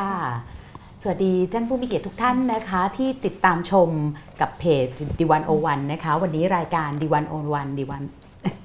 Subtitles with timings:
[0.00, 0.24] ดีค่ะ
[1.02, 3.88] สวัสดีท่านผู้มีเกียรติทุกท่านนะคะ ที่ติดตามชม
[4.40, 4.86] กับเพจ
[5.18, 8.02] ดีวันโอวันนะคะ วันนี้รายการดีวันโอวันดีวัน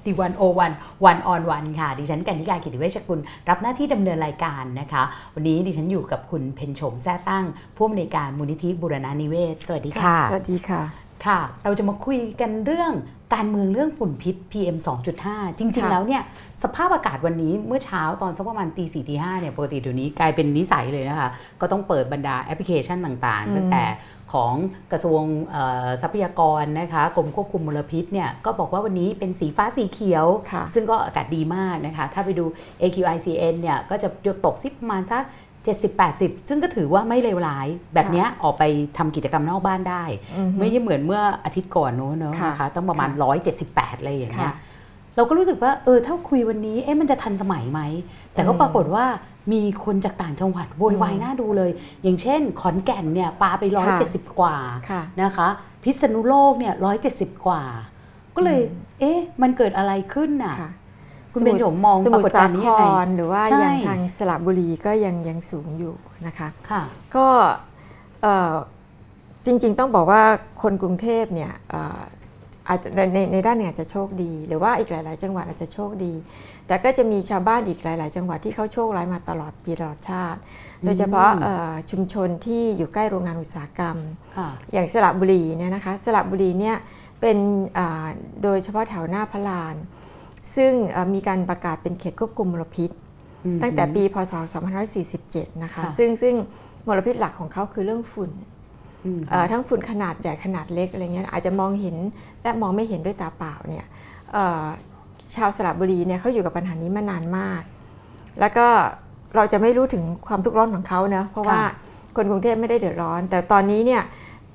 [0.06, 0.72] ดีวันโอวัน
[1.04, 5.02] วันออนวันค่ะ ดิฉันกันนิการกิติเวชกุลรับหน้าที่ดำเนินรายการนะคะ
[5.34, 7.44] วันนี้ดิฉันอยู่กับคุณเพนชมแท้ตั้ง
[7.76, 10.82] ผู้อำนวยการมูลนิธิบุรณานิเวศ สวัสดีค่ะ สวัสดีค่ะ
[11.26, 12.92] ค่ะ เราจะมาคุยกันเรื่อง
[13.34, 14.76] การเมืองเรื่องฝุ่นพิษ PM
[15.18, 16.22] 2.5 จริงๆค่ะแล้วเนี่ย
[16.62, 21.28] สภาพอากาศวันนี้เมื่อเช้าตอนสักประมาณตีสี่ตีห้าเนี่ยปกติเดี๋ยวนี้กลายเป็นนิสัยเลยนะคะ
[21.60, 23.84] ก็ต้องเปิดบรรดาแอปพลิเคชันต่างอืมๆตั้งแต่
[24.32, 24.54] ของ
[24.92, 32.44] กระทรวงเอ่อทรัพยากรนะคะกรมควบคุมมลพิษเนี่ยก็บอกว่าวันนี้เป็นสีฟ้าสีเขียวค่ะซึ่งก็อากาศดีมากนะคะ ถ้าไปดู
[32.82, 35.22] AQICN เนี่ยก็จะยตกสิประมาณสัก
[36.02, 38.62] 70-80 ซึ่งก็ถือว่าไม่เลวร้าย แบบเนี้ยออกไป
[38.98, 40.04] ทำกิจกรรมนอกบ้านได้
[40.36, 43.18] อือฮึไม่ใช่เหมือนเมื่ออาทิตย์ก่อนโน้นเนอะค่ะนะคะต้องประมาณค่ะ
[43.94, 44.54] 178 อะไรอย่างเงี้ยค่ะ
[45.16, 47.80] เราก็รู้สึกว่าเออถ้าคุยวันนี้เอ๊ะมันจะทันสมัยไหม
[48.32, 49.04] แต่ก็อืมปรากฏว่า
[49.52, 51.70] มีคนจากต่างจังหวัดโวยวายอืมน่าดูเลย
[52.02, 53.64] อย่างเช่น ขอนแก่นเนี่ยปาไป
[54.02, 54.56] 170 กว่า
[54.90, 55.48] ค่ะนะคะ
[55.82, 56.74] พิษณุโลกเนี่ย
[57.10, 57.62] 170 กว่า
[58.36, 60.56] ก็เลยอืมเอ๊ะมันเกิดอะไรขึ้นน่ะ
[61.36, 65.94] ค่ะคุณเบนโฉมมองสมุทปรากฏรสาการณ์นี้คยังไงรหรือว่าใช่อย่างทางสระบุรีก็ยังยังสูงอยู่
[66.26, 66.82] นะคะค่ะ
[67.16, 67.26] ก็
[68.22, 68.54] เอ่อ
[69.46, 70.22] จริงๆต้องบอกว่า
[70.62, 72.02] คนกรุงเทพเนี่ยเอ่อ
[72.68, 76.12] อาจจะในในในด้านหนึ่งอาจจะโชคดี หรือว่าอีกหลาย ๆ จังหวัดอาจจะโชคดี
[76.66, 80.40] แต่ก็จะมีชาวบ้านอีกหลาย ๆ จังหวัดที่เขาโชคร้ายมาตลอดปีตลอดชาติ
[80.84, 83.96] โดยเฉพาะเอ่อชุมชนที่อยู่ใกล้โรงงานอุตสาหกรรม
[84.36, 86.76] ค่ะอย่างสระบุรีเนี่ยนะคะสระบุรีเนี่ย
[87.20, 87.38] เป็น
[87.78, 88.08] อ่า
[88.42, 89.74] โดยเฉพาะแถวหน้าพระลาน
[90.54, 92.90] ซึ่งเอ่อมีการประกาศเป็นเขตควบคุมมลพิษ
[93.44, 94.32] อืมตั้งแต่ปีพศ
[94.98, 96.34] 2547 นะคะค่ะซึ่งซึ่ง
[96.86, 98.30] มลพิษหลักของเขาคือเรื่องฝุ่น
[99.04, 101.96] อืมเอ่อทั้งฝุ่นขนาดใหญ่ขนาดเล็กอะไรเงี้ยอาจจะมองเห็น
[102.42, 103.86] และมองไม่เห็นด้วยตาเปล่าเนี่ย
[104.32, 104.64] เอ่อ
[105.34, 107.62] ชาวสระบุรีเนี่ยเขาอยู่กับปัญหานี้มานานมาก
[108.40, 108.66] แล้วก็
[109.34, 111.60] เราจะไม่รู้ถึงความทุกข์ร้อนของเขาเนะเพราะว่า
[112.16, 114.02] คนกรุงเทพไม่ได้เดือดร้อน แต่ตอนนี้เนี่ย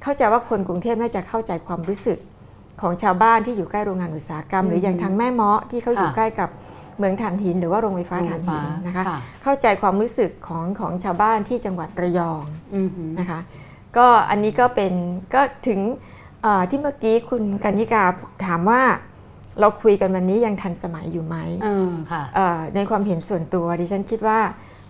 [0.04, 2.18] เข้าใจว่าคนกรุงเทพน่าจะเข้าใจความรู้สึก
[2.82, 6.50] ของชาวบ้านที่อยู่ใกล้โรงงานอุตสาหกรรม หรืออย่างทางแม่เมาะที่เขาอยู่ใกล้กับ
[6.98, 12.44] เมืองถ่านหิน หรือว่าโรงไฟฟ้าถ่านหินนะคะค่ะเข้าใจความรู้สึกของของชาวบ้านที่จังหวัดระยอง
[12.76, 13.40] อืมหืมนะคะ
[13.98, 14.94] ก็อันนี้ก็เป็น
[15.34, 15.80] ก็ถึง
[16.42, 18.04] เอ่อที่เมื่อกี้คุณกัญญิกา
[18.46, 18.82] ถามว่า
[19.60, 24.40] เราคุยกันวันนี้ยังทันสมัยอยู่ไหมเออค่ะเอ่อในความเห็นส่วนตัวดิฉันคิดว่า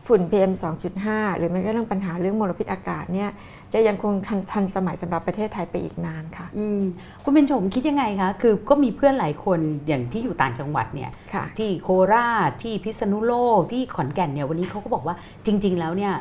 [0.07, 0.51] ฝุ่น PM
[0.95, 3.29] 2.5 หรือแม้กระทั่งปัญหาเรื่องมลพิษอากาศเนี่ย
[3.73, 6.81] จะยังคงทันทันสมัยสำหรับประเทศไทยไปอีกนานค่ะอืม
[7.23, 16.13] คุณเพ็ญโฉมคิดยังไงคะ คือก็มีเพื่อนหลายคนอย่างที่อยู่ต่างจังหวัดเนี่ยค่ะที่โคราชที่พิษณุโลกที่ขอนแก่นเนี่ยวันนี้เขาก็บอกว่าจริง ๆ แล้วเนี่ย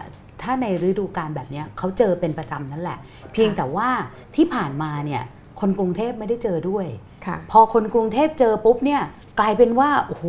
[0.42, 2.98] ถ้าในฤดูกาลแบบเนี้ยเขาเจอเป็นประจำนั่นแหละ
[3.32, 3.88] เพียงแต่ว่า
[4.36, 5.22] ที่ผ่านมาเนี่ย
[5.60, 6.86] คนกรุงเทพไม่ได้เจอด้วย
[7.26, 9.02] ค่ะพอคนกรุงเทพเจอปุ๊บเนี่ย
[9.40, 10.24] กลายเป็นว่าโอ้โห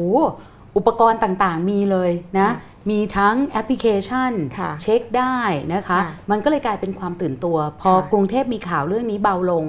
[0.77, 2.53] อุปกรณ์ต่างๆ มีเลยนะค่ะ
[2.89, 5.37] มีทั้งแอปพลิเคชันค่ะเช็คได้
[5.73, 9.63] นะคะค่ะมันก็เลยกลายเป็นความตื่นตัว พอค่ะกรุงเทพมีข่าวเรื่องนี้เบาลง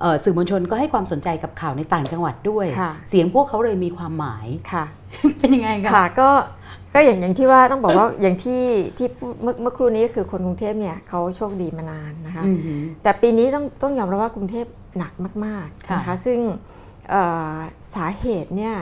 [0.00, 4.84] เอ่อสื่อมวลชนก็ให้ความสนใจกับข่าวในต่างจังหวัดด้วยค่ะเสียงพวกเขาเลยมีความหมายค่ะ
[5.38, 6.30] เป็นยังไงคะค่ะก็
[6.94, 8.62] ก็อย่างอย่างที่ว่าต้องบอกว่าอย่างที่
[8.98, 14.66] ที่พูดเมื่อเมื่อครู่นี้ก็คือคนกรุงเทพเนี่ยเขาโชคดีมานานนะคะอือหือแต่ปีนี้ต้องต้องยอมรับว่ากรุงเทพ
[14.98, 15.12] หนัก
[15.44, 16.38] มากๆค่ะนะคะซึ่ง
[17.10, 17.54] เอ่อ
[17.94, 18.74] สาเหตุเนี่ย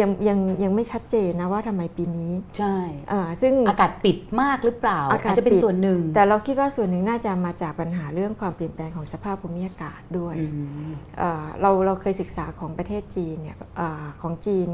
[0.00, 2.76] ยังยังยังไม่ชัดเจนนะว่าทำไมปีนี้ ใช่
[3.10, 10.46] เอ่อซึ่งอากาศปิดมากหรือเปล่าอากาศจจะเป็นปิดส่วนหนึ่ง แต่เราคิดว่าส่วนหนึ่งน่าจะมาจากปัญหาเรื่องความเปลี่ยนแปลงของสภาพภูมิอากาศด้วยอื
[10.90, 14.68] มเอ่อเราเราเคยศึกษาของประเทศจีนเนี่ยเออของจีน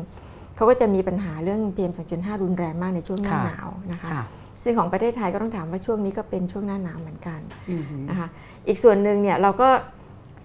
[0.56, 4.24] เขาก็จะมีปัญหาเรื่อง PM 2.5 รุนแรงมากในช่วงหน้าค่ะหนาวนะคะค่ะ
[4.64, 8.28] ซึ่งของประเทศไทยก็ต้องถามว่าช่วงนี้ก็เป็นช่วงหน้าหนาวเหมือนกันอือหือนะคะ
[8.68, 9.68] อีกส่วนหนึ่งเนี่ยเราก็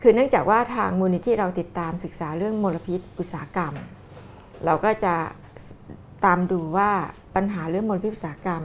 [0.02, 3.74] คือเนื่องจากว่าทางมูลนิธิเราติดตามศึกษาเรื่องมลพิษอุตสาหกรรม
[4.66, 5.14] เราก็จะ
[6.26, 6.92] ตามดูว่า
[7.36, 8.64] ปัญหาเรื่องมลพิษอุตสาหกรรม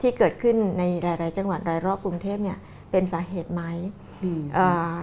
[0.00, 2.58] ที่เกิดขึ้นในหลาย ๆ จังหวัดรายรอบกรุงเทพเนี่ย
[2.90, 3.62] เป็นสาเหตุไหม
[4.24, 4.96] อืมเอ่อ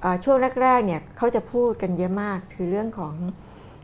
[0.00, 3.14] เอ่อช่วงแรก ๆ เนี่ยเขาจะพูดกันเยอะมากคือเรื่องของ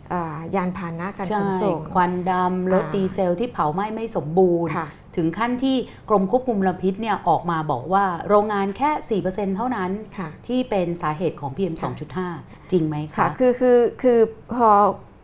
[0.09, 5.77] เอ่อยานพาหนะการใช่ขนส่งควันดำรถอ่าดีเซลที่เผาไหม้ไม่สมบูรณ์ค่ะถึงขั้นที่
[6.09, 11.93] กรมควบคุมมลพิษเนี่ยออกมาบอกว่าโรงงานแค่ 4%เท่านั้นค่ะที่เป็นสาเหตุของ PM ค่ะ
[12.31, 14.19] 2.5 จริงไหมค่ะคะ คือคือคือ
[14.55, 14.71] พอ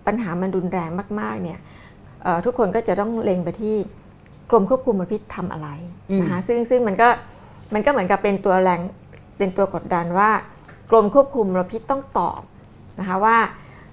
[0.06, 0.90] ปัญหามันรุนแรง
[1.20, 1.58] มากๆเนี่ย
[2.22, 3.76] เอ่อทุกคนก็จะต้องเล็งไปที่
[4.50, 5.68] กรมควบคุมมลพิษทำอะไร
[6.10, 7.08] อืมนะคะซึ่งซึ่งมันก็
[7.74, 8.80] มันก็เหมือนกับเป็นตัวแรง
[9.38, 10.30] เป็นตัวกดดันว่า
[10.90, 12.40] กรมควบคุมมลพิษต้องตอบ
[12.98, 13.36] นะคะว่า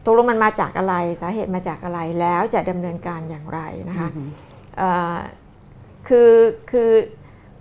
[0.05, 3.59] ตกลงมันมาจากอะไรสาเหตุมาจากอะไรแล้วจะดำเนินการอย่างไร
[3.89, 4.29] นะคะอือหือ
[4.77, 5.17] เอ่อ
[6.07, 6.31] คือ
[6.71, 6.89] คือ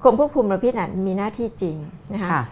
[0.03, 1.77] กรมควบคุมมลพิษน่ะมีหน้าที่จริง
[2.15, 2.43] นะคะค่ะ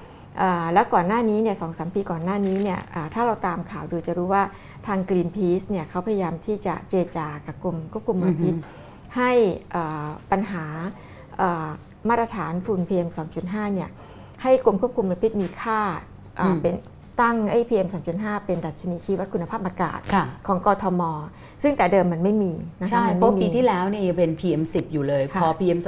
[0.40, 4.42] อ่าแล้วก่อนหน้านี้เนี่ยสองสามปีก่อนหน้านี้เนี่ยอ่าถ้าเราตามข่าวดูจะรู้ว่า
[4.86, 9.30] ทาง Greenpeace เนี่ยเขาพยายามที่จะเจรจากับกรมควบคุมมลพิษอือฮึให้
[9.74, 10.64] อ่าปัญหา
[11.40, 11.68] อ่า
[12.08, 13.08] มาตรฐานฝุ่น PM
[13.42, 13.90] 2.5เนี่ย
[14.42, 15.80] ให้กรมควบคุมมลพิษมีค่า
[16.40, 16.74] อ่าอืมเป็น
[17.20, 17.86] ตั้งไอ้ PM
[18.16, 21.02] 2.5 เป็นดัชนีชี้วัดคุณภาพอากาศค่ะของกทม
[21.62, 25.78] ซึ่งแต่เดิมมันไม่มีนะคะใช่มันเพไม่ราะมีปีที่แล้วเนี่ยยังเป็น PM 10 อยู่เลยค่ะพอ PM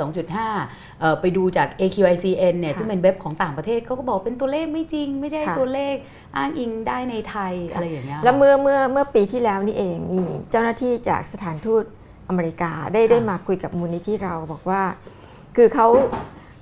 [0.46, 5.94] 2.5เอ่อไปดูจาก AQICN เนี่ยค่ะซึ่งเป็นเว็บของต่างประเทศเขาก็บอกเป็นตัวเลขไม่จริง ไม่ใช่ค่ะตัวเลข
[6.36, 11.84] อ้างอิงได้ในไทยอะไรอย่างเงี้ยแล้วเมื่อเมื่อเมื่อปีที่แล้วนี่เองมีเจ้าหน้าที่จากสถานทูต
[12.28, 14.82] อเมริกาได้ได้มาคุยกับมูลนิธิเราบอกว่า
[15.56, 15.86] คือเขา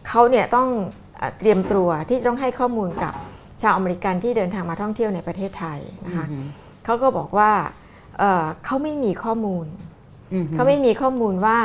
[0.09, 0.69] เขาเนี่ยต้อง
[1.17, 3.15] เอ่อเตรียมตัวที่ต้องให้ข้อมูลกับ
[3.63, 6.47] ชาวอเมริกันที่เดินทางมาท่องเที่ยวในประเทศไทยนะคะอืม
[6.85, 7.53] เขาก็บอกว่า
[8.19, 9.67] เอ่อเขาไม่มีข้อมูล
[10.33, 11.59] อืมเขาไม่มีข้อมูลว่า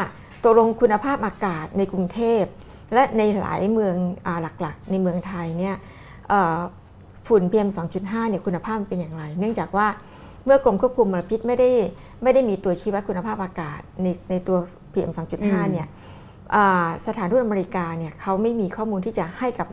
[0.43, 2.43] ตกลงคุณภาพอากาศในกรุงเทพ
[2.93, 3.95] และในหลายเมือง
[4.27, 5.75] อาหลักๆ ในเมืองไทยเนี่ย
[6.29, 6.57] เอ่อ
[7.27, 9.87] ฝุ่น PM 2.5เนี่ยคุณภาพมันเป็นอย่างไร เนื่องจากว่า
[10.45, 11.69] เมื่อกรมควบคุมมลพิษไม่ได้
[12.23, 14.57] ไม่ได้มีตัวชี้วัดคุณภาพอากาศในในตัว
[14.93, 15.11] PM
[15.41, 15.87] 2.5เนี่ย
[16.55, 19.67] อ่าสถานทูตอเมริกาเนี่ยเขาไม่มีข้อมูลที่จะให้กับ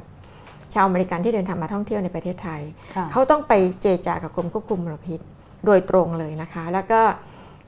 [0.74, 2.60] ชาวอเมริกันที่เดินทางมาท่องเที่ยวในประเทศไทย
[2.96, 5.20] ค่ะเขาต้องไปเจรจากับกรมควบคุมมลพิษ
[5.66, 7.00] โดยตรงเลยนะคะ แล้วก็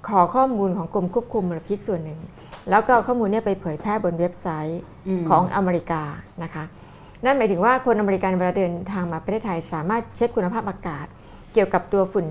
[0.09, 2.21] ขอข้อมูลของกรมควบคุมมลพิษส่วนหนึ่ง
[2.71, 4.81] แล้วก็เอาข้อมูลเนี้ไปเผยแพร่บนเว็บไซต์
[5.21, 6.03] มของอเมริกา
[6.43, 6.65] นะคะ
[7.25, 11.07] นั่นหมายถึงว่าคนอเมริกันเวลาเดินทางมาประเทศไทย สามารถเช็คคุณภาพอากาศ
[11.53, 12.27] เกี่ยวกับตัวฝุ่น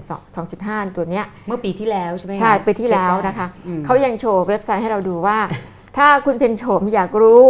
[0.46, 5.38] 2.5 ตัวเนี้ยเมื่อปีที่แล้วใช่ไหมะใช่ปีที่แล้วเช็คได้นะคะอืมเขายังโชว์เว็บไซต์ให้เราดูว่า
[5.98, 7.42] ถ้าคุณเพ็ญโฉมอยากรู้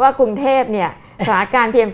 [0.00, 0.90] ว่ากรุงเทพเนี่ย
[1.20, 1.90] สถานการณ์ PM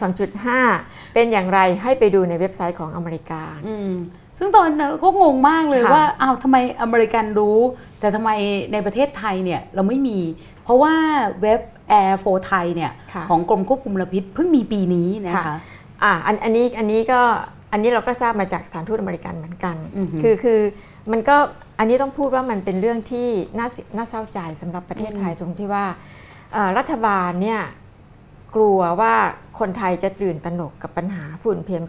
[0.54, 3.92] 2.5 เป็นอย่างไรให้ไปดูในเว็บไซต์ของอเมริกาอืม
[4.38, 7.58] ซึ่งตอนนั้นก็งงมากเลยค่ะว่าอ้าวทำไมอเมริกันรู้
[8.00, 8.30] แต่ทำไม
[8.72, 10.18] ในประเทศไทยเนี่ยเราไม่มี
[10.64, 10.94] เพราะว่า
[11.42, 11.60] เว็บ
[12.00, 15.56] Air for Thai เนี่ยค่ะของกรมควบคุมมลพิษเพิ่งมีปีนี้นะคะค่ะ
[16.02, 17.20] อะอันอันนี้อันนี้ก็
[17.72, 20.60] อันนี้เราก็ทราบมาจากสถานทูตอเมริกันเหมือนกันอือหือคือคือ
[21.12, 21.36] มันก็
[21.78, 23.28] อันนี้ต้องพูดว่ามันเป็นเรื่องที่
[23.58, 25.84] น่าเสียน่าเศร้าใจสำหรับประเทศไทยตรงที่ว่า
[26.52, 27.60] เอ่อรัฐบาลเนี่ย
[28.54, 29.14] กลัวว่า
[29.58, 31.84] คนไทยจะตื่นตระหนกกับปัญหาฝุ่น PM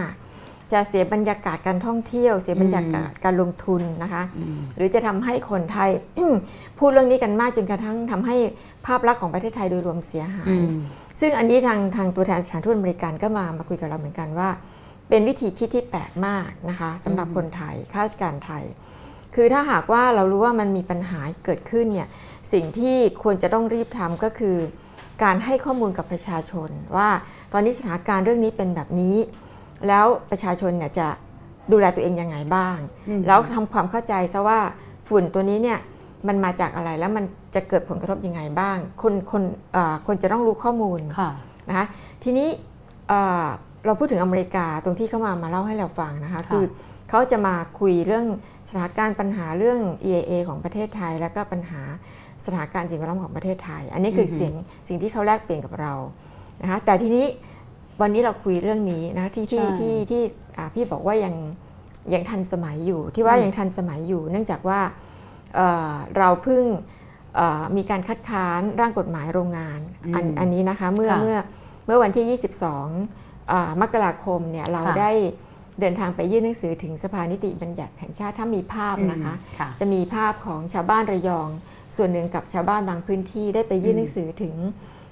[0.00, 5.90] 2.5 จะเสียบรรยากาศการท่องเที่ยว เสียบรรยากาศการลงทุนนะคะอืมหรือจะทำให้คนไทย
[6.78, 8.36] พูดเรื่องนี้กันมากจนกระทั่งทำให้
[8.86, 10.70] ภาพลักษณ์ของประเทศไทยโดยรวมเสียหายอืม
[11.20, 14.48] ซึ่งอันนี้ทางทางตัวแทนสถานทูตอเมริกันก็มามาคุยกับเราเหมือนกันว่า
[15.08, 18.64] เป็นวิธีคิดที่แปลกมากนะคะสำหรับอืมคนไทยข้าราชการไทย
[19.34, 22.08] คือถ้าหากว่าเรารู้ว่ามันมีปัญหาเกิดขึ้นเนี่ย
[22.52, 24.56] สิ่งที่ควรจะต้องรีบทำก็คือ
[25.22, 27.08] การให้ข้อมูลกับประชาชน ว่า
[27.52, 29.16] ตอนนี้สถานการณ์เรื่องนี้เป็นแบบนี้
[29.88, 31.08] แล้วประชาชนเนี่ยจะ
[31.72, 32.76] ดูแลตัวเองยังไงบ้าง
[33.08, 34.60] อืมแล้วทำความเข้าใจซะว่า
[35.08, 35.78] ฝุ่นตัวนี้เนี่ย
[36.28, 37.24] มันมาจากอะไรแล้วมัน
[37.54, 39.42] จะเกิดผลกระทบยังไงบ้าง คนคน
[39.72, 41.30] เอ่อคนจะต้องรู้ข้อมูลค่ะ
[41.68, 41.86] นะคะ
[42.22, 42.48] ทีนี้
[43.08, 43.46] เอ่อ
[43.86, 46.64] เราพูดถึงอเมริกาตรงที่เขามามาเล่าให้เราฟังนะคะค่ะคือ
[47.10, 48.26] เขาจะมาคุยเรื่อง
[48.68, 51.82] สถานการณ์ปัญหาเรื่อง EAA ของประเทศไทย แล้วก็ปัญหา
[52.44, 54.52] สถานการณ์สิ่งแวดล้อมของประเทศไทย อันนี้คือออฮึสิ่ง
[54.88, 55.94] สิ่งที่เขาแลกเปลี่ยนกับเรา
[56.62, 57.26] นะคะแต่ทีนี้
[58.00, 60.22] วันนี้เราคุยเรื่องนี้นะที่ที่ที่ที่
[60.58, 61.34] อ่าพี่บอกว่ายัง
[62.14, 64.80] ยังทันสมัยอยู่ ที่ว่ายังทันสมัยอยู่ เนื่องจากว่า
[65.54, 66.64] เอ่อเราเพิ่ง
[67.36, 69.80] เอ่อมีการคัดค้านร่างกฎหมายโรงงาน
[70.14, 71.36] อันอืมอันนี้นะคะเมื่อค่ะเมื่อ
[71.86, 72.38] เมื่อวันที่
[72.68, 75.10] 22อ่ามกราคมเนี่ยเราค่ะได้
[75.80, 81.48] เดินทางไปยื่นหนังสือถึงสภานิติบัญญัติแห่งชาติถ้ามีภาพนะคะค่ะจะมีภาพของชาวบ้านระยอง
[81.96, 84.54] ส่วนหนึ่งกับชาวบ้านบางพื้นที่ได้ไปยื่นอืมหนังสือถึง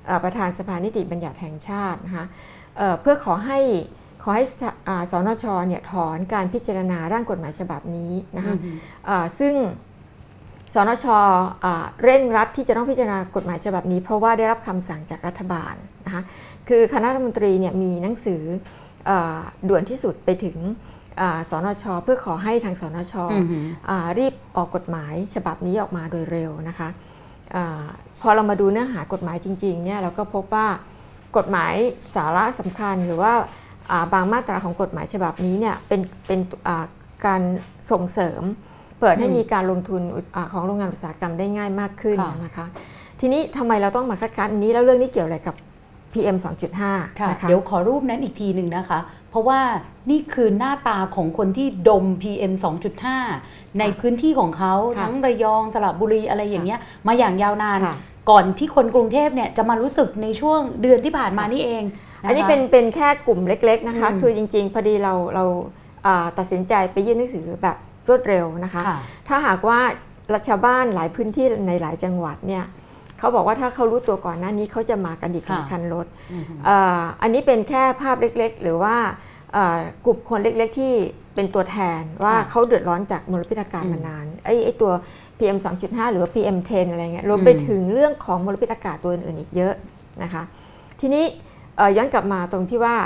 [0.06, 2.26] เอ่อประธานสภานิติบัญญัติแห่งชาตินะคะ
[2.76, 3.61] เอ่อเพื่อขอให้
[4.23, 9.54] ขอให้สถาอ่าสนชเนี่ยถอนการพิจารณาร่างกฎหมายฉบับนี้นะคะอืมเอ่อซึ่ง
[10.75, 11.06] สนช
[11.64, 15.75] อ่าเร่งรัดที่จะต้องพิจารณากฎหมายฉบับนี้ เพราะว่าได้รับคำสั่งจากรัฐบาล
[16.06, 16.23] นะคะ
[16.68, 18.86] คือคณะรัฐมนตรีเนี่ยมีหนังสือเอ่อ
[19.68, 20.56] ด่วนที่สุดไปถึง
[21.20, 23.46] อ่าสนช เพื่อขอให้ทางสนชอืม
[23.90, 26.88] อ่ารีบออกกฎหมายฉบับนี้ออกมาโดยเร็วนะคะ
[27.56, 27.84] อา
[28.20, 30.66] พอเรามาดูเนื้อหากฎหมายจริงๆเนี่ยเราก็พบว่า
[31.36, 31.75] กฎหมาย
[32.14, 33.32] สาระสำคัญหรือว่า
[33.90, 36.84] อ่าบางมาตราของกฎหมายฉบับนี้เนี่ยเป็นเป็นอ่า
[37.26, 37.42] การ
[37.90, 38.42] ส่งเสริม
[39.00, 40.02] เปิดให้อืมมีการลงทุน
[40.36, 42.66] อาของโรงงานอุตสาหกรรมได้ง่ายมากขึ้นค่ะนะคะ
[43.20, 45.54] ทีนี้ทำไมเราต้องมาคัดค้านอันนี้แล้วเรื่องนี้เกี่ยวอะไรกับ
[46.16, 46.37] PM
[46.78, 48.99] 2.5ค่ะนะคะเดี๋ยวขอรูปนั้นอีกทีหนึ่งนะคะ
[49.30, 49.61] เพราะว่า
[50.11, 52.52] นี่คือหน้าตาของคนที่ดม PM
[53.16, 57.96] 2.5 ในพื้นที่ของเขาค่ะทั้งระยองสระบุรีอะไรอย่างเงี้ยมาอย่างยาวนานค่ะ
[58.30, 65.44] ก่อนที่คนกรุงเทพเนี่ยจะมารู้สึกในช่วงเดือนที่ผ่านมานี่เองะคะอันนี้เป็นเป็นแค่กลุ่มเล็ก ๆนะคะอืมคือจริง ๆ พอดีเราเรา
[66.06, 67.76] อ่าตัดสินใจไปยื่นหนังสือแบบ
[68.08, 69.80] รวดเร็วนะคะค่ะถ้าหากว่า
[70.49, 72.64] ชาวบ้านหลายพื้นที่ในหลายจังหวัดเนี่ย
[73.18, 78.96] เขาบอกว่าถ้าเขารู้ตัวก่อนหน้านี้เขาจะมากันอีกหลายค่ะคันรถอืมเอ่ออันนี้เป็นแค่ภาพเล็กๆ หรือว่า
[79.52, 80.92] เอ่อกลุ่มคนเล็กๆที่
[81.35, 84.92] เป็นตัวแทนว่าค่ะเขาเดือดร้อนจากมลพิษอากาศอืมมานานไอ้ไอ้ตัว
[85.38, 89.75] PM 2.5 หรือว่า PM 10 อะไรเงี้ยรวมไปอืมถึงเรื่องของมลพิษอากาศตัวอื่นๆอีกเยอะ
[90.23, 90.42] นะคะ
[91.00, 91.25] ทีนี้
[91.76, 92.96] เอ่อย้อนกลับมาตรงที่ว่า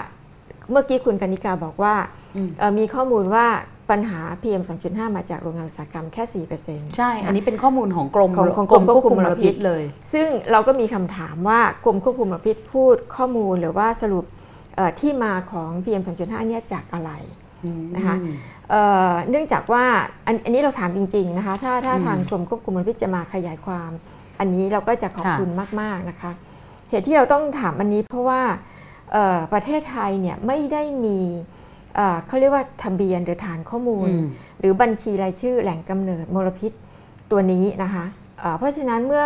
[0.70, 1.94] เมื่อกี้คุณกนิกาบอกว่า
[2.36, 3.46] อืมเอ่อมีข้อมูลว่า
[3.90, 9.82] ปัญหา PM 2.5 มาจากโรงงานอุตสาหกรรมแค่ 4%ใช่ อันนี้เป็นข้อมูลของกรมของของกรมควบคุมมลพิษเลย
[10.12, 14.24] ซึ่งเราก็มีคำถามว่ากรมควบคุมมลพิษพูดข้อมูลหรือว่าสรุป
[14.76, 17.10] เอ่อที่มาของ PM 2.5 เนี่ยจากอะไร
[17.96, 18.16] นะคะ
[18.70, 19.84] เอ่อเนื่องจากว่า
[20.26, 23.90] อันอันนี้เราถามจริงๆนะคะถ้าถ้าอืมทางกรมควบคุมมลพิษจะมาขยายความ
[24.40, 26.30] อันนี้เราก็จะขอบค่ะคุณมากๆนะคะ
[26.90, 28.42] เหตุที่เราต้องถามอันนี้เพราะว่า
[29.12, 31.20] เอ่อประเทศไทยเนี่ยไม่ได้มี
[31.96, 34.26] เอ่อเขาเรียกว่าทะเบียนหรือฐานข้อมูลอืม
[34.60, 36.72] หรือบัญชีรายชื่อแหล่งกำเนิดมลพิษ
[37.30, 38.04] ตัวนี้นะคะ
[38.40, 39.24] เอ่อเพราะฉะนั้นเมื่อ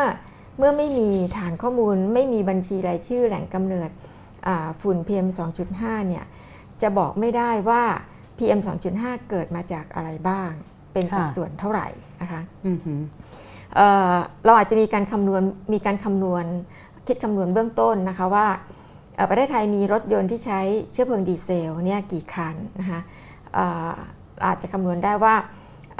[0.58, 3.90] เมื่อไม่มีฐานข้อมูล ไม่มีบัญชีรายชื่อแหล่งกำเนิด
[4.46, 5.28] อ่าฝุ่น PM
[5.68, 6.24] 2.5 เนี่ย
[6.82, 7.82] จะบอกไม่ได้ว่า
[8.38, 8.60] PM
[8.94, 10.50] 2.5 เกิดมาจากอะไรบ้าง
[10.92, 11.88] เป็นสัดค่ะส่วนเท่าไหร่
[12.20, 13.00] นะคะอือหือ
[13.76, 15.42] เอ่อเราอาจจะมีการคำนวณ
[15.72, 16.44] มีการคำนวณ
[17.06, 18.83] คิดคำนวณเบื้องต้นนะคะว่าเอ่อ
[19.30, 20.60] ประเทศไทยมีรถยนต์ที่ใช้
[20.92, 23.00] เชื้อเพลิงดีเซลเนี่ยกี่คันนะคะ
[23.54, 23.92] เอ่อ
[24.46, 25.34] อาจจะคำนวณได้ว่า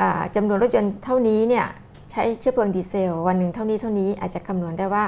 [0.01, 1.67] อ่าจำนวนรถยนต์เท่านี้เนี่ย
[2.11, 5.05] ใช้เชื้อเพลิงดีเซล วันหนึ่งเท่านี้เท่านี้อาจจะคำนวณได้ว่า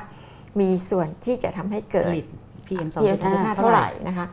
[0.61, 2.27] มีส่วนที่จะทำให้ผเกิดลิต
[2.67, 4.27] PM PM 2.5 2.5เท่าไหร่นะคะ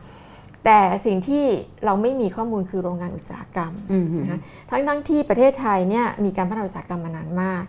[0.64, 1.44] แต่สิ่งที่
[1.84, 4.38] เราไม่มีข้อมูลคือโรงงานอุตสาหกรรมอือหือนะคะ
[4.70, 7.64] ทั้งทั้งที่ประเทศไทยเนี่ยมีการพัฒนาอุตสาหกรรมมานานมาก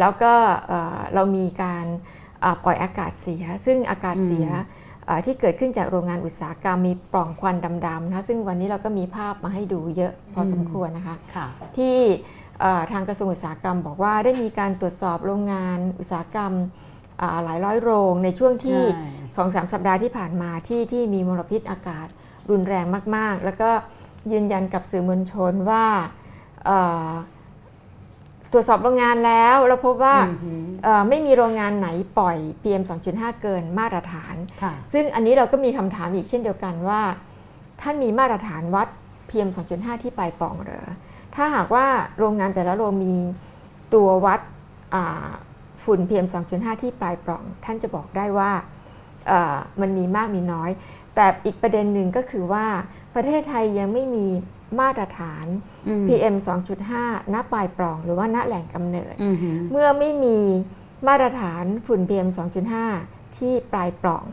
[0.00, 0.32] แล้วก็
[0.66, 1.86] เอ่อเรามีการ
[2.44, 4.64] อ่าปล่อยอากาศเสีย ซึ่งอากาศเสียอ่า
[5.26, 11.46] ที่เกิดขึ้นจากโรงงานอุตสาหกรรมมีปล่องควันดำๆนะซึ่งวันนี้เราก็มีภาพมาให้ดูเยอะพอสมควรนะคะค่ะ
[11.76, 11.96] ที่
[12.60, 16.52] เอ่อทางกระทรวงอุตสาหกรรม บอกว่าได้มีการตรวจสอบโรงงานอุตสาหกรรม
[17.20, 22.08] อ่าหลายร้อยโรงในช่วงที่ใช่สองสามสัปดาห์ที่ผ่านมาที่ที่มีมลพิษอากาศ
[22.50, 22.84] รุนแรง
[23.16, 23.70] มาก ๆ แล้วก็
[24.32, 25.86] ยืนยันกับสื่อมวลชนว่า
[26.66, 27.10] เอ่อ
[28.52, 31.88] ตรวจสอบโรงงานแล้วเราพบว่าอือหือเอ่อไม่มีโรงงานไหน
[32.18, 37.02] ปล่อย PM 2.5 เกินมาตรฐานค่ะซึ่งอันนี้เราก็มีคำถามอีกเช่นเดียวกันว่า
[37.80, 38.88] ท่านมีมาตรฐานวัด
[39.30, 40.88] PM 2.5 ที่ปลายปล่องเหรอ
[41.34, 41.86] ถ้าหากว่า
[42.18, 43.16] โรงงานแต่ละโรงมี
[43.94, 44.40] ตัววัด
[44.94, 45.28] อ่า
[45.84, 48.50] ฝุ่น PM 2.5 ที่ปลายปล่อง ท่านจะบอกได้ว่า
[49.28, 50.70] เอ่อมันมีมากมีน้อย
[51.14, 52.66] แต่อีกประเด็นหนึ่งก็คือว่า
[53.14, 54.26] ประเทศไทยยังไม่มี
[54.80, 55.46] มาตรฐาน
[55.88, 56.34] อืม PM
[56.84, 60.38] 2.5 ณปลายปล่องหรือว่าณแหล่งกำเนิดอือหือเมื่อไม่มี
[61.08, 62.28] มาตรฐานฝุ่น PM
[62.82, 64.24] 2.5 ที่ปลายปล่อง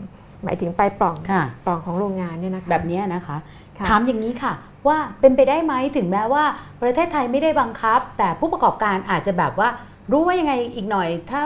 [0.43, 3.37] หมายถึงปลายปล่องค่ะปล่องของโรงงานเนี่ยนะคะแบบเนี้ยนะคะ
[3.77, 4.53] ค่ะถามอย่างนี้ค่ะ
[4.87, 6.43] ว่าเป็นไปได้ไหมถึงแม้ว่า
[6.81, 9.69] ประเทศไทยไม่ได้บังคับ แต่ผู้ประกอบการอาจจะแบบว่า
[10.11, 11.41] รู้ว่ายังไงอีกหน่อย ถ้า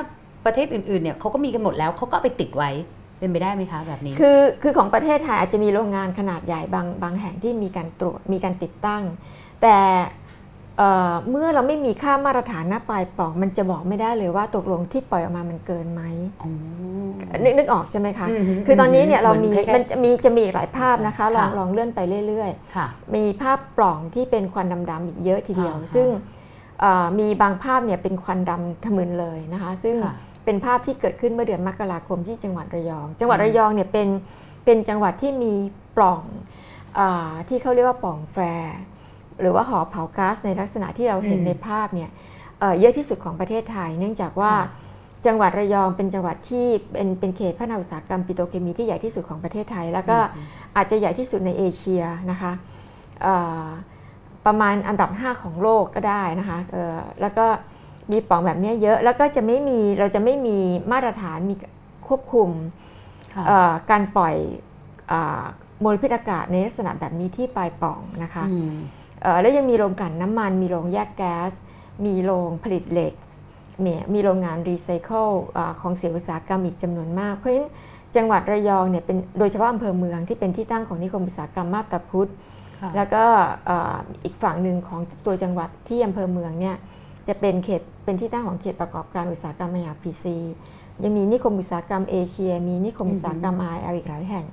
[0.45, 2.71] ประเทศอื่นๆเนี่ยเขาก็มีกันหมดแล้วเขาก็เอาไปติดไว้
[3.19, 9.03] เป็นไปได้ไหมคะแบบนี้ คือคือของประเทศไทยอาจจะมีโรงงานขนาดใหญ่บางบางแห่งที่มีการตรวจมีการติดตั้ง
[9.61, 9.77] แต่
[10.77, 16.01] เอ่อเมื่อเราไม่มีค่ามาตรฐานหน้าปลายปล่องมันจะบอกไม่ได้เลยว่าตกลงที่ปล่อยออกมามันเกินไหม
[16.41, 16.49] อ๋อ
[17.43, 26.07] นึกนึกออกใช่ไหมคะอืมฮึคือตอนนี้เนี่ยเรามีเหมือนคล้ายๆมันจะมีจะมีอีกหลายภาพนะคะลองค่ะลองเลื่อนไปเรื่อยๆค่ะมีภาพปล่องที่เป็นควันดำๆอีกเยอะทีเดียวอ่าฮะซึ่ง
[26.79, 30.15] เอ่อมีบางภาพเนี่ยเป็นควันดำทะมึนเลยนะคะ ซึ่งค่ะ
[30.47, 34.07] เป็นภาพที่เกิดขึ้นเมื่อเดือนมกราคมที่จังหวัดระยอง จังหวัดอืมระยองเนี่ยเป็น
[34.65, 35.53] เป็นจังหวัดที่มี
[35.97, 36.21] ปล่อง
[36.99, 38.75] อาที่เขาเรียกว่าปล่องแฟร์
[39.41, 42.09] หรือว่าหอเผาก๊าซในลักษณะที่เราเห็นในภาพเนี่ย
[42.59, 44.53] เอ่อเยอะที่สุดของประเทศไทย เนื่องจากว่า
[45.25, 50.17] จังหวัดระยองเป็นจังหวัดที่เป็นเป็นเขตพัฒนาอุตสาหกรรมปิโตรเคมีที่ใหญ่ที่สุดของประเทศไทย แล้วก็
[50.75, 52.51] อาจจะใหญ่ที่สุดในเอเชียนะคะ
[53.21, 53.65] เอ่อ
[54.45, 57.45] ประมาณอันดับ 5 ของโลกก็ได้นะคะเอ่อแล้วก็
[58.11, 60.57] มีปล่องแบบนี้เยอะแล้วก็จะไม่มีเราจะไม่มี
[60.91, 61.55] มาตรฐานมี
[62.07, 62.49] ควบคุม
[63.33, 64.35] ค่ะเอ่อการปล่อย
[65.11, 65.43] อา
[65.83, 68.73] มลพิษอากาศในลักษณะแบบนี้ที่ปลายปล่องนะคะอืม
[69.21, 71.51] เอ่อแล้วยังมีโรงกลั่นน้ำมัน มีโรงแยกแก๊ส
[72.05, 73.13] มีโรงผลิตเหล็ก
[73.83, 77.69] มีมีโรงงานรีไซเคิลอ่าของเสียอุตสาหกรรมอีกจำนวนมาก เพราะฉะนั้น
[78.15, 82.29] จังหวัดระยองเนี่ยเป็นโดยเฉพาะอำเภอเมืองที่เป็นที่ตั้งของนิคมอุตสาหกรรมมาบตาพุธ
[82.81, 83.23] ค่ะแล้วก็
[83.65, 86.75] เอ่ออีกฝั่งหนึ่งของตัวจังหวัดที่อำเภอเมืองเนี่ย
[87.27, 90.37] จะเป็นเขตเป็นที่ตั้งของเขตประกอบการอุตสาหกรรมมหาพีซี
[91.03, 94.45] ยังมีนิคมอุตสาหกรรมเอเชีย มีนิคมอุตสาหกรรมไอเอลอีกหลายแห่ง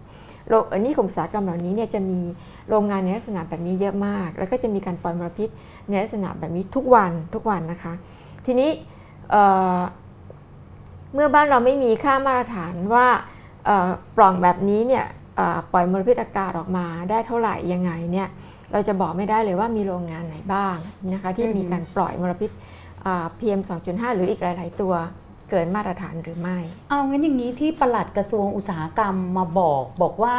[0.49, 2.21] โรงเอ่อนิคมอุตสาหกรรมเหล่านี้เนี่ยจะมี
[2.69, 5.49] โรงงานในลักษณะแบบนี้เยอะมาก แล้วก็จะมีการปล่อยมลพิษ
[5.89, 7.93] ในลักษณะแบบนี้ทุกวันทุกวันนะคะ
[8.47, 8.71] ทีนี้
[9.31, 9.43] เอ่
[9.79, 9.81] อ
[11.15, 13.07] เมื่อบ้านเราไม่มีค่ามาตรฐานว่า
[13.65, 15.05] เอ่อปล่องแบบนี้เนี่ย
[15.37, 18.29] เอ่อปล่อยมลพิษอากาศออกมาได้เท่าไหร่ยังไงเนี่ย
[18.73, 20.77] เราจะบอกไม่ได้เลยว่ามีโรงงานไหนบ้าง
[21.13, 22.51] นะคะที่มีการปล่อยมลพิษ
[23.07, 24.95] อ่า PM 2.5 หรืออีกหลาย ๆ ตัว
[25.51, 30.39] เกินมาตรฐานหรือไม่ เอางั้นอย่างนี้ที่ปลัดกระทรวงอุตสาหกรรมมาบอกบอกว่า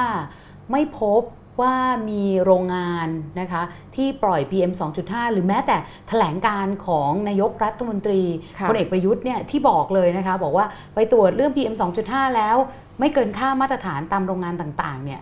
[0.72, 1.22] ไม่พบ
[1.62, 1.76] ว่า
[2.10, 3.08] มีโรงงาน
[3.40, 3.64] นะคะ
[3.96, 4.72] ที่ปล่อย PM
[5.04, 5.78] 2.5 หรือแม้แต่
[6.08, 8.22] แถลงการของนายกรัฐมนตรี
[8.60, 10.66] ค่ะพลเอกประยุทธ์เนี่ยที่บอกเลยนะคะบอกว่า
[10.96, 12.56] ไปตรวจเรื่อง PM 2.5 แล้ว
[13.00, 15.22] ไม่เกินค่ามาตรฐานตามโรงงานต่างๆเนี่ย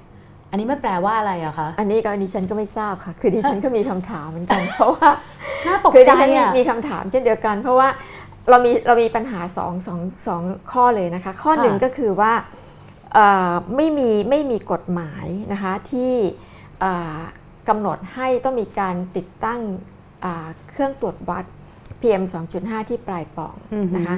[0.53, 5.09] อันนี้ไม่แปลว่าอะไรอะคะ อันนี้ก็ดิฉันก็ไม่ทราบค่ะ คือดิฉันก็มีคำถามเหมือนกัน เพราะว่า
[5.67, 7.87] น่าตกคือใจดิฉันมีอะมีคำถามเช่นเดียวกัน เพราะว่า
[8.49, 10.41] เรามีเรามีปัญหาสองสองสอง
[10.71, 12.33] ข้อเลยนะคะ ข้อหนึ่งก็คือว่า
[13.13, 16.13] เอ่อไม่มีไม่มีกฎหมายนะคะที่
[16.79, 17.19] เอ่อ
[17.69, 19.59] กำหนดให้ต้องมีการติดตั้ง
[20.23, 21.45] อ่าเครื่องตรวจวัด
[22.01, 22.23] PM
[22.57, 24.17] 2.5 ที่ปลายปล่องอือหือนะคะ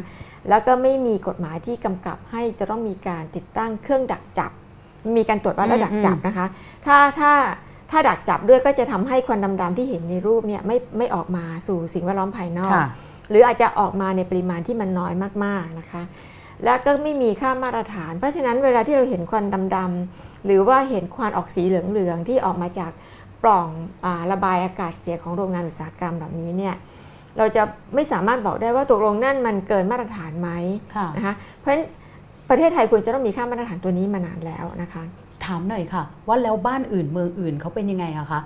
[0.49, 4.51] แล้วก็ไม่มีกฎหมายที่กำกับให้จะต้องมีการติดตั้งเครื่องดักจับ
[5.17, 6.45] มีการตรวจวัดและดักจับนะคะ
[6.85, 7.31] ถ้าถ้า
[7.91, 12.88] ถ้าดักจับด้วยก็จะทำให้ควันดำๆที่เห็นในรูปเนี่ยไม่ไม่ออกมาสู่สิ่งแวดล้อมภายนอกค่ะ
[13.29, 15.13] หรืออาจจะออกมาในปริมาณที่มันน้อย
[15.45, 16.03] มากๆนะคะ
[16.65, 19.45] แล้วก็ไม่มีค่ามาตรฐาน เพราะฉะนั้นเวลาที่เราเห็นควัน
[19.75, 22.91] ดำๆหรือว่าเห็นควันออกสีเหลืองๆที่ออกมาจาก
[23.43, 23.67] ปล่อง
[24.05, 26.75] อาระบายอากาศเสียของโรงงานอุตสาหกรรมเหล่านี้เนี่ย
[27.38, 27.63] เราจะ
[27.95, 30.50] ไม่สามารถบอกได้ว่าตกลงนั่นมันเกินมาตรฐานไหม
[30.95, 31.83] ค่ะนะคะเพราะฉะนั้น
[32.49, 35.03] ประเทศไทยควรจะต้องมีค่ามาตรฐานตัวนี้มานานแล้วนะคะ
[35.45, 38.41] ถามหน่อยค่ะ ว่าแล้วบ้านอื่นเมืองอื่นเขาเป็นยังไงอะคะ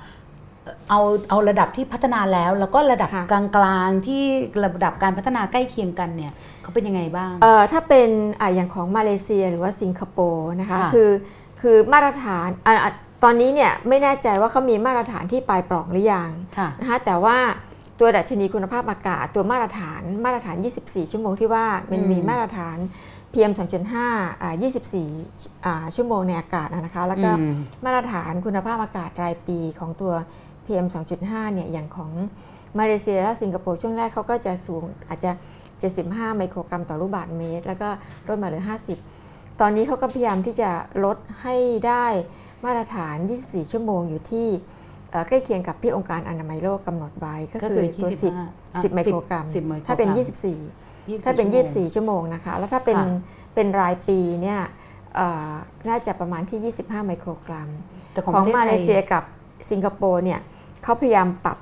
[0.63, 4.23] เอ่อเอาเอาระดับที่พัฒนาแล้ว แล้วก็ระดับค่ะกลางๆที่
[4.63, 8.09] ระดับการพัฒนาใกล้เคียงกันเนี่ยเขาเป็นยังไงบ้างเอ่อถ้าเป็น
[8.41, 11.09] อะอย่างของมาเลเซียหรือว่าสิงคโปร์นะคะค่ะคือ
[11.61, 12.91] คือมาตรฐานอะอะ
[13.23, 17.37] ตอนนี้เนี่ยไม่แน่ใจว่าเขามีมาตรฐานที่ปลายปล่องหรือยังค่ะนะคะแต่ว่า
[17.99, 22.77] ตัวดัชนีคุณภาพอากาศตัวมาตรฐานมาตรฐาน 24 ชั่วโมงที่ว่ามันอืมมีมาตรฐาน
[23.33, 23.51] PM
[23.97, 24.53] 2.5อ่า
[25.09, 27.53] 24อ่าชั่วโมงในอากาศนะคะ แล้วก็อืม
[27.85, 30.13] มาตรฐานคุณภาพอากาศรายปีของตัว
[30.65, 30.87] PM
[31.19, 32.11] 2.5เนี่ยอย่างของ
[32.79, 35.31] มาเลเซียและสิงคโปร์ช่วงแรกเขาก็จะสูงอาจจะ
[35.83, 37.89] 75 ไมโครกรัมต่อลูกบาศก์เมตร แล้วก็
[38.27, 38.63] ลดมาเหลือ
[39.11, 40.69] 50 ตอนนี้เขาก็พยายามที่จะ
[41.05, 41.55] ลดให้
[41.87, 42.05] ได้
[42.65, 43.15] มาตรฐาน
[43.45, 44.47] 24 ชั่วโมงอยู่ที่
[45.11, 50.88] เอ่อใกล้เคียงกับที่องค์การอนามัยโลกกำหนดไว้ก็ก็คืคืออตัว25 10 10ไมโครกรัม10 ไมโครกรัม ถ้าเป็น 24 24
[51.25, 53.07] ถ้าเป็นชั่วโมง24 ชั่วโมงนะคะ แล้วถ้าเป็นค่ะ
[53.55, 54.59] เป็นรายปีเนี่ย
[55.15, 55.51] เอ่อ
[55.89, 57.69] น่าจะประมาณที่ 25 ไมโครกรัม
[58.11, 59.23] แต่ของของประทศมาเลไทเซียกับ
[59.71, 60.39] สิงคโปร์เนี่ย
[60.83, 61.57] เขาพยายามปรับ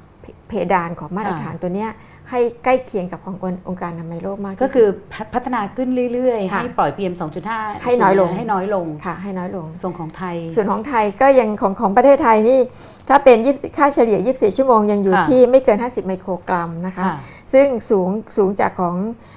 [0.48, 1.90] เพดานของมาตรฐานตัวเนี้ย
[2.30, 7.14] ให้ใกล้เคียงกับขององค์การอนามัยโลกมากที่สุดก็คือพัฒพัฒนาขึ้นเรื่อยๆค่ะให้ปล่อย PM
[7.48, 12.60] 2.5 ให้น้อยลงให้น้อยลงค่ะ ให้น้อยลง ส่วนของไทย ส่วนของไทยก็ยังของของประเทศไทยนี่
[13.10, 17.18] ถ้าเป็น20ค่าเฉลี่ย 24 ชั่วโมงยังอยู่ค่ะที่ไม่เกิน 50 ไมโครกรัมนะคะค่ะ
[17.54, 19.37] ซึ่งสูงสูงจากของเออ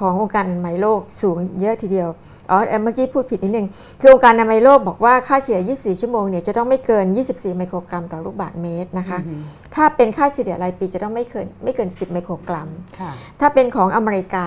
[0.00, 2.08] ขององค์การอนามัยโลกสูงเยอะทีเดียว
[2.50, 3.66] อ๋อเอ่อเมื่อกี้พูดผิดนิดนึง
[4.00, 9.40] คือองค์การอนามัยโลกบอกว่าค่าเฉลี่ย 24 ชั่วโมงเนี่ยจะต้องไม่เกิน 24 ไมโครกรัมต่อลูกบาศก์เมตรนะคะอือหือ
[9.74, 12.68] ถ้าเป็นค่าเฉลี่ยรายปีจะต้องไม่เกินไม่เกิน 10 ไมโครกรัม
[13.00, 14.46] ค่ะถ้าเป็นของอเมริกา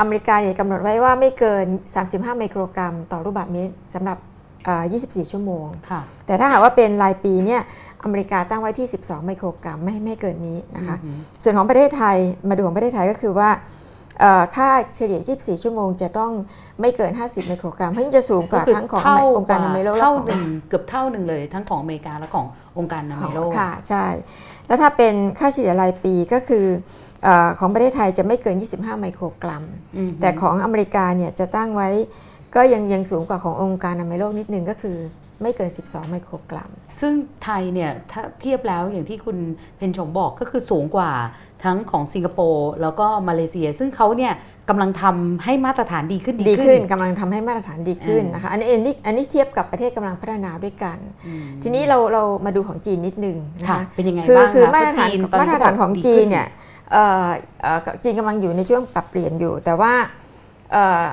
[0.00, 1.66] อเมริกาเนี่ยกำหนดไว้ว่าไม่เกิน
[2.02, 4.18] 35 ไมโครกรัม ต่อลูกบาศก์เมตรสำหรับ
[4.64, 7.60] เอ่อ24 ชั่วโมงค่ะแต่ถ้าหากว่าเป็นรายปีเนี่ย
[8.02, 12.16] อเมริกาตั้งไว้ที่ 12 ไมโครกรัมไม่ไม่เกินนี้นะคะอือหือส่วนของประเทศไทย
[12.48, 13.82] มาดูของประเทศไทยก็คือว่าเอ่อ
[14.56, 16.30] ค่าเฉลี่ย 24 ชั่วโมงจะต้อง
[16.80, 22.46] ไม่เกิน 50 ไมโครกรัมเพราะฉะนั้นจะสูงกว่าก็คือทั้งของเท่าองค์การอนามัยโลกและเท่าของหนึ่งเกือบเท่าหนึ่งเลย ทั้งของอเมริกาและของ
[22.78, 24.06] องค์การอนามัยโลกค่ะใช่
[24.66, 26.66] แล้วถ้าเป็นค่าเฉลี่ยรายปีก็คือ
[27.24, 29.62] เออของประเทศไทยจะไม่เกิน 25 ไมโครกรัม
[29.96, 31.90] อือหือแต่ของอเมริกาเนี่ยจะตั้งไว้
[32.56, 34.98] ก็ยังยังสูงกว่าขององค์การอนามัยโลกนิดนึงก็คือ
[35.42, 36.70] ไม่เกิน 12 ไมโครกรัม
[37.00, 37.12] ซึ่ง
[37.44, 39.36] ไทยเนี่ยถ้าเทียบแล้วอย่างที่คุณ
[39.76, 41.10] เพนชมบอกก็คือสูงกว่า
[41.64, 44.32] ทั้งของสิงคโปร์แล้วก็มาเลเซีย ซึ่งเขาเนี่ย
[44.68, 56.48] กำลังทำให้มาตรฐานดีขึ้นดีขึ้นกำลังทำให้มาตรฐานดีขึ้นอืมนะคะอันนี้อันนี้อันนี้เทียบกับประเทศกำลังพัฒนาด้วยกันอืมทีนี้เราเรามาดูของจีนนิดนึงนะค่ะคะเป็นยังไงคือบ้างคือคะมาตรฐานเพะจีมาตรฐานของดีจีขึ้นเนี่ย
[56.92, 57.28] เอ่อ
[57.62, 59.92] เอ่อจีนกำลังอยู่ในช่วงปรับเปลี่ยนอยู่ แต่ว่า
[60.72, 61.06] เอ่อ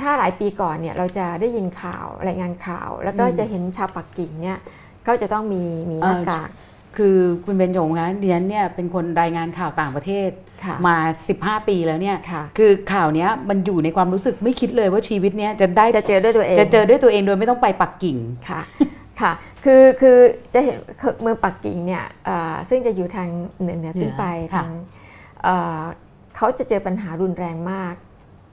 [0.00, 4.58] ถ้าหลายปีก่อนเนี่ยเราจะได้ยินข่าวรายงานข่าว แล้วก็จะเห็นชาวปักกิ่งเนี่ย
[5.06, 6.48] ก็จะต้องมีมีหน้ากาก
[6.96, 10.30] คือคุณเบนจงคะดิฉันเนี่ยเป็นคนรายงานข่าวต่างประเทศ
[10.64, 10.96] ค่ะมา
[11.34, 18.16] 15 ปีแล้วเนี่ยค่ะคือข่าวเนี้ยมันอยู่ในความรู้สึกไม่คิดเลยว่าชีวิตเนี้ยจะได้จะเจอด้วยตัวเองจะเจอด้วยตัวเองโดยไม่ต้องไปปักกิ่ง
[18.48, 18.60] ค่ะ
[19.20, 19.32] ค่ะ
[19.64, 20.16] คือคือ
[20.54, 23.28] จะเห็นคือเมืองปักกิ่งเนี่ยเอ่อซึ่งจะอยู่ทาง
[23.60, 24.72] เหนือเหนือขึ้นไปเหนือค่ะทาง
[25.44, 25.80] เอ่อ
[26.36, 27.94] เขาจะเจอปัญหารุนแรงมาก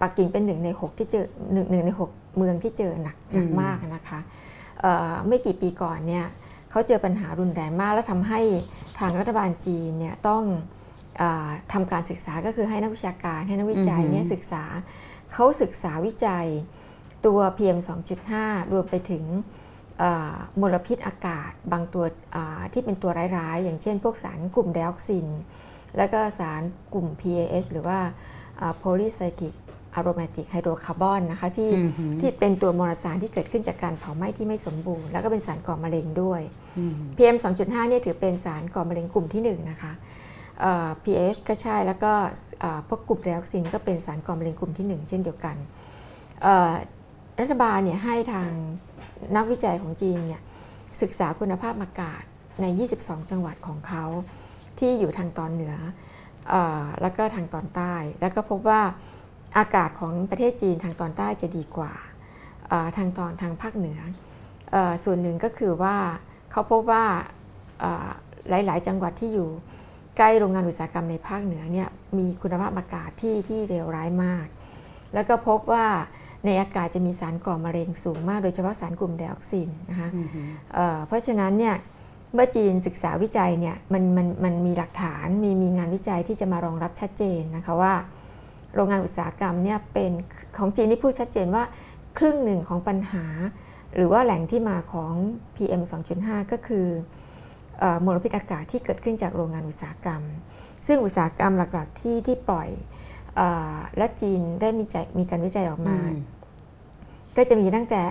[0.02, 4.20] ปักกิ่งเป็นหนึ่งในหกที่เจอหนึ่งหนึ่งในหกเมืองที่เจอหนักหนักมากนะคะ
[4.82, 6.26] เอ่อไม่กี่ปีก่อนเนี่ย
[6.72, 8.42] เขาเจอปัญหารุนแรงมาก แล้วทำให้
[9.00, 10.44] ทางรัฐบาลจีนเนี่ยต้อง
[11.18, 14.64] เออทำการศึกษาก็คือให้นักวิชาการให้นักวิจัยเนี่ยศึกษา
[15.34, 16.48] เขาศึกษาวิจัย
[17.26, 17.80] ตัว PM
[18.26, 19.24] 2.5 รวมไปถึง
[20.00, 22.06] เอ่อมลพิษอากาศบางตัว
[22.36, 25.28] อ่าที่เป็นตัวร้ายๆ อย่างเช่น พวกสารกลุ่มไดออกซิน
[25.98, 26.62] แล้วก็สาร
[26.94, 28.00] กลุ่ม PAH หรือว่า
[28.82, 29.54] polycyclic
[30.00, 36.42] aromatic hydrocarbon นะคะที่อือหือที่เป็นตัวมลสารที่เกิดขึ้นจากการเผาไหม้ที่ไม่สมบูรณ์ แล้วก็เป็นสารก่อมะเร็งด้วย
[36.78, 39.94] อืม PM 2.5เนี่ยถือเป็นสารก่อมะเร็งกลุ่มที่ 1 นะคะ
[40.62, 42.12] เอ่อ PAH ก็ใช่แล้วก็
[42.64, 45.56] อ่าพวกกลุ่มไดออกซินก็เป็นสารก่อมะเร็งกลุ่มที่ 1 เช่นเดียวกัน
[46.44, 46.72] เอ่อ
[47.40, 48.50] รัฐบาลเนี่ยให้ทาง
[49.36, 50.42] นักวิจัยของจีนเนี่ย
[51.02, 52.22] ศึกษาคุณภาพอากาศ
[52.62, 52.66] ใน
[52.98, 54.06] 22 จังหวัดของเขา
[54.80, 55.76] ที่อยู่ทางตอนเหนือ
[56.50, 58.82] เออแล้วก็ทางตอนใต้ แล้วก็พบว่า
[59.58, 61.94] อากาศของประเทศจีนทางตอนใต้จะดีกว่า
[62.98, 64.00] ทางตอนทางภาคเหนือ
[64.76, 65.96] อส่วนหนึ่งก็คือว่า
[66.52, 67.04] เขาพบว่า
[68.50, 69.50] หลาย ๆ จังหวัดที่อยู่
[70.18, 74.46] ใกล้โรงงานอุตสาหกรรมในภาคเหนือเนี่ยมีคุณภาพอากาศที่ที่เลวร้ายมาก
[75.14, 75.86] แล้วก็พบว่า
[76.46, 80.42] ในอากาศจะมีสารก่อมะเร็งสูงมาก โดยเฉพาะสารกลุ่มไดออกซินนะคะอือฮึ
[80.74, 81.76] เเพราะฉะนั้นเนี่ย
[82.34, 87.94] เมื่อจีนศึกษาวิจัยเนี่ยมันมันมันมีหลักฐานมีมีงานวิจัยที่จะมารองรับชัดเจนนะคะว่า
[88.76, 90.12] โรงงานอุตสาหกรรมเนี่ยเป็น
[90.58, 91.64] ของจีนนี่พูดชัดเจนว่า
[92.18, 93.26] ครึ่งหนึ่งของปัญหา
[93.96, 95.14] หรือว่าแหล่งที่มาของ
[95.56, 95.82] PM
[96.18, 96.88] 2.5 ก็คือ
[97.80, 100.22] เอ่อมลพิษอากาศที่เกิดขึ้นจากโรงงานอุตสาหกรรม
[100.88, 102.70] ซึ่งอุตสาหกรรมหลักๆที่ที่ปล่อย
[103.36, 103.42] เอ
[103.74, 105.98] อและจีนได้มีใจมีการวิจัยออกมา
[107.38, 108.02] ก็จะมีตั้งแต่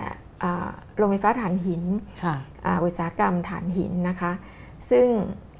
[0.43, 1.83] อ่าโรงไฟฟ้าถ่านหิน
[2.23, 4.31] ค่ะอ่าอุตสาหกรรมถ่านหินนะคะ
[4.89, 5.05] ซึ่ง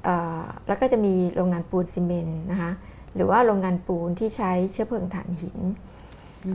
[0.04, 2.70] เอ่อแล้วก็จะมีโรงงานปูนซีเมนต์นะคะ
[3.16, 5.58] หรือว่าโรงงานปูนที่ใช้เชื้อเพลิงถ่านหิน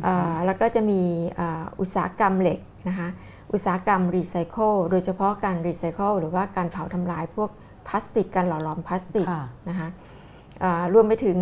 [0.06, 1.02] อ่าแล้วก็จะมี
[1.40, 3.08] อ่าอุตสาหกรรมเหล็กนะคะ
[3.52, 7.50] อุตสาหกรรมรีไซเคิลโดยเฉพาะการรีไซเคิลหรือว่าการเผาทำลายพวก
[7.88, 9.88] พลาสติก การหล่อหลอมพลาสติกค่ะนะคะ
[10.64, 11.38] อ่ารวมไปถึง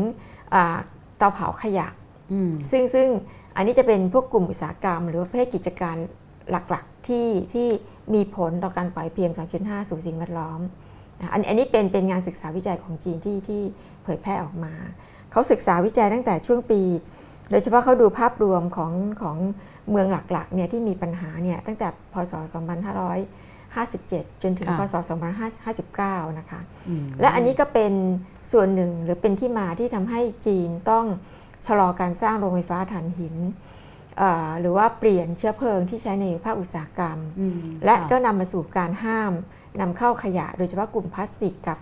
[0.54, 0.78] อ่า
[1.18, 1.88] เตาเผาขยะ
[2.34, 3.08] อืมซึ่งซึ่ง
[3.56, 5.98] อันนี้จะเป็นพวกกลุ่มอุตสาหกรรม หรือว่าประเภทกิจการ
[6.52, 7.68] หลักๆที่ที่
[8.14, 10.60] มีผลต่อการปล่อย PM 2.5 สู่สิ่งแวดล้อม
[11.20, 13.62] นะอันอันนี้เป็นเป็นงานศึกษาวิจัยของจีนที่ที่
[14.04, 14.74] เผยแพร่ออกมา
[15.32, 16.82] เขาศึกษาวิจัยตั้งแต่ช่วงปี
[17.52, 19.38] โดยเฉพาะเขาดูภาพรวมของของ
[19.90, 22.34] เมืองหลักๆเนี่ยที่มีปัญหาเนี่ยตั้งแต่พศ
[23.58, 24.96] 2557 จนถึงค่ะพศ
[25.68, 27.94] 2559 นะคะอืมและอันนี้ก็เป็น
[28.52, 31.06] ส่วนหนึ่งหรือเป็นที่มาที่ทำให้จีนต้อง
[31.66, 33.36] ชะลอการสร้างโรงไฟฟ้าถ่านหิน
[34.18, 37.54] เอ่อหรือว่าเปลี่ยนเชื้อเพลิงที่ใช้ในภาคอุตสาหกรรมอืม
[37.86, 39.32] และค่ก็นำมาสู่การห้าม
[39.82, 41.78] นำเข้าขยะ โดยเฉพาะกลุ่มพลาสติกกับ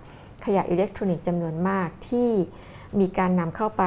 [0.45, 2.31] ขยะอิเล็กทรอนิกส์จำนวนมากที่
[2.99, 3.83] มีการนำเข้าไป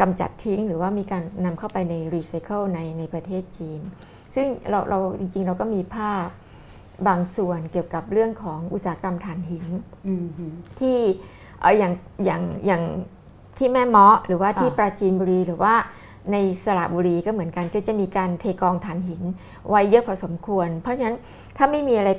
[0.00, 3.80] กำจัดทิ้ง หรือว่ามีการนำเข้าไปในรีไซเคิลในในประเทศจีน
[4.34, 6.26] ซึ่งเราเราจริงๆ เราก็มีภาพ
[7.08, 9.66] บางส่วนเกี่ยวกับเรื่องของอุตสาหกรรมถ่านหิน
[10.08, 10.46] อืมฮึ
[10.80, 10.98] ที่
[11.60, 11.92] เอ่ออย่าง
[12.24, 12.82] อย่างอย่าง
[13.58, 15.74] ที่แม่เมาะหรือว่าค่ะที่ปราจีนบุรีหรือว่า
[16.32, 19.22] ในสระบุรีก็เหมือนกันก็จะมีการเทกองถ่านหิน
[19.68, 21.16] ไว้เยอะพอสมควร เพราะฉะนั้น
[21.56, 22.10] ถ้าไม่มีอะไร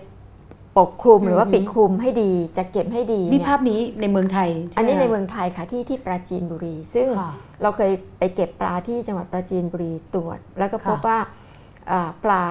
[0.78, 11.20] ปกคลุมหรือว่าปิดคลุมให้ดีจะเก็บให้ดีนี่เยภาพนี้ในเมืองไทยช่อันไหนี้ในคะเมืองไทยค่ะที่ที่ปราจีนบุรี ซึ่งค่ะเราเคยไปเก็บปลาที่จังหวัดปราจีนบุรีตรวจ แล้วก็พบค่ะว่า
[11.92, 12.46] อ่าปลา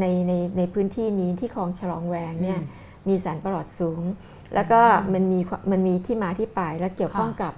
[0.00, 4.02] ในในในพื้นที่นี้ที่คลองฉลองแวงเนี่ยอืมมีสารประหลอดสูง
[4.54, 4.80] แล้วก็
[5.12, 7.54] มันมีความมันมีที่มาที่ไปและเกี่ยวข้องค่ะกับ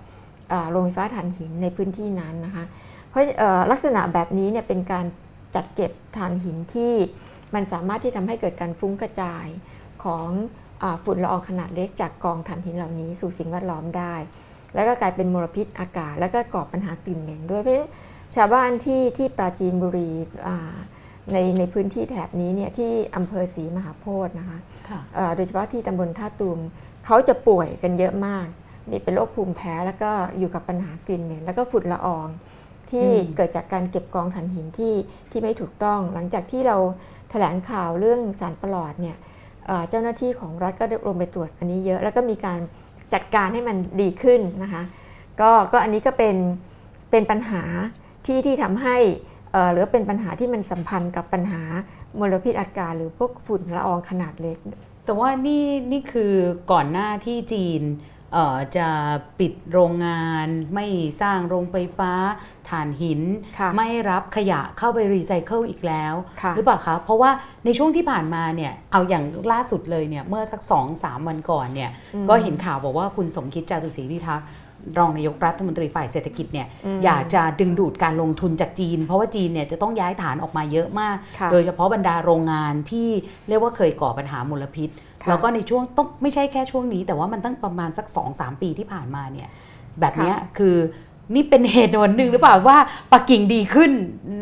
[0.52, 2.64] อ่าโรงไฟฟ้าถ่านหินในพื้นที่นั้นนะคะ
[3.10, 5.04] เพราะเอ่อลักษณะแบบนี้เนี่ยเป็นการ
[5.54, 6.94] จัดเก็บถ่านหินที่
[7.54, 9.46] มันสามารถที่ทำให้เกิดการฟุ้งกระจาย
[10.04, 10.26] ของ
[10.82, 14.14] อาฝุ่นละอองขนาดเล็กจากกองถ่านหินเหล่านี้สู่สิ่งแวดล้อมได้
[14.74, 17.90] แล้วก็กลายเป็นมลพิษอากาศ แล้วก็ก่อปัญหากลิ่นเหม็นด้วยเพราะฉะนั้น
[18.36, 20.10] ชาวบ้านที่ที่ปราจีนบุรี
[20.46, 20.76] อ่า
[21.32, 24.58] ในในพื้นที่แถบนี้เนี่ยที่อำเภอศรีมหาโพธิ์นะคะ
[24.88, 26.58] ค่ะเอ่อโดยเฉพาะที่ตำบลท่าตูม
[27.06, 28.46] เขาจะป่วยกันเยอะมาก
[28.90, 32.26] มีเป็นโรคภูมิแพ้แล้วก็อยู่กับปัญหากลิ่นเหม็นแล้วก็ฝุ่นละออง
[32.90, 34.94] ที่อืมเกิดจากการเก็บกองถ่านหินที่
[35.30, 36.76] ที่ไม่ถูกต้อง หลังจากที่เรา
[37.30, 39.16] แถลงข่าวเรื่องสารประหลอดเนี่ย
[39.90, 42.58] เจ้าหน้าที่ของรัฐก็ลงไปตรวจอันนี้เยอะแล้วก็มีการ
[43.12, 44.82] จัดการให้มันดีขึ้นนะคะ
[45.40, 46.36] ก็ก็อันนี้ก็เป็น
[47.10, 47.62] เป็นปัญหา
[48.26, 48.96] ที่ที่ทำให้
[49.72, 51.62] หรือเป็นปัญหาที่มันสัมพันธ์กับปัญหา
[52.20, 54.58] มลพิษอากาศหรือพวกฝุ่นละอองขนาดเล็ก
[55.04, 56.32] แต่ว่านี่นี่คือ
[56.72, 57.82] ก่อนหน้าที่จีน
[58.76, 58.88] จะ
[59.40, 60.86] ปิดโรงงาน ไม่
[61.22, 62.12] สร้างโรงไฟฟ้า
[62.68, 63.20] ถ่านหิน
[63.58, 67.30] ค่ะไม่รับขยะเข้าไปรีไซเคิลอีกแล้วค่ะหรือเปล่าคะ เพราะว่า
[67.64, 74.48] ในช่วงที่ผ่านมาเนี่ยเอาอย่างล่าสุดเลยเนี่ยเมื่อสักสองสามวันก่อนเนี่ยอืมก็เห็นข่าวบอกว่าคุณสมคิดจาตุศรีพิทักษ์
[74.98, 83.08] รองนายกรัฐมนตรีฝ่ายเศรษฐกิจเนี่ยอืมอยากจะดึงดูดการลงทุนจากจีน เพราะว่าจีนเนี่ยจะต้องย้ายฐานออกมาเยอะมากค่ะโดยเฉพาะบรรดาโรงงานที่
[83.48, 89.48] เรียกว่าเคยก่อปัญหามลพิษค่ะ แล้วก็ในช่วงต้องไม่ใช่แค่ช่วงนี้ แต่ว่ามันตั้งประมาณสัก2-3ปีที่ผ่านมาเนี่ย
[90.00, 90.76] แบบเนี้ยคือ
[91.34, 92.78] นี่เป็นเหตุผลหนึ่งหรือเปล่าว่า
[93.12, 93.92] ปักกิ่งดีขึ้น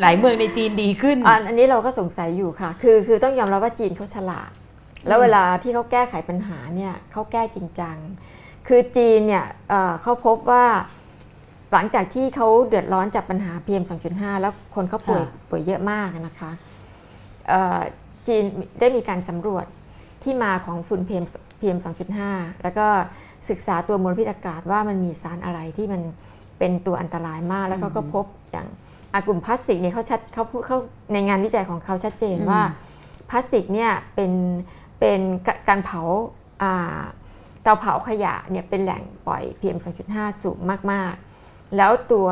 [0.00, 4.50] หลายเมืองในจีนดีขึ้นอันอันนี้เราก็สงสัยอยู่ค่ะ คือคือต้องยอมรับว่าจีนเขาฉลาด
[5.06, 7.96] แล้วเวลาที่เขาแก้ไขปัญหาเนี่ยเขาแก้จริงจัง
[8.68, 10.64] คือจีนเนี่ยเอ่อเขาพบว่า
[11.72, 16.50] หลังจากที่เขาเดือดร้อนจากปัญหา PM 2.5 แล้วคนเขาป่วยค่ะป่วยเยอะมากนะคะ
[17.48, 17.80] เอ่อ
[18.26, 18.44] จีน
[18.80, 19.66] ได้มีการสำรวจ
[20.26, 21.24] ที่มาของฝุ่น PM
[21.60, 21.78] PM
[22.20, 22.86] 2.5 แล้วก็
[23.48, 26.02] ศึกษาตัวมลพิษอากาศว่ามันมีสารอะไรที่มัน
[26.58, 28.66] เป็นตัวอันตรายมาก แล้วเขาก็พบอย่าง
[29.12, 30.78] อะกลุ่มพลาสติกเนี่ยเขาชัดเขาพูดเขา
[31.12, 32.60] ในงานวิจัยของเขาชัดเจนอืมว่า
[33.30, 34.32] พลาสติกเนี่ยเป็น
[35.00, 36.00] เป็นกะการเผา
[36.62, 37.00] อ่า
[37.62, 39.78] เตาเผาขยะเนี่ยเป็นแหล่งปล่อย PM
[40.10, 40.58] 2.5 สูง
[40.92, 41.12] มาก
[41.44, 42.26] ๆ แล้วตัว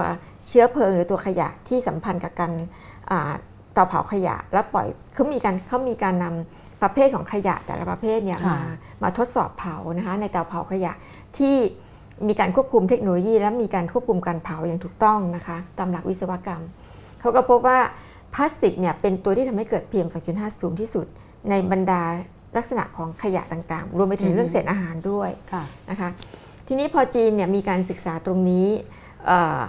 [0.46, 2.52] เชื้อเพลิงหรือตัวขยะที่สัมพันธ์กับการ
[3.10, 3.32] อ่า
[3.74, 8.60] เตาเผาขยะ แล้วปล่อยเขามีการเขามีการนำ ประเภทของขยะแต่ละประเภทเนี่ยค่ะมา
[9.02, 10.92] มาทดสอบเผานะคะในเตาเผาขยะ
[11.38, 11.56] ที่
[12.28, 16.62] มีการควบคุมเทคโนโลยี และมีการควบคุมการเผาอย่างถูกต้องนะคะตามหลักวิศวกรรม
[17.20, 17.78] เขาก็พบว่า
[18.34, 21.06] พลาสติกเนี่ยเป็นตัวที่ทำให้เกิด PM 2.5 สูงที่สุด
[21.50, 22.02] ในบรรดา
[22.56, 26.10] ลักษณะของขยะต่างๆ รวมไปถึงอือฮึเรื่องเศษอาหารด้วยค่ะนะคะ
[26.66, 28.66] ทีนี้พอจีนเนี่ยมีการศึกษาตรงนี้
[29.26, 29.60] เอ่อ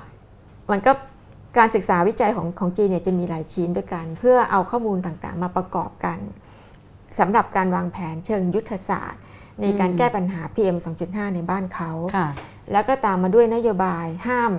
[0.71, 0.91] มันก็
[1.57, 6.17] การศึกษาวิจัยของของจีนเนี่ยจะมีหลายชิ้นด้วยกัน เพื่อเอาข้อมูลต่างๆ มาประกอบกัน
[7.19, 9.21] สำหรับการวางแผนเชิงยุทธศาสตร์
[9.61, 12.27] ในการอืมแก้ปัญหา PM 2.5 ในบ้านเขาค่ะ
[12.71, 14.51] แล้วก็ตามมาด้วยนโยบายห้าม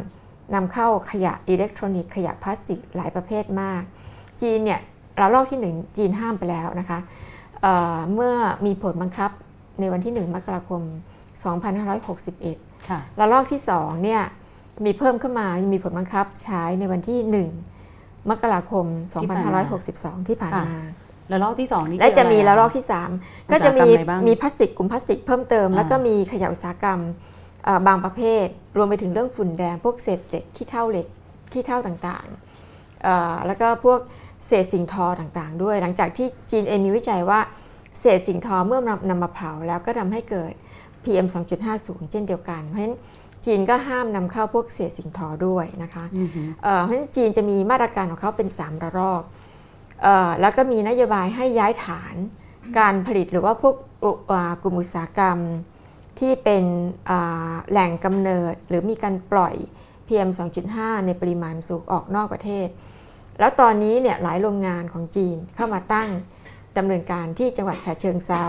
[0.54, 3.82] นำเข้าขยะอิเล็กทรอนิกส์ขยะพลาสติกหลายประเภทมาก
[4.42, 4.80] จีนเนี่ย
[5.20, 6.98] ระลอกที่ 1 จีนห้ามไปแล้วนะคะ
[7.62, 8.34] เอ่อเมื่อ
[8.66, 9.30] มีผลบังคับ
[9.80, 10.82] ในวันที่ 1 มกราคม
[11.64, 14.22] 2561ค่ะระลอกที่2เนี่ย
[14.84, 17.18] มีเพิ่มขึ้นมา มีผลบังคับใช้ในวันที่
[17.82, 18.86] 1 มกราคม
[20.28, 20.76] ที่ผ่านมา
[21.28, 22.84] 2562ที่ผ่านค่ะมาแล้วรอบที่สองนี่และจะมีคืออระไรลออกที่
[23.18, 27.00] 3 ก็จะมีอุตสาหกรรมอะไรบ้างมีพลาสติกกลุ่มพลาสติกเพิ่มเติมอ่าแล้วก็มีขยะอุตสาหกรรม
[27.64, 31.06] เอ่อบางประเภท รวมไปถึงเรื่องฝุ่นแดง พวกเศษเหล็กขี้เท่าเหล็ก
[31.52, 34.00] ขี้เท่าต่างๆเอ่อแล้วก็พวก
[34.46, 37.40] เศษสิ่งทอต่างๆ ด้วย หลังจากที่จีนเองมีวิจัยว่า
[38.00, 40.52] เศษสิ่งทอเมื่อนำนำมาเผาแล้วก็ทำให้เกิด
[41.04, 42.96] PM 2.5สูงเช่นเดียวกัน เพราะฉะนั้น
[43.44, 49.45] จีนก็ห้ามนำเข้าพวกเศษสิ่งทอด้วยนะคะอือหือเอ่อเพราะฉะนั้นจีนจะมีมาตรการของเขาเป็น 3 ระลอกเอ่อ
[50.40, 52.14] แล้วก็มีนโยบายให้ย้ายฐาน
[52.78, 55.38] การผลิตหรือว่าพวกอุอ่ากลุ่มอุตสาหกรรม
[56.18, 56.64] ที่เป็น
[57.10, 59.54] อ่าแหล่งกำเนิดหรือมีการปล่อย
[60.06, 60.30] PM
[60.68, 62.68] 2.5 ในปริมาณสูงออกนอกประเทศ
[63.38, 66.08] แล้วตอนนี้เนี่ยหลายโรงงานของจีนเข้ามาตั้ง
[66.76, 68.44] ดำเนินการที่จังหวัดฉะเชิงเซา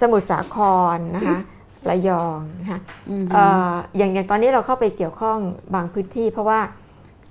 [0.00, 0.56] สมุทรสาค
[0.96, 1.38] รนะคะ
[1.88, 5.38] ระยองนะคะอือหืเอ่อออย่างอย่างตอนนี้เราเข้าไปเกี่ยวข้อง
[5.74, 6.60] บางพื้นที่ เพราะว่า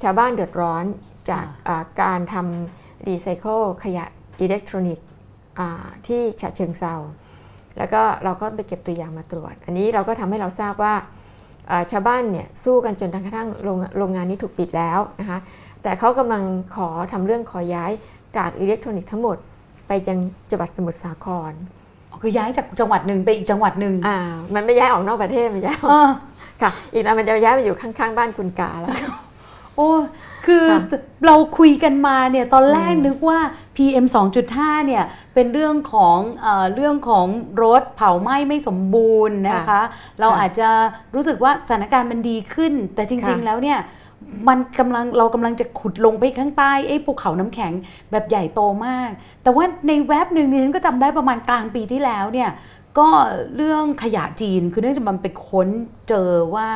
[0.02, 0.84] ชาวบ้านเดือดร้อน
[1.30, 4.06] จากค่ะอ่าการทำ รีไซเคิลขยะ
[4.42, 5.08] อิเล็กทรอนิกส์
[5.60, 5.70] อ่า
[6.08, 6.96] ที่ฉะเชิงเทรา
[7.78, 10.96] แล้วก็เราก็ไปเก็บตัวอย่างมาตรวจ อันนี้เราก็ทำให้เราทราบว่า
[11.70, 15.40] อ่าชาวบ้านเนี่ยสู้กันจนกระทั่งโรงโรงงานนี้ถูกปิดแล้วนะคะ
[15.84, 16.44] แต่เขากำลัง
[16.76, 17.92] ขอทำเรื่องขอย้าย
[18.38, 19.38] กากอิเล็กทรอนิกส์ทั้งหมด
[19.88, 20.18] ไปจัง
[20.50, 21.54] จังหวัดสมุทรสาคร
[22.22, 24.18] คือย้ายจากจังหวัดหนึ่งไปอีกจังหวัดหนึ่งอ่า
[24.56, 26.10] มันไม่ย้ายออกนอกประเทศมันย้ายออกเออ
[26.62, 28.94] ค่ะอีกอันมันจะย้ายไปอยู่ข้างๆ บ้านคุณกาแล้ว
[29.76, 29.90] โอ้
[30.46, 30.80] คือค่ะ
[31.28, 33.40] เราคุยกันมาเนี่ยตอนแรกอืมนึกว่า
[33.76, 34.06] PM
[34.46, 35.04] 2.5เนี่ย
[35.34, 37.28] เป็นเรื่องของเออเรื่องของ
[37.64, 39.82] รถเผาไหม้ไม่สมบูรณ์นะคะ
[40.20, 40.70] เราค่ะอาจจะ
[41.16, 43.80] รู้สึกว่าสถานการณ์มันดีขึ้น แต่จริงค่ะๆแล้วเนี่ย
[44.48, 47.74] มันกำลังเรากำลังจะขุดลงไปข้างใต้ไอ้ภูเขาน้ำแข็ง
[48.12, 49.10] แบบใหญ่โตมาก
[49.44, 52.50] แต่ว่าในแว็บหนึ่งนี่ฉันก็จำได้ประมาณกลางปีที่แล้วเนี่ย
[53.00, 53.10] ก็
[53.56, 55.70] เรื่องขยะจีนคือเนื่องจากมันไปค้น
[56.10, 56.70] เจอว่า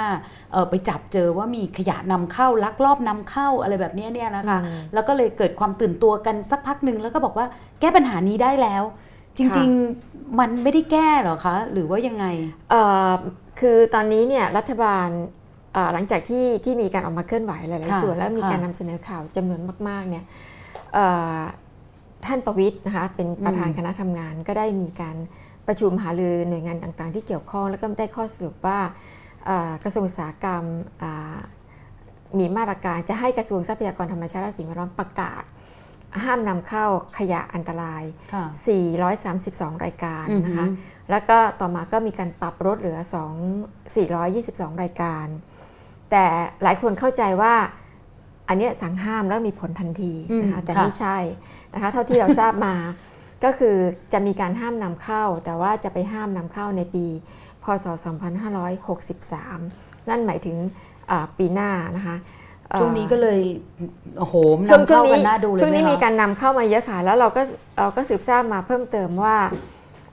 [0.51, 7.45] เออไปจับเจอว่ามีขยะนำเข้าลักลอบนำเข้าอะไรแบบเนี้ยเนี่ยนะคะอืมแล้วก็เลยเกิดความตื่นตัวกันสักพักหนึ่งแล้วก็บอกว่า
[7.79, 8.83] แก้ปัญหานี้ได้แล้ว
[9.37, 12.25] จริงๆมันไม่ได้แก้เหรอคะ หรือว่ายังไง
[12.69, 13.11] เอ่อ
[13.59, 15.07] คือตอนนี้เนี่ยรัฐบาล
[15.73, 20.25] เอ่อหลังจากที่ที่มีการออกมาเคลื่อนไหวหลายค่ะๆส่วนแล้วมีการค่ะนำเสนอข่าวจำนวนมากๆเนี่ย
[20.93, 21.05] เอ่
[21.37, 21.39] อ
[22.25, 25.17] ท่านประวิทย์นะคะเป็นประธานอืมคณะทำงานก็ได้มีการ
[25.67, 28.79] ประชุมหารือหน่วยงานต่างๆ ที่เกี่ยวข้อง แล้วก็ได้ข้อสรุปว่า
[29.45, 30.63] เอ่อกระทรวงอุตสาหกรรม
[31.01, 31.37] อ่า
[32.39, 35.43] มีมาตรการจะให้กระทรวงทรัพยากรธรรมชาติและสิ่งแวดล้อมประกาศ
[36.23, 36.85] ห้ามนำเข้า
[37.17, 38.03] ขยะอันตราย
[38.33, 38.45] ค่ะ
[39.73, 40.67] 432 รายการอือหือนะคะ
[41.11, 42.97] แล้วก็ต่อมาก็มีการปรับลดเหลือ
[43.85, 45.25] 2 422 รายการ
[46.11, 46.25] แต่
[46.63, 47.55] หลายคนเข้าใจว่า
[48.47, 51.17] อันเนี้ยสั่งห้ามแล้วมีผลทันทีนะคะอืมแต่ค่ะไม่ใช่
[51.73, 52.75] นะคะเท่าที่เราทราบมา
[53.43, 53.75] ก็คือ
[54.13, 57.05] จะมีการห้ามนำเข้า แต่ว่าจะไปห้ามนำเข้าในปี
[57.63, 57.85] พศ
[58.77, 60.57] 2563 นั่นหมายถึง
[61.11, 62.17] อ่าปีหน้านะคะ
[62.69, 63.39] เอ่อช่วงนี้ก็เลย
[64.19, 64.35] โอ้โห
[64.69, 67.41] ช่วงนำช่วเข้างกันี้นน่าดูเลยช่วงนี้ไหมีคะการนำเข้ามาเยอะค่ะ แล้วเราก็
[67.79, 69.35] เราก็สืบทราบมาเพิ่มเติมว่า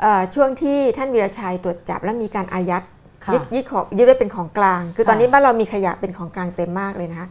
[0.01, 2.83] เอ่อช่วงที่ท่านวีรชัยตรวจจับและมีการอายัด
[3.27, 7.29] ค่ะยึดยึดของยึดไว้เป็นของกลาง คือค่ะตอนนี้บ้านเรามีขยะเป็นของกลางเต็มมากเลยนะคะ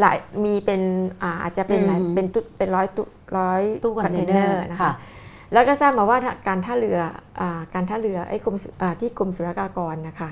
[0.00, 0.80] หลายมีเป็น
[1.22, 3.06] อ่าอาจจะเป็นหลายอืมเป็นตู้เป็นร้อยตู้
[3.38, 4.94] ร้อยตู้คอนเทนเนอร์นะค่ะคะ
[5.54, 6.98] แล้วก็ทราบมาว่าการท่าเรือ
[7.40, 10.30] อาการท่าเรือไอ้กรมสุอ่าที่กรมศุลกากรนะคะ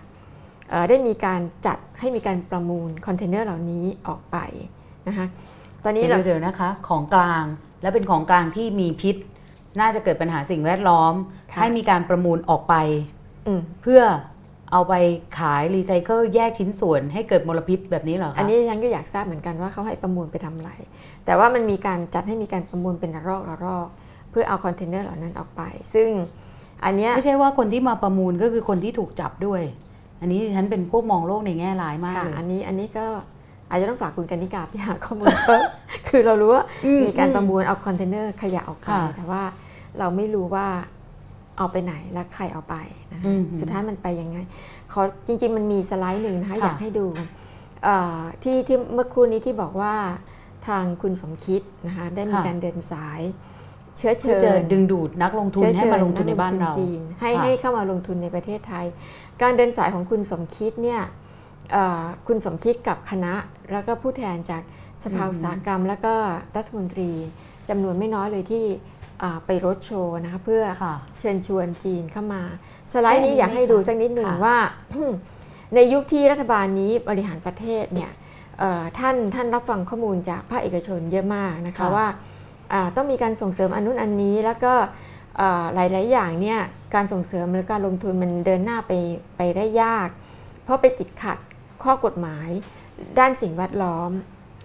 [0.70, 4.36] เอ่อได้มีการจัดให้มีการประมูลคอนเทนเนอร์เหล่านี้ออกไป
[5.08, 5.26] นะคะ
[5.84, 7.44] ตอนนี้เราเดี๋ยวๆนะคะของกลาง
[7.82, 9.16] และเป็นของกลางที่มีพิษ
[9.80, 11.14] น่าจะเกิดปัญหาสิ่งแวดล้อม
[11.52, 12.74] ค่ะให้มีการประมูลออกไป
[13.46, 14.02] อืมเพื่อ
[14.72, 14.94] เอาไป
[15.38, 20.70] ขายรีไซเคิลแยกชิ้นส่วนให้เกิดมลพิษแบบนี้เหรอค่ะอันนี้ดิฉันก็อยากทราบเหมือนกันว่าเขาให้ประมูลไปทำอะไร
[21.24, 23.88] แต่ว่ามันมีการจัดให้มีการประมูลเป็นระลอกระลอก
[24.32, 25.62] เพื่อเอาคอนเทนเนอร์เหล่านั้นออกไป
[25.94, 26.08] ซึ่ง
[26.84, 29.62] อันเนี้ยไม่ใช่ว่าคนที่มาประมูลก็คือคนที่ถูกจับด้วย
[30.20, 33.06] อันนี้ฉันเป็นพวกมองโลกในแง่ร้ายมากค่ะเลยอันนี้อันนี้ก็
[33.68, 35.62] อาจจะต้องฝากคุณกรรณิการ์พี่หาข้อมูลเพิ่ม
[36.08, 39.42] คือเรารู้ว่าอืมมีการประมูลเอาคอนเทนเนอร์ขยะออกไปค่ะแต่ว่า
[39.98, 40.66] เราไม่รู้ว่า
[41.58, 42.74] เอาไปไหนและใครเอาไป
[43.12, 44.38] นะคะอืมสุดท้ายมันไปยังไง
[44.92, 47.06] ขอจริง ๆ มันมีสไลด์หนึ่งนะคะค่ะอยากให้ดู
[47.84, 49.94] เอ่อที่ที่เมื่อครู่นี้ที่บอกว่า
[50.68, 53.20] ทางคุณสมคิดนะคะได้มีการเดินสาย
[53.96, 58.86] เชื้อเพื่เชิอจะญดึงดูดนักลงทุนเชื้อให้เชิญมาลงทุนในบ้านกเราจีนให้ค่ะให้เข้ามาลงทุนในประเทศไทย
[59.42, 61.00] การเดินสายของคุณสมคิดเนี่ย
[61.72, 63.34] เอ่อคุณสมคิดกับคณะ
[63.72, 64.62] แล้วก็ผู้แทนจาก
[65.02, 66.14] สภาอุตสาหกรรม แล้วก็
[66.56, 67.10] รัฐมนตรี
[67.68, 68.64] จำนวนไม่น้อยเลยที่
[69.22, 72.42] อ่าไปรถโชว์นะคะเพื่อค่ะเชิญชวนจีนเข้ามา
[72.92, 74.56] สไลด์นี้ใช่อยากให้ดูสักนิดหนึ่งค่ะว่า
[75.74, 78.10] ในยุคที่รัฐบาลนี้บริหารประเทศเนี่ย
[78.58, 82.31] เอ่อท่านท่านรับฟังข้อมูลจากภาคเอกชนเยอะมากนะคะว่าอ่า
[82.96, 84.72] ต้องมีการส่งเสริมอันนู้นอันนี้ แล้วก็
[85.36, 86.60] เอ่อหลาย ๆ อย่างเนี่ย
[86.94, 88.92] การส่งเสริมหรือการลงทุนมันเดินหน้าไป
[89.36, 90.08] ไปได้ยาก
[90.64, 91.38] เพราะไปติดขัด
[91.82, 92.48] ข้อกฎหมาย
[93.18, 94.10] ด้านสิ่งแวดล้อม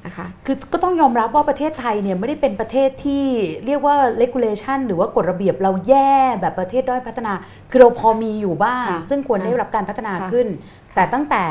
[0.05, 3.25] นะคะคือก็ต้องยอมรับว่าประเทศไทยเนี่ยไม่ได้เป็นประเทศที่
[3.65, 7.33] เรียกว่า regulation หรือว่ากฎระเบียบเราแย่แบบประเทศด้อยพัฒนา
[7.71, 10.47] คือเราพอมีอยู่บ้างค่ะซึ่งควรค่ะได้รับการพัฒนาค่ะขึ้น
[10.95, 11.43] แต่ตั้งแต่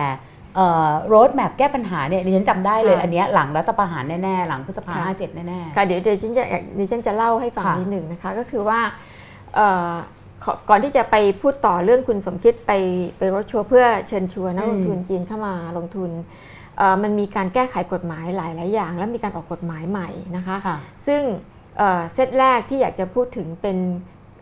[1.09, 8.81] โรดแมพแก้ปัญหาเนี่ยดิฉันจำได้เลยค่ะอันเนี้ยหลังรัฐประหารแน่ๆ หลังพฤษภาค่ะ57แน่ค่ะเดี๋ยวเดี๋ยวฉันจะเดี๋ยวฉันจะเล่าให้ฟังค่ะนิดหนึ่งนะคะก็คือว่า
[9.55, 9.93] เอ่อ
[10.45, 12.73] ขอก่อนที่จะไปพูดต่อเรื่องคุณสมคิดไป
[13.19, 16.11] ไปรถชัวร์เพื่อเชิญชวนนักลงทุนจีนเข้ามาลงทุน
[16.79, 21.23] เอ่อมันมีการแก้ไขกฎหมายหลายหลายๆอย่าง แล้วมีการออกกฎหมายใหม่นะคะๆค่ะซึ่ง
[21.79, 23.79] เอ่อเซตแรกที่อยากจะพูดถึงเป็น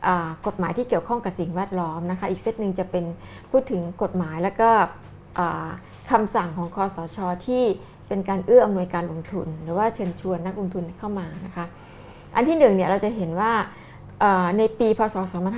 [0.07, 3.05] อ่ากฎหมายที่เกี่ยวข้องกับสิ่งแวดล้อมนะคะ อีกเซตหนึ่งจะเป็น
[3.51, 4.71] พูดถึงกฎหมายแล้วก็
[5.39, 5.69] อ่า
[6.11, 7.65] คำสั่งของคอสชที่
[8.09, 11.65] เป็นการเอื้ออำนวยการลงทุน หรือว่าเชิญชวนนักลงทุนเข้ามานะคะ
[12.37, 13.53] อันที่หนึ่งเนี่ยเราจะเห็นว่า
[14.21, 15.17] เอ่อในปีพศ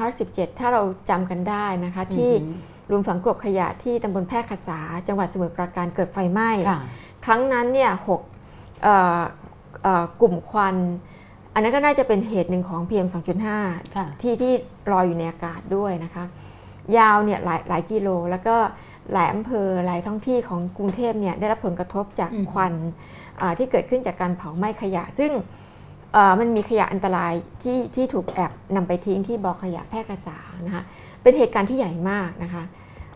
[0.08, 6.80] 2517 ถ้าเราจำกันได้นะคะที่อือหือหลุมฝังกลบขยะที่ตำบลแพร่กษาจังหวัดสมุทรปราการเกิดไฟไหม้ค่ะ
[7.26, 8.20] ครั้งนั้นเนี่ยหก
[8.82, 9.20] เอ่อ
[9.82, 10.76] เอ่อกลุ่มควัน
[11.54, 13.08] อันนั้นก็น่าจะเป็นเหตุหนึ่งของ PM
[13.50, 14.52] 2.5ค่ะที่ที่
[14.92, 16.24] ลอยอยู่ในอากาศด้วยนะคะ
[16.98, 18.56] ยาวเนี่ยหลายหลายกิโล แล้วก็
[19.12, 22.74] หลายอำเภอหลายท้องที่ของกรุงเทพเนี่ยได้รับผลกระทบจากอืมควัน
[23.40, 25.32] อ่าที่เกิดขึ้นจากการเผาไหม้ขยะ ซึ่ง
[26.12, 30.82] เอ่อมันมีขยะอันตรายที่ที่ถูกแอบนำไปทิ้งที่บ่อขยะแพร่กษานะคะ
[31.22, 32.62] เป็นเหตุการณ์ที่ใหญ่มากนะคะ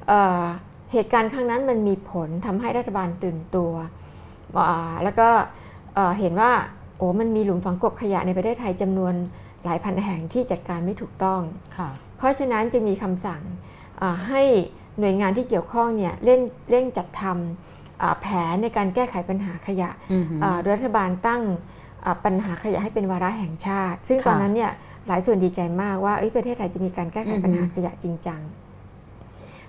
[0.09, 0.45] เอ่อ
[0.93, 3.73] เหตุการณ์ครั้งนั้นมันมีผลทำให้รัฐบาลตื่นตัว
[4.71, 5.29] อ่าแล้วก็
[5.95, 6.51] เอ่อเห็นว่า
[6.97, 9.15] โอ้มันมีหลุมฝังกลบขยะในประเทศไทยจำนวน
[9.65, 11.41] หลายพันแห่งที่จัดการไม่ถูกต้อง
[11.79, 13.43] ค่ะเพราะฉะนั้นจึงมีคำสั่ง
[14.03, 14.43] อ่าให้
[15.01, 21.43] หน่วยงานที่เกี่ยวข้องเนี่ยเร่งเร่งจัดทำอ่าแผนในการแก้ไขปัญหาขยะอือหืออ่าโดยรัฐบาลตั้ง
[22.05, 24.71] อ่าปัญหาขยะให้เป็นวาระแห่งชาติ ซึ่งค่ะตอนนั้นเนี่ย
[25.09, 28.41] หลายส่วนดีใจมากว่าเอ้ยประเทศไทยจะมีการแก้ไขปัญหาอือฮึขยะจริงจัง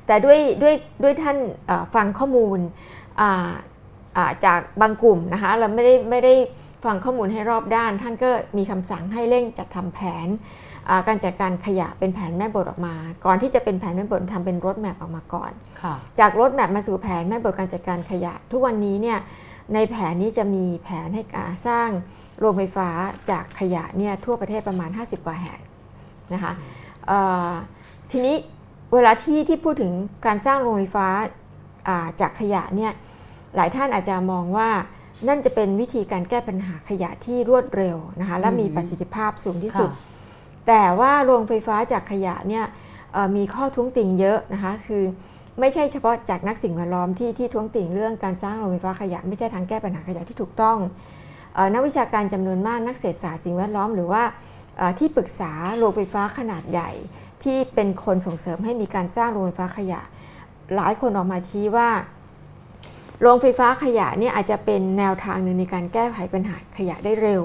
[0.08, 1.38] แต่ด้วยด้วยด้วยท่าน
[1.70, 2.60] อ่าฟังข้อมูล
[3.22, 3.52] อ่า
[4.18, 6.34] อ่าจากบางกลุ่มนะคะเราไม่ได้ไม่ได้
[6.86, 10.40] ฟังข้อมูลให้รอบด้าน ท่านก็มีคำสั่งให้เร่งจัดทำแผนอ่า
[11.08, 19.18] การจัดการขยะเป็นแผนแม่บทออกมา ก่อนที่จะเป็นแผนแม่บททำเป็นรถแมพออกมาก่อนค่ะจากรถแมพมาสู่แผนแม่บทการจัดการขยะ ทุกวันนี้เนี่ย
[19.74, 21.90] ในแผนนี้จะมีแผนให้การสร้าง
[22.40, 22.90] โรงไฟฟ้า
[23.30, 25.60] จากขยะเนี่ยทั่วประเทศประมาณ 50 กว่าแห่ง
[26.34, 26.52] นะคะ
[27.08, 27.50] เอ่อ
[28.12, 28.36] ทีนี้
[28.94, 29.94] เวลาที่ที่พูดถึง
[30.26, 31.08] การสร้างโรงไฟฟ้า
[31.88, 32.92] อ่าจากขยะเนี่ย
[33.56, 34.70] หลายท่านอาจจะมองว่า
[35.28, 40.11] นั่นจะเป็นวิธีการแก้ปัญหาขยะที่รวดเร็วนะคะและมีอืมประสิทธิภาพสูงที่สุดค่ะ
[40.68, 42.66] แต่ว่าโรงไฟฟ้าจากขยะเนี่ย
[43.36, 45.04] มีข้อท้วงติงเยอะนะคะคือ
[45.60, 50.78] ไม่ใช่เฉพาะจากนักสิ่งแวดล้อมที่ที่ท้วงติงเรื่องการสร้างโรงไฟฟ้าขยะ ไม่ใช่ทางแก้ปัญหาขยะที่ถูกต้อง
[51.58, 54.24] ออนักวิชาการจำนวนมากนักเศรษฐศาสตร์สิ่งแวดล้อมหรือว่า
[55.00, 56.92] ที่ปรึกษาโรงไฟฟ้าขนาดใหญ่
[57.44, 60.02] ที่เป็นคนส่งเสริมให้มีการสร้างโรงไฟฟ้าขยะ
[60.76, 61.90] หลายคนออกมาชี้ว่า
[63.22, 67.44] โรงไฟฟ้าขยะเนี่ยอาจจะเป็นแนวทางหนึ่งในการแก้ไขปัญหาขยะได้เร็ว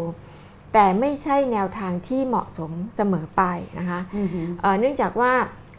[0.73, 3.43] แต่ไม่ใช่แนวทางที่เหมาะสมเสมอไป
[3.79, 5.33] นะคะอือหือเอ่อเนื่องจากว่า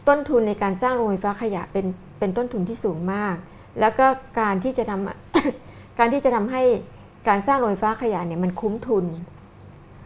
[0.08, 1.86] ต้นทุนในการสร้างโรงไฟฟ้าขยะเป็น
[2.20, 3.36] เป็นต้นทุนที่สูงมาก
[3.80, 4.06] แล้วก็
[4.40, 6.64] การที่จะทำการที่จะทำให้
[7.28, 9.06] การสร้างโรงไฟฟ้าขยะเนี่ยมันคุ้มทุน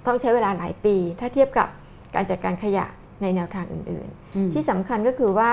[0.05, 1.67] ต้องใช้เวลาหลายปี ถ้าเทียบกับ
[2.15, 2.85] การจัดการขยะ
[3.21, 5.51] ในแนวทางอื่นอืมๆที่สำคัญก็คือว่า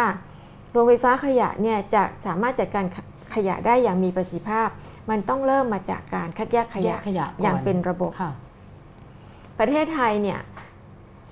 [0.72, 2.96] โรงไฟฟ้าขยะเนี่ยจะสามารถจัดการข
[3.34, 4.68] ขยะได้อย่างมีประสิทธิภาพ
[5.10, 8.32] มันต้องเริ่มมาจากการคัดแยกขยะแยกขยะก่อนอย่างเป็นระบบค่ะ
[9.58, 10.40] ประเทศไทยเนี่ย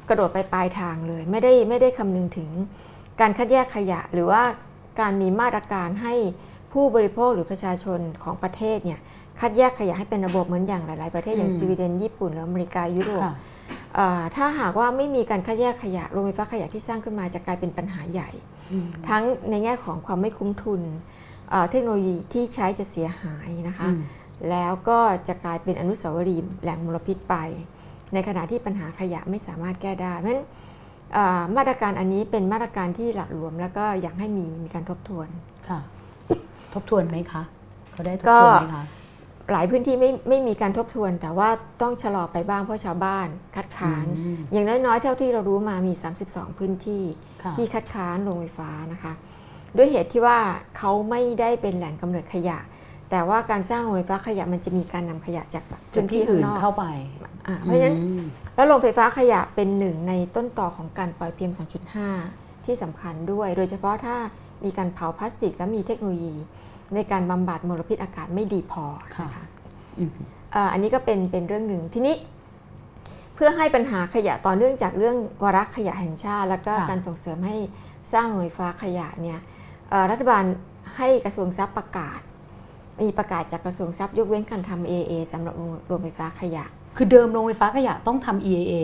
[0.09, 2.51] กระโดดไปปลายทางเลย ไม่ได้ไม่ได้คำนึงถึง
[3.21, 4.43] การคัดแยกขยะ หรือว่า
[5.01, 6.15] การมีมาตรการให้
[6.73, 9.01] ผู้บริโภคหรือประชาชนของประเทศเนี่ย
[9.41, 13.35] คัดแยกขยะให้เป็นระบบเหมือนอย่างหลาย ๆ ประเทศอย่างอืมสวีเดนญี่ปุ่นหรืออเมริกายุโรปค่ะ
[13.95, 18.31] เอ่อถ้าหากว่าไม่มีการคัดแยกขยะโรงไฟฟ้าขยะที่สร้างขึ้นมาจะกลายเป็นปัญหาใหญ่
[18.73, 20.81] อืมทั้งในแง่ของความไม่คุ้มทุน
[21.51, 24.01] เอ่อเทคโนโลยีที่ใช้จะเสียหายนะคะอืม
[24.51, 24.99] แล้วก็
[25.29, 27.37] จะกลายเป็นอนุสาวรีย์แหล่งมลพิษไป
[28.15, 30.45] ในขณะที่ปัญหาขยะไม่สามารถแก้ได้ เพราะฉะนั้น
[31.15, 35.29] เอ่อมาตรการอันนี้เป็นมาตรการที่หละหลวม แล้วก็อยากให้มีมีการทบทวน
[35.69, 35.81] ค่ะ
[36.75, 37.43] ทบทวนไหมคะ
[37.93, 38.85] เขาได้ทบก็ทวนไหมคะ
[39.53, 41.49] หลายพื้นที่ไม่ไม่มีการทบทวน แต่ว่า
[41.83, 45.93] ต้องชะลอไปบ้างเพราะชาวบ้านคัดค้านอืมอย่างน้อยๆ เท่าที่เรารู้มามี
[46.27, 47.05] 32 พื้นที่
[47.43, 49.13] ค่ะที่คัดค้านโรงไฟฟ้านะคะ
[49.77, 50.39] ด้วยเหตุที่ว่า
[50.79, 52.59] เขาไม่ได้เป็นแหล่งกำเนิดขยะ
[53.11, 56.85] แต่ว่าการสร้างโรงไฟฟ้าขยะมันจะมีการนำขยะจากจพื้นนที่ที่ข้าอื่งนนอกเข้าไป
[57.47, 61.53] อ่าเพราะฉะนั้นอืมแล้วโรงไฟฟ้าขยะเป็นหนึ่งในต้นต่อของการปล่อย PM
[62.09, 64.17] 2.5 ที่สำคัญด้วย โดยเฉพาะถ้า
[64.65, 66.37] มีการเผาพลาสติก และมีเทคโนโลยี
[66.95, 68.85] ในการบำบัดมลพิษอากาศไม่ดีพอ
[69.23, 69.45] นะคะ
[69.99, 70.11] อืม
[70.55, 72.17] อ่าอันนี้ก็เป็นเป็นเรื่องหนึ่งทีนี้
[73.35, 77.57] เพื่อให้ปัญหาขยะต่อเนื่องจากเรื่องวาระขยะแห่งชาติ แล้วก็ค่ะการส่งเสริมให้
[78.13, 79.41] สร้างโรงไฟฟ้าขยะเนี่ย
[79.91, 80.45] เอ่อรัฐบาล
[80.97, 82.21] ให้กระทรวงทรัพย์ประกาศ
[83.03, 86.65] มีประกาศจากกระทรวงทรัพย์ยกเว้นการทำ AA สำหรับโรงโรงไฟฟ้าขยะ
[86.97, 88.75] คือเดิมโรงไฟฟ้าขยะต้องทำ EAA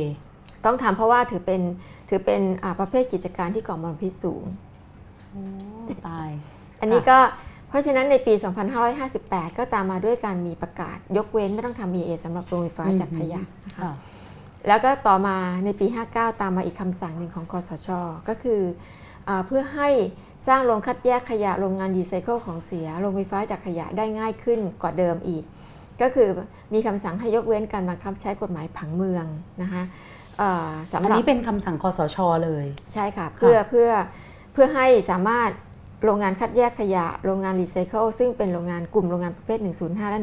[0.64, 1.60] ต้องทำเพราะว่าถือเป็น
[2.08, 4.44] ถือเป็นอ่าประเภทกิจการที่ก่อมลพิษสูง
[5.30, 5.42] โอ้
[6.06, 6.30] ตาย
[6.80, 7.18] อันนี้ก็
[7.68, 8.34] เพราะฉะนั้นในปี
[8.96, 13.92] 2558 ก็ตามมาด้วยการมีประกาศยกเว้นไม่ต้องทำ EA สำหรับโรงไฟฟ้าจากขยะนะคะค่ะ
[14.68, 17.88] แล้วก็ต่อมาในปี 59 ตามมาอีกคำสั่งหนึ่งของคสช
[18.28, 18.60] ก็คือ
[19.28, 19.88] อ่าเพื่อให้
[20.46, 25.44] สร้างโรงคัดแยกขยะโรงงานรีไซเคิลของเสียโรงไฟฟ้าจากขยะได้ง่ายขึ้นกว่าเดิมอีก
[26.00, 26.28] ก็คือ
[26.74, 29.26] มีคำสั่งให้ยกเว้นการบังคับใช้กฎหมายผังเมือง
[29.62, 29.82] นะคะ
[30.38, 33.88] เอ่อสำหรับอันนี้เป็นคำสั่งคสชเลย ใช่ค่ะ เพื่อเพื่อ
[34.52, 35.50] เพื่อให้สามารถ
[36.04, 40.20] โรงงานคัดแยกขยะ โรงงานรีไซเคิลซึ่งเป็นโรงงานกลุ่มโรงงานประเภท 105 และ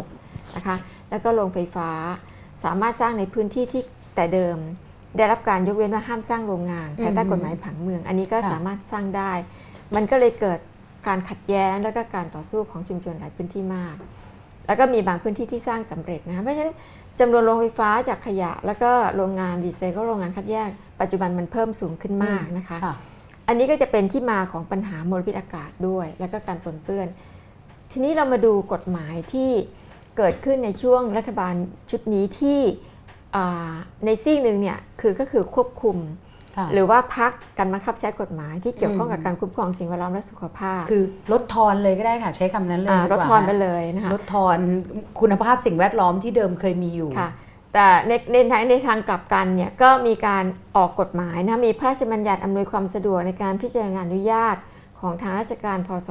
[0.00, 0.76] 106 นะคะ
[1.10, 1.90] แล้วก็โรงไฟฟ้า
[2.64, 3.82] สามารถสร้างในพื้นที่ที่
[4.14, 4.56] แต่เดิม
[5.16, 9.32] ได้รับการยกเว้นว่าห้ามสร้างโรงงานภายใต้กฎหมายผังเมือง อันนี้ก็ค่ะสามารถสร้างได้
[9.94, 10.58] มันก็เลยเกิด
[11.08, 13.96] การขัดแย้งแล้วก็การต่อสู้ของชุมชนหลายพื้นที่มาก
[14.66, 16.74] แล้วก็มีบางพื้นที่ที่สร้างสำเร็จนะคะเพราะฉะนั้น
[17.20, 22.94] จำนวนโรงไฟฟ้าจากขยะ แล้วก็โรงงานรีไซเคิลโรงงานคัดแยก ปัจจุบันมันเพิ่มสูงขึ้นมากนะคะค่ะ
[23.48, 27.08] อันนี้ก็จะเป็นที่มาของปัญหามลพิษอากาศด้วย แล้วก็การปนเปื้อน
[27.90, 29.50] ทีนี้เรามาดูกฎหมายที่
[30.16, 31.54] เกิดขึ้นในช่วงรัฐบาล
[31.90, 32.89] ชุดนี้ที่อ่า
[34.04, 35.96] ในซีกหนึ่งเนี่ยคือก็คือควบคุม
[36.56, 41.02] ค่ะหรือว่าพักการบังคับใช้กฎหมายที่เกี่ยวข้องกับอืมการคุ้มครองสิ่งแวดล้อมและสุขภาพ คือ
[41.32, 44.58] ลดทอนเลยก็ได้ค่ะใช้คำนั้นเลยอ่าดีลกดว่าทอนไปเลยนะคะลดทอน
[45.20, 47.30] คุณภาพสิ่งแวดล้อมที่เดิมเคยมีอยู่ค่ะ
[47.74, 50.44] แต่ในในทางในทางกลับกันเนี่ยก็มีการ
[50.76, 54.56] ออกกฎหมายนะมีพระราชบัญญัติอำนวยความสะดวกในการพิจารณาอนุญาต
[55.00, 56.08] ของทางราชการพศ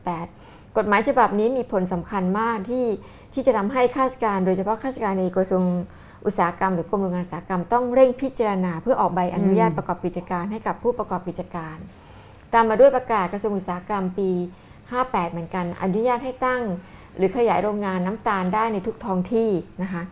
[0.00, 2.86] 2558 กฎหมายฉบับนี้มีผลสำคัญมากที่
[3.32, 5.64] ที่จะทำให้ข้าราชการ โดยเฉพาะข้าราชการในกระทรวง
[6.26, 11.76] อุตสาหกรรมหรือกรมโรงงานอุตสาหกรรมต้องเร่งพิจารณา เพื่อออกใบอนุญาตอืมประกอบกิจการให้กับผู้ประกอบกิจการ
[12.52, 14.30] ตามมาด้วยประกาศกระทรวงอุตสาหกรรมปี
[14.80, 16.62] 58 เหมือนกัน อนุญาตให้ตั้ง
[17.16, 19.50] หรือขยายโรงงานน้ำตาลได้ในทุกท้องที่
[19.82, 20.02] นะคะ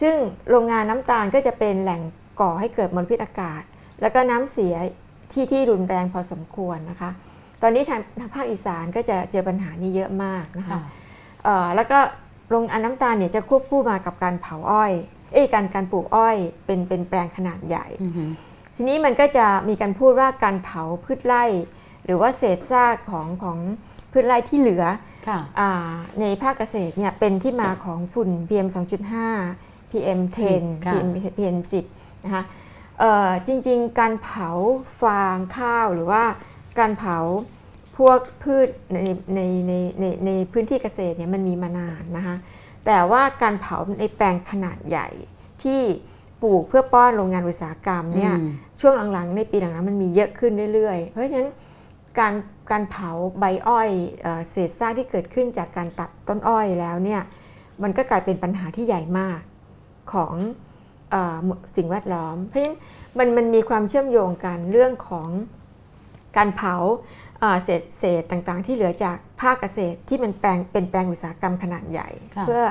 [0.00, 0.16] ซึ่ง
[0.50, 2.02] โรงงานน้ำตาลก็จะเป็นแหล่ง
[2.40, 3.62] ก่อให้เกิดมลพิษอากาศ
[4.00, 4.74] แล้วก็น้ำเสีย
[5.32, 7.10] ที่ที่รุนแรงพอสมควรนะคะ
[7.62, 10.80] ตอนนี้ทางทางภาคอีสานก็จะเจอปัญหานี้เยอะมากนะคะค่ะ
[11.44, 11.98] เอ่อแล้วก็
[12.50, 14.92] โรงงานน้ำตาลเนี่ยจะควบคู่มากับการเผาอ้อย
[15.32, 18.30] เอ้ยการการปลูกอ้อยเป็นเป็นแปลงขนาดใหญ่อือหือ
[18.76, 21.44] ทีนี้มันก็จะมีการพูดว่าการเผาพืชไร่
[22.04, 23.58] หรือว่าเศษซากของของ
[24.12, 24.84] พืชไร่ที่เหลือ
[25.28, 25.70] ค่ะอา
[26.20, 28.68] ในภาคเกษตรเนี่ยเป็นที่มาของฝุ่น PM
[29.34, 30.20] 2.5 PM
[30.52, 31.08] 10ค่ะ PM
[31.38, 31.58] PM
[31.90, 32.42] 10นะคะ
[32.98, 34.50] เอ่อจริงๆ การเผา
[35.02, 36.22] ฟางข้าวหรือว่า
[36.78, 37.18] การเผา
[37.98, 38.96] พวกพืชใน
[39.34, 42.36] ในในในในพื้นที่เกษตรเนี่ยมันมีมานานนะคะ
[42.86, 45.08] แต่ว่าการเผาในแปลงขนาดใหญ่
[45.62, 45.80] ที่
[46.42, 51.50] ปลูกเพื่อป้อนโรงงานอุตสาหกรรมเนี่ยอืมช่วงหลังๆ ในปีหลังๆมันมีเยอะขึ้นเรื่อยๆ เพราะฉะนั้น
[52.18, 52.34] การ
[52.70, 53.90] การเผาใบอ้อย
[54.22, 57.22] เอ่อเศษซากที่เกิดขึ้นจากการตัดต้นอ้อยแล้วเนี่ย
[57.82, 59.40] มันก็กลายเป็นปัญหาที่ใหญ่มาก
[60.12, 60.34] ของ
[61.10, 61.36] เออ
[61.76, 62.76] สิ่งแวดล้อม เพราะฉะนั้น
[63.18, 65.28] มันมันมีความเชื่อมโยงกันเรื่องของ
[66.36, 66.74] การเผา
[67.40, 72.62] เอ่อเศษเศษต่างๆ ที่เหลือจากภาคเกษตรที่มันแปลงเป็นแปลงอุตสาหกรรมขนาดใหญ่ค่ะเพื่อ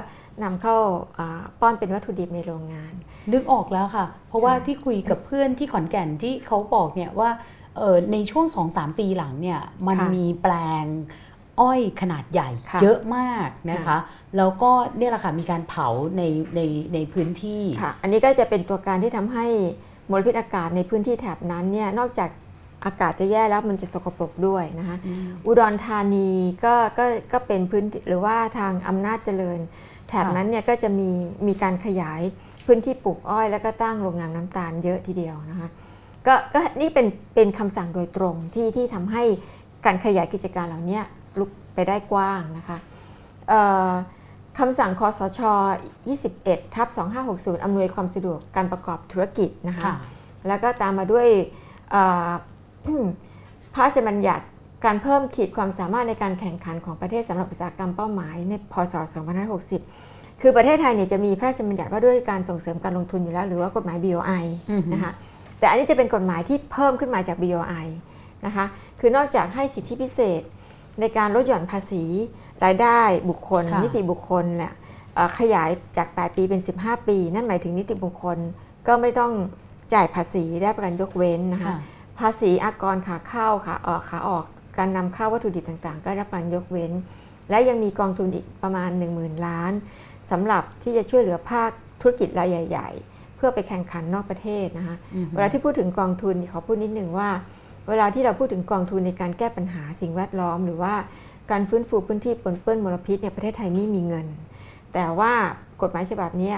[0.43, 0.75] นำเข้า
[1.17, 2.93] อ่าป้อนเป็นวัตถุดิบในโรงงาน
[3.33, 7.29] นึกออกแล้วค่ะ เพราะว่าค่ะที่คุยกับเพื่อนที่ขอนแก่นที่เขาบอกเนี่ยว่า
[7.77, 10.53] เอ่อในช่วง 2-3 ปีหลังเนี่ยมันค่ะมีแปล
[10.83, 10.85] ง
[11.61, 13.97] อ้อยขนาดใหญ่ค่ะเยอะมากนะคะค่ะ
[14.37, 15.87] แล้วก็เนี่ยแหละค่ะมีการเผา
[16.17, 16.21] ใน
[16.55, 16.61] ใน
[16.93, 19.45] ในพื้นที่ค่ะอันนี้ก็จะเป็นตัวการที่ทำให้
[20.09, 22.29] มลพิษอากาศในพื้นที่แถบนั้นเนี่ยนอกจาก
[22.85, 26.29] อากาศจะแย่แล้วมันจะสกปรกด้วยนะคะอืมอุดรธานี
[26.65, 29.59] ก็ก็ก็เป็นพื้นที่หรือว่าทางอำนาจเจริญ
[30.07, 31.09] แถบค่ะนั้นเนี่ยก็จะมี
[31.47, 32.21] มีการขยาย
[32.65, 35.69] พื้นที่ปลูกอ้อยแล้วก็ตั้งโรงงานน้ำตาลเยอะทีเดียวนะคะ
[36.27, 39.23] ก็ก็นี่เป็นเป็นคำสั่งโดยตรงที่ที่ทำให้
[39.85, 40.99] การขยายกิจการเหล่านี้
[41.39, 42.77] ลุกไปได้กว้างนะคะ
[43.49, 43.91] เอ่อ
[44.59, 45.41] คำสั่งคอสช
[46.07, 46.87] 21 ทับ
[47.25, 49.95] 2560 อำนวยความสะดวกการประกอบธุรกิจนะคะค่ะ
[50.47, 51.27] แล้วก็ตามมาด้วย
[51.91, 52.29] เอ่อ
[53.73, 54.43] พระราชบัญญัติ
[54.85, 58.93] การเพิ่มขีดความสามารถในการแข่งขันของประเทศสำหรับอุตสาหกรรมเป้าหมายในพศ
[59.67, 65.11] 2560 คือประเทศไทยเนี่ยจะมีพระราชบัญญัติว่าด้วยการส่งเสริมการลงทุนอยู่แล้วหรือว่ากฎหมาย BOI อือฮึนะคะ
[65.59, 67.85] แต่อันนี้จะเป็นกฎหมายที่เพิ่มขึ้นมาจาก BOI
[68.45, 68.65] นะคะ
[68.99, 70.41] คือนอกจากให้สิทธิพิเศษ
[70.99, 72.03] ในการลดหย่อนภาษี
[72.63, 74.73] รายได้บุคคลค่ะนิติบุคคลเนี่ย
[75.15, 78.37] เอ่อขยายจาก 8 ปีเป็น 15 ปี นั่นหมายถึงนิติบุคคล
[78.87, 79.31] ก็ไม่ต้อง
[79.93, 81.77] จ่ายภาษีได้ประกันยกเว้นนะคะค่ะ
[82.19, 84.45] ภาษีอากรขาเข้าขาออกขาออก
[84.77, 86.91] การนำเข้าวัตถุดิบต่างๆ ก็ได้รับการยกเว้น
[87.49, 89.71] และยังมีกองทุนอีกประมาณ 10,000 ล้าน
[90.31, 91.69] สำหรับที่จะช่วยเหลือภาค
[92.01, 97.29] ธุรกิจรายใหญ่ ๆ เพื่อไปแข่งขันนอกประเทศนะคะอืมเวลาที่พูดถึงกองทุนขอพูดนิดหนึ่งว่า
[97.89, 100.93] เวลาที่เราพูดถึงกองทุนในการแก้ปัญหาสิ่งแวดล้อม หรือว่า
[101.51, 104.27] การฟื้นฟูพื้นที่ปนเปื้อนมลพิษเนี่ยประเทศไทยไม่มีเงิน
[104.93, 105.33] แต่ว่า
[105.81, 106.57] กฎหมายฉบับเนี้ย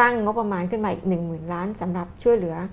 [0.00, 2.66] ตั้งงบประมาณขึ้นมาอีก 1 0,000 ล้านสำหรับช่วยเหลืออา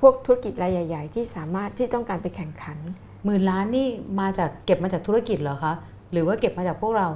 [0.00, 2.78] พวกธุรกิจรายใหญ่ ๆ ที่สามารถที่ต้องการไปแข่งขัน
[3.24, 3.86] หมื่นล้านนี่
[4.20, 5.74] มาจากเก็บมาจากธุรกิจเหรอคะ
[6.12, 7.08] หรือว่าเก็บมาจากพวกเรา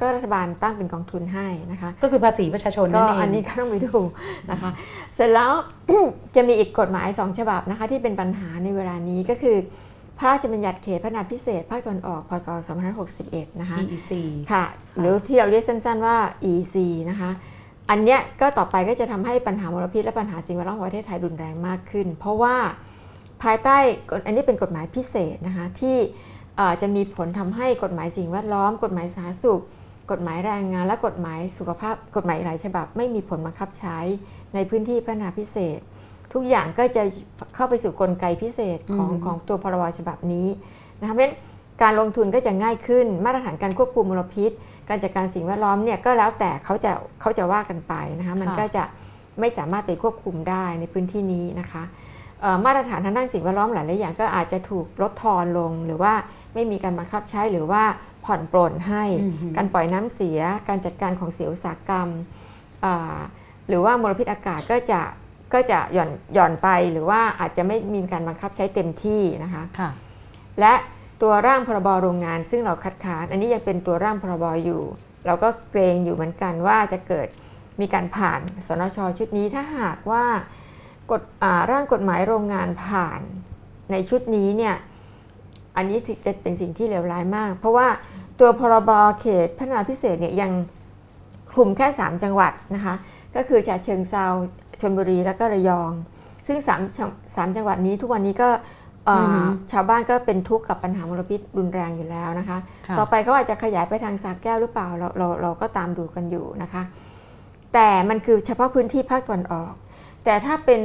[0.00, 3.98] ก็รัฐบาลตั้งเป็นกองทุนให้นะคะ ก็คือภาษีประชาชนก็นั่นเองอันนี้ก็ต้องไปดู
[4.50, 4.70] นะคะ
[5.14, 5.50] เสร็จแล้ว
[6.36, 9.56] จะมีอีกกฎหมายสองฉบับนะคะที่เป็นปัญหาในเวลานี้ก็คือ
[10.18, 12.48] พระราชบัญญัติเขตพัฒนาพิเศษภาคตะวันออก พศ
[13.04, 14.10] 2561 นะคะ EEC
[14.52, 14.64] ค่ะ
[14.98, 16.16] หรือที่เราเรียกสั้นๆว่า
[16.52, 16.76] EC
[17.10, 17.30] นะคะ
[17.90, 22.56] อันเนี้ยก็ต่อไปก็จะทำให้ปัญหามลพิษและปัญหาสิ่งแวดล้อมของประเทศไทยรุนแรงมากขึ้น เพราะว่า
[23.42, 23.76] ภายใต้
[24.26, 25.96] อันนี้เป็นกฎหมายพิเศษนะคะที่
[26.82, 29.62] จะมีผลทำให้กฎหมายสิ่งแวดล้อม กฎหมายสาธารณสุข
[30.10, 33.98] กฎหมายแรงงาน และกฎหมายสุขภาพ กฎหมายหลายฉบับ ไม่มีผลบังคับใช้
[34.54, 35.78] ในพื้นที่พัฒนาพิเศษ
[36.32, 37.02] ทุกอย่างก็จะ
[37.54, 40.48] เข้าไปสู่กลไกพิเศษของอของตัวพรบฉบับนี้
[41.00, 41.36] นะคะเพราะฉะนั้น
[41.82, 44.50] การลงทุนก็จะง่ายขึ้น มาตรฐานการควบคุมมลพิษ
[44.88, 48.84] การจัดการสิ่งแวดล้อมเนี่ยก็แล้วแต่เขาจะเขาจะว่ากันไปนะคะมันค่ะก็จะ
[49.40, 51.82] ไม่สามารถไปควบคุมได้ในพื้นที่นี้นะคะ
[52.40, 56.12] เอ่อมาตรฐานทางด้านสิ่งแวดล้อมหลายๆอย่างก็อาจจะถูกลดทอนลง หรือว่า
[56.54, 57.82] ไม่มีการบังคับใช้หรือว่า
[58.24, 62.08] ผ่อนปลนให้อือหือการปล่อยน้ำเสีย การจัดการของเสียอุตสาหกรรม
[62.84, 63.18] อ่า
[63.68, 65.00] หรือว่ามลพิษอากาศก็จะ
[65.52, 69.90] ก็จะหย่อนหย่อนไปหรือว่าอาจจะไม่มีการบังคับใช้เต็มที่นะคะค่ะ
[70.60, 70.74] และ
[71.22, 74.82] ตัวร่างพรบโรงงาน ซึ่งเราคัดค้านอันนี้ยังเป็นตัวร่างพรบอยู่
[75.26, 77.28] เราก็เกรงอยู่เหมือนกันว่าจะเกิด
[77.80, 80.24] มีการผ่านสนชชุดนี้ถ้าหากว่า
[81.10, 81.22] กฎ
[81.70, 83.20] ร่างกฎหมายโรงงานผ่าน
[83.92, 84.74] ในชุดนี้เนี่ย
[85.76, 87.88] อันนี้จะเป็นสิ่งที่เลวร้ายมาก เพราะว่า
[88.40, 88.90] ตัวพรบ
[89.20, 90.50] เขตพัฒนาพิเศษเนี่ยยัง
[91.52, 92.94] คลุมแค่ 3 จังหวัดนะคะ
[93.36, 94.26] ก็คือฉะเชิงเซา
[94.80, 95.92] ชลบุรีและก็ระยอง
[96.46, 98.48] ซึ่งสามจังสามจังหวัดนี้ทุกวันนี้ก็
[99.72, 106.82] ชาวบ้านก็เป็นทุกข์กับปัญหามลพิษรุนแรงอยู่แล้วนะคะค่ะต่อไปเขาอาจจะขยายไปทางสาแก้วหรือเปล่าเราเราเราก็ตามดูกันอยู่นะคะ
[107.74, 109.72] แต่มันคือเฉพาะพื้นที่ภาคตะวันออก
[110.24, 110.80] แต่ถ้าเป็น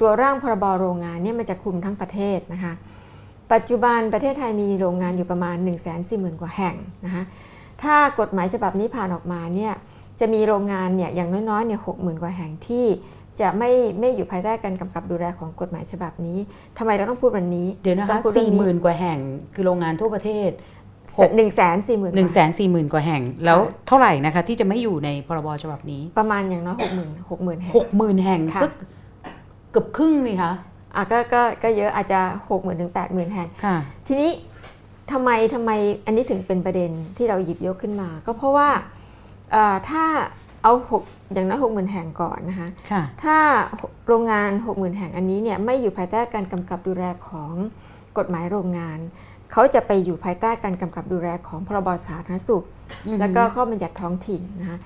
[0.00, 2.72] ตัวร่างพรบโรงงานเนี่ยมันจะคลุมทั้งประเทศนะคะ
[3.52, 7.22] ปัจจุบันประเทศไทยมีโรงงานอยู่ประมาณ 1 4 0 0 0 0 กว่าแห่งนะคะ
[7.82, 9.72] ถ้ากฎหมายฉบับนี้ผ่านออกมาเนี่ย
[10.20, 12.86] จะมีโรงงานเนี่ยอย่างน้อยๆเนี่ยหกหมื่นกว่าแห่งที่
[13.40, 13.70] จะไม่
[14.00, 16.38] ไม่อยู่ภายใต้การกำกับดูแลของกฎหมายฉบับนี้
[16.78, 19.18] ทำไมเราต้องพูดวันนี้เดี๋ยวนะต้คะองพูดสี่หมื่นกว่าแห่ง
[19.54, 20.50] คือโรงงานทั่วประเทศ
[21.18, 28.68] หกหนึ่งแสนสี่หมื่นหนึ่งแสนสี่หมื่นกว่าแห่ง แล้วเท่าไหร่นะคะ ที่จะไม่อยู่ในพรบฉบับนี้ ประมาณอย่างน้อยหกหมื่นหกหมื่นแห่งหกหมื่นแห่งค่ะก็
[29.70, 30.52] เกือบครึ่งนี่คะ
[30.96, 32.20] อะก็ก็ก็เยอะอาจจะ
[32.50, 33.76] หกหมื่นถึงแปดหมื่นแห่งค่ะ
[34.06, 34.30] ทีนี้
[35.12, 35.70] ทำไมทำไม
[36.06, 38.68] อันนี้ถึงเป็นประเด็นที่เราหยิบยกขึ้นมา ก็เพราะว่า
[39.52, 40.04] เอ่อถ้า
[40.62, 41.02] เอาหก
[41.32, 43.38] อย่างน้อยหกหมื่นแห่งก่อนนะคะค่ะถ้า
[44.06, 47.52] โรงงาน60,000แห่งอันนี้เนี่ยไม่อยู่ภายใต้การกำกับดูแลของ
[48.18, 48.98] กฎหมายโรงงาน
[49.52, 52.64] เขาจะไปอยู่ภายใต้การกำกับดูแลของพรบสาธารณสุข
[53.06, 54.78] อือฮึแล้วก็ข้อบัญญัติท้องถิ่นนะคะ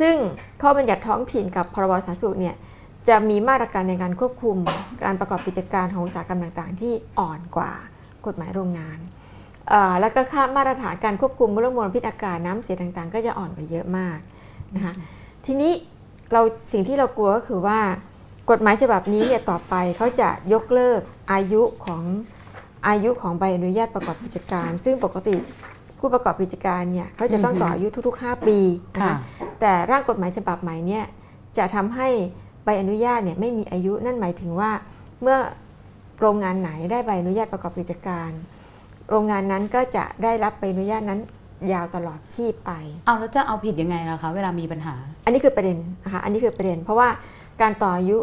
[0.00, 0.16] ซึ่ง
[0.62, 2.54] ข้อบัญญัติท้องถิ่นกับพรบสาธารณสุขเนี่ย
[3.08, 4.56] จะมีมาตรการในการควบคุม
[5.04, 7.72] การประกอบกิจการของอุตสาหกรรมต่างๆ ที่อ่อนกว่า
[8.26, 8.98] กฎหมายโรงงาน
[9.68, 14.18] เอ่อแล้วก็ค่ามาตรฐานการควบคุมเรื่องมลพิษอากาศน้ำเสียต่างๆ ก็จะอ่อนไปเยอะมาก
[14.76, 14.94] นะคะ
[15.46, 15.72] ทีนี้
[16.32, 16.40] เรา
[16.72, 17.80] สิ่งที่เรากลัวก็คือว่า
[18.50, 21.00] กฎหมายฉบับนี้เนี่ยต่อไปเขาจะยกเลิก
[21.32, 22.02] อายุของ
[22.88, 25.36] อายุของใบอนุญาตประกอบกิจการ ซึ่งปกติ
[25.98, 28.58] ผู้ประกอบกิจการเนี่ยเขาจะต้องต่ออายุทุก ๆ 5 ปี
[28.94, 29.16] นะค่ะคะ
[29.60, 31.04] แต่ร่างกฎหมายฉบับใหม่เนี่ย
[31.58, 32.08] จะทำให้
[32.64, 34.70] ใบอนุญาตเนี่ยไม่มีอายุนั่นหมายถึงว่า
[35.22, 35.38] เมื่อ
[36.20, 38.30] โรงงานไหนได้ใบอนุญาตประกอบกิจการ
[39.10, 41.20] โรงงานนั้นก็จะได้รับใบอนุญาตนั้น
[41.72, 42.72] ยาวตลอดชีพไป
[43.06, 44.94] เอาแล้วจะเอาผิดยังไงล่ะคะ เวลามีปัญหา
[45.24, 47.08] อันนี้คือประเด็นนะคะ อันนี้คือประเด็น เพราะว่า
[47.62, 48.18] การต่ออายุ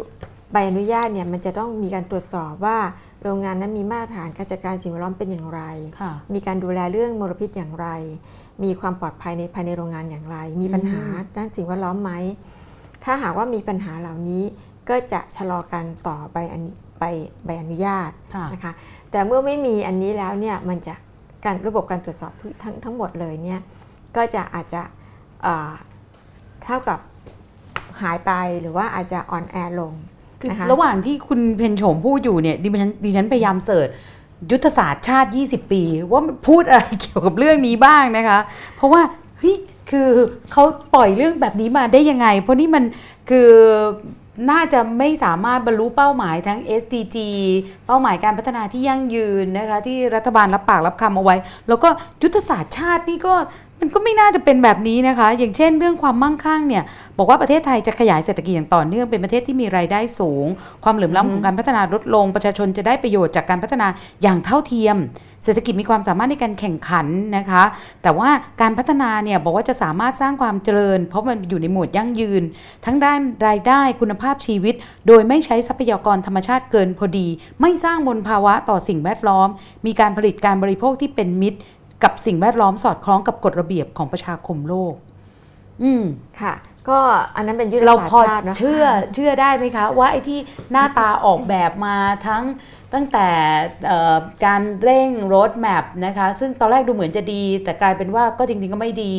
[0.52, 2.78] ใบอนุญาตเนี่ยมันจะต้องมีการตรวจสอบว่า
[3.22, 5.62] โรงงานนั้นมีมาตรฐานการจัดการสิ่งแวดล้อมเป็นอย่างไร
[6.00, 7.88] ค่ะมีการดูแลเรื่องมลพิษอย่างไร
[8.64, 11.02] มีความปลอดภัยในภายในโรงงานอย่างไร มีปัญหา
[11.36, 12.12] ด้านสิ่งแวดล้อมไหม
[13.04, 14.44] ถ้าหากว่ามีปัญหาเหล่านี้
[14.88, 17.04] ก็จะชะลอการต่อใบอนุใบ
[17.44, 18.72] ใบอนุญาตค่ะนะคะ
[19.10, 20.94] แต่เมื่อไม่มีอันนี้แล้วเนี่ยมันจะ
[21.44, 22.32] การระบบการตรวจสอบ
[22.62, 23.60] ทั้งทั้งหมดเลยเนี่ย
[24.16, 24.82] ก็จะอาจจะ
[25.42, 25.72] เอ่อ
[26.64, 26.98] เท่ากับ
[28.00, 29.94] หายไปหรือว่าอาจจะอ่อนแอลง
[30.40, 33.88] คือนะคะระหว่างที่คุณเพนโฉมพูดอยู่เนี่ยดิฉันดิฉันพยายามเสิร์ช
[34.50, 38.38] ยุทธศาสตร์ชาติ 20 ปี ว่ามันพูดอะไรเกี่ยวกับเรื่องนี้บ้างนะคะ
[38.76, 39.02] เพราะว่า
[39.38, 39.56] เฮ้ย
[39.90, 40.08] คือ
[40.52, 40.64] เขา
[40.94, 42.84] ปล่อยเรื่องแบบนี้มาได้ยังไง เพราะนี่มัน
[43.30, 43.48] คือ
[44.50, 47.16] น่าจะไม่สามารถบรรลุเป้าหมายทั้ง SDG
[47.86, 51.36] เป้าหมายการพัฒนาที่ยั่งยืนนะคะที่รัฐบาลรับปากรับคำเอาไว้
[51.68, 51.88] แล้วก็
[52.22, 53.34] ยุทธศาสตร์ชาตินี่ก็
[53.84, 56.82] มันก็ไม่น่าจะเป็นแบบนี้นะคะ อย่างเช่นเรื่องความมั่งคั่งเนี่ย
[57.18, 60.46] บอกว่าประเทศไทยจะขยายเศรษฐกิจอย่างต่อเนื่องเป็นประเทศที่มีรายได้สูง
[60.84, 63.86] ความเหลื่อมล้ำของการพัฒนาลดลง ประชาชนจะได้ประโยชน์จากการพัฒนา
[64.22, 64.96] อย่างเท่าเทียม
[65.44, 67.06] เศรษฐกิจมีความสามารถในการแข่งขัน
[67.36, 67.64] นะคะ
[68.02, 68.30] แต่ว่า
[68.60, 72.42] การพัฒนาเนี่ยบอกว่าจะสามารถสร้างความเจริญ เพราะมันอยู่ในหมวดยั่งยืน
[72.84, 74.74] ทั้งด้านรายได้คุณภาพชีวิต
[75.06, 77.26] โดยไม่ใช้ทรัพยากรธรรมชาติเกินพอดี
[77.60, 79.48] ไม่สร้างมลภาวะต่อสิ่งแวดล้อม
[79.86, 81.58] มีการผลิตการบริโภคที่เป็นมิตร
[82.04, 84.94] กับสิ่งแวดล้อมสอดคล้องกับกฎระเบียบของประชาคมโลก
[85.82, 86.04] อืม
[86.42, 86.54] ค่ะ
[86.88, 86.98] ก็
[87.36, 88.84] อันนั้นเป็นยุทธเราศาสตพอร์ชาติเนอะเชื่อ
[89.14, 90.38] เชื่อได้ไหมคะ ว่าไอ้ที่
[90.72, 91.96] หน้าตาออกแบบมา
[92.26, 92.44] ทั้ง
[92.94, 93.28] ตั้งแต่
[93.86, 99.12] เอ่อการเร่งรถแมพนะคะซึ่งตอนแรกดูเหมือนจะดี แต่กลายเป็นว่าก็จริง ๆ ก็ไม่ดี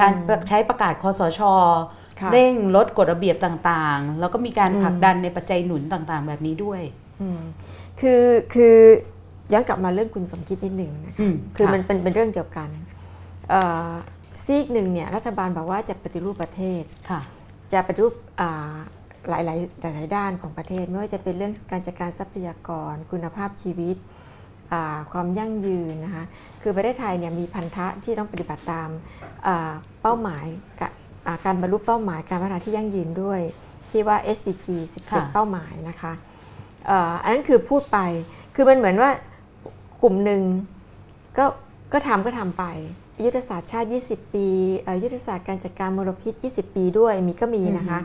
[0.00, 0.12] การ
[0.48, 1.40] ใช้ประกาศคอสช
[2.20, 6.80] ค่ะเร่งลดกฎระเบียบต่างๆ แล้วก็มีการอืมผลักดันในปัจจัยหนุนต่างๆ แบบนี้ด้วย
[7.20, 7.40] อืม
[8.00, 8.24] คือ
[8.54, 8.76] คือ
[9.52, 12.68] ย้อนกลับมาเรื่องคุณสมคิดนิดหนึ่งนะคะอืมคือค่ะมันเป็นเป็นเรื่องเดียวกัน
[13.50, 13.92] เอ่อ
[14.44, 17.20] ซีกหนึ่งเนี่ยรัฐบาลบอกว่าจะปฏิรูปประเทศค่ะ
[17.72, 18.74] จะปฏิรูปอ่า
[19.28, 23.96] หลายหลายหลายหลายด้านของประเทศ ไม่ว่าจะเป็นเรื่องการจัดการทรัพยากร คุณภาพชีวิต
[24.72, 26.24] อ่าความยั่งยืนนะคะ
[26.62, 28.88] คือประเทศไทยเนี่ยมีพันธะที่ต้องปฏิบัติตาม
[29.46, 29.72] อ่า
[30.02, 30.46] เป้าหมาย
[30.80, 30.88] กะ
[31.26, 33.40] อ่าการบรรลุเป้าหมายการพัฒนาที่ยั่งยืนด้วย
[33.90, 34.66] ที่ว่า SDG
[35.10, 36.12] ค่ะ17 เป้าหมายนะคะ
[36.86, 37.98] เอ่ออันนั้นคือพูดไป
[38.54, 39.10] คือมันเหมือนว่า
[40.02, 40.42] กลุ่มหนึ่ง
[41.38, 41.44] ก็
[41.92, 42.64] ก็ทำก็ทำไป
[43.24, 44.46] ยุทธศาสตร์ชาติ 20 ปี
[44.82, 47.98] เอ่อยุทธศาสตร์การจัดการมลพิษ 20 ปีด้วยมีก็มีนะคะ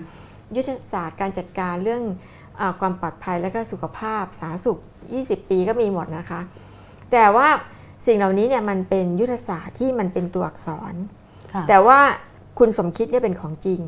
[0.55, 2.03] ยุทธศาสตร์การจัดการเรื่อง
[2.59, 4.79] อาความปลอดภัยและก็สุขภาพสาธารณสุข
[5.13, 6.41] 20 ปีก็มีหมดนะคะ
[7.11, 7.47] แต่ว่า
[8.05, 10.93] สิ่งเหล่านี้เนี่ยมันเป็นยุทธศาสตร์ที่มันเป็นตัวอักษร
[11.53, 11.99] ค่ะแต่ว่า
[12.60, 13.80] คุณสมคิดเนี่ยเป็นของจริง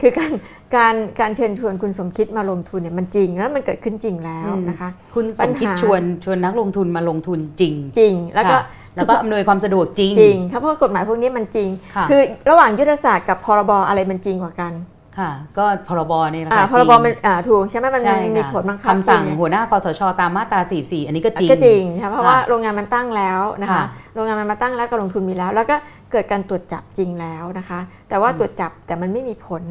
[0.00, 0.30] คือการ
[0.76, 8.62] การการเชิญชวนคุณสมคิดมาลงทุนเนี่ยมันจริงแล้วมันเกิดขึ้นจริงแล้วอืมนะคะ คุณสปัญมหาคิดชวนชวนนักลงทุนมาลงทุนจริง จริง แล้วก็ค่ะ
[8.96, 14.72] แล้วก็อำนวยความสะดวกจริงจริงครับเพราะกฎหมายพวกนี้มันจริงค่ะคือระหว่างยุทธศาสตร์กับพรบอะไรมันจริงกว่ากัน
[15.18, 25.76] ค่ะ ก็พรบนี่แหละอ่าค่ะพรบจงมันอ่าถูกใช่ไหมมันใช่มันมีค่ะผลบังคับคำสั่งจริหัวหน้าคอสชตามมาตรา 44 อันนี้ก็จริงก็จริงค่ะเพราะค่ะว่าโรงงานมันตั้งแล้วนะคะค่ะโรงงานมันมาตั้งแล้วการลงทุนมีแล้ว แล้วก็
[26.12, 29.62] เกิดการตรวจจับจริงแล้วนะคะ แต่ว่าตรวจจับแต่มันไม่มีผล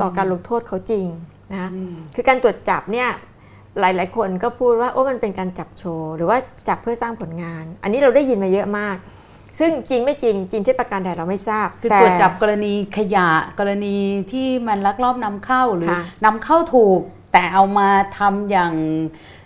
[0.00, 1.06] ต่อการลงโทษเขาจริง
[1.52, 3.08] นะคะอืมคือการตรวจจับเนี่ย
[3.80, 6.38] หลาย ๆ คนก็พูดว่าโอ้มันเป็นการจับโชว์หรือว่า
[6.68, 8.96] จับเพื่อสร้างผลงาน อันนี้เราได้ยินมาเยอะมาก
[9.60, 13.96] ซึ่งจริงไม่จริงจริงที่ประการใดเราไม่ทราบ คือแต่ตรวจจับกรณีขยะกรณี
[14.32, 17.00] ที่มันลักลอบนำเข้าหรือค่ะนำเข้าถูก
[17.32, 17.88] แต่เอามา
[18.18, 18.72] ทำอย่าง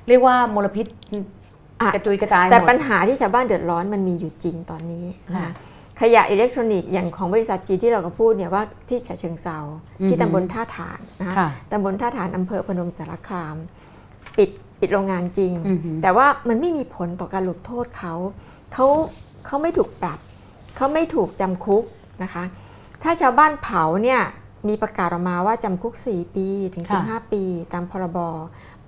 [0.09, 0.87] เรียกว่ามลพิษ
[1.81, 5.53] อะกระจุยกระจายหแต่มดปัญหาที่ชาวบ้านเดือดร้อนมันมีอยู่จริงตอนนี้ค่ะนะคะ
[6.01, 9.59] ขยะอิเล็กทรอนิกส์อย่างของบริษัทจีนที่เราก็พูดเนี่ยว่าที่ฉะเชิงเซา
[10.09, 13.57] ที่ตำบลท่าฐานนะคะค่ะตำบลท่าฐานอำเภอพนมสารคาม
[14.37, 14.51] ปิด
[14.81, 18.15] ปิดโรงงานจริงอือหือแต่ว่ามันไม่มีผลต่อการลงโทษเขา
[18.75, 18.87] เขา
[19.47, 20.19] เขาไม่ถูกปรับ
[20.77, 21.85] เขาไม่ถูกจำคุก
[22.23, 22.45] นะคะ
[23.03, 24.21] ถ้าชาวบ้านเผาเนี่ย
[24.69, 27.43] มีประกาศออกมาว่าจำคุก 4 ปีถึงค่ะ15 ปี
[27.73, 28.19] ตามพรบ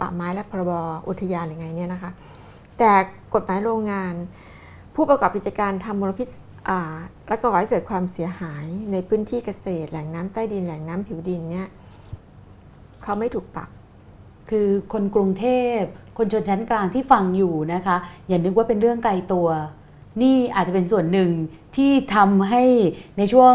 [0.00, 0.72] ป่าไม้และพรบ
[1.08, 2.10] อุทยานอย่างไงเนี่ยนะคะ
[2.78, 2.90] แต่
[3.34, 4.14] กฎหมายโรงงาน
[4.94, 6.28] ผู้ประกอบกิจการทำมลพิษ
[6.68, 6.94] อ่า
[7.28, 11.68] และก่อให้เกิดความเสียหายในพื้นที่เกษตร แหล่งน้ำใต้ดินแหล่งน้ำผิวดินเนี่ย
[13.02, 13.70] เขาไม่ถูกปรับ
[14.50, 15.46] คือคนกรุงเท
[15.78, 15.80] พ
[16.18, 17.96] คนชนชั้นกลางที่ฟังอยู่นะคะ
[18.28, 19.48] อย่านึกว่าเป็นเรื่องไกลตัว
[20.22, 21.30] นี่อาจจะเป็นส่วนหนึ่ง
[21.76, 22.62] ที่ทำให้
[23.18, 23.54] ในช่วง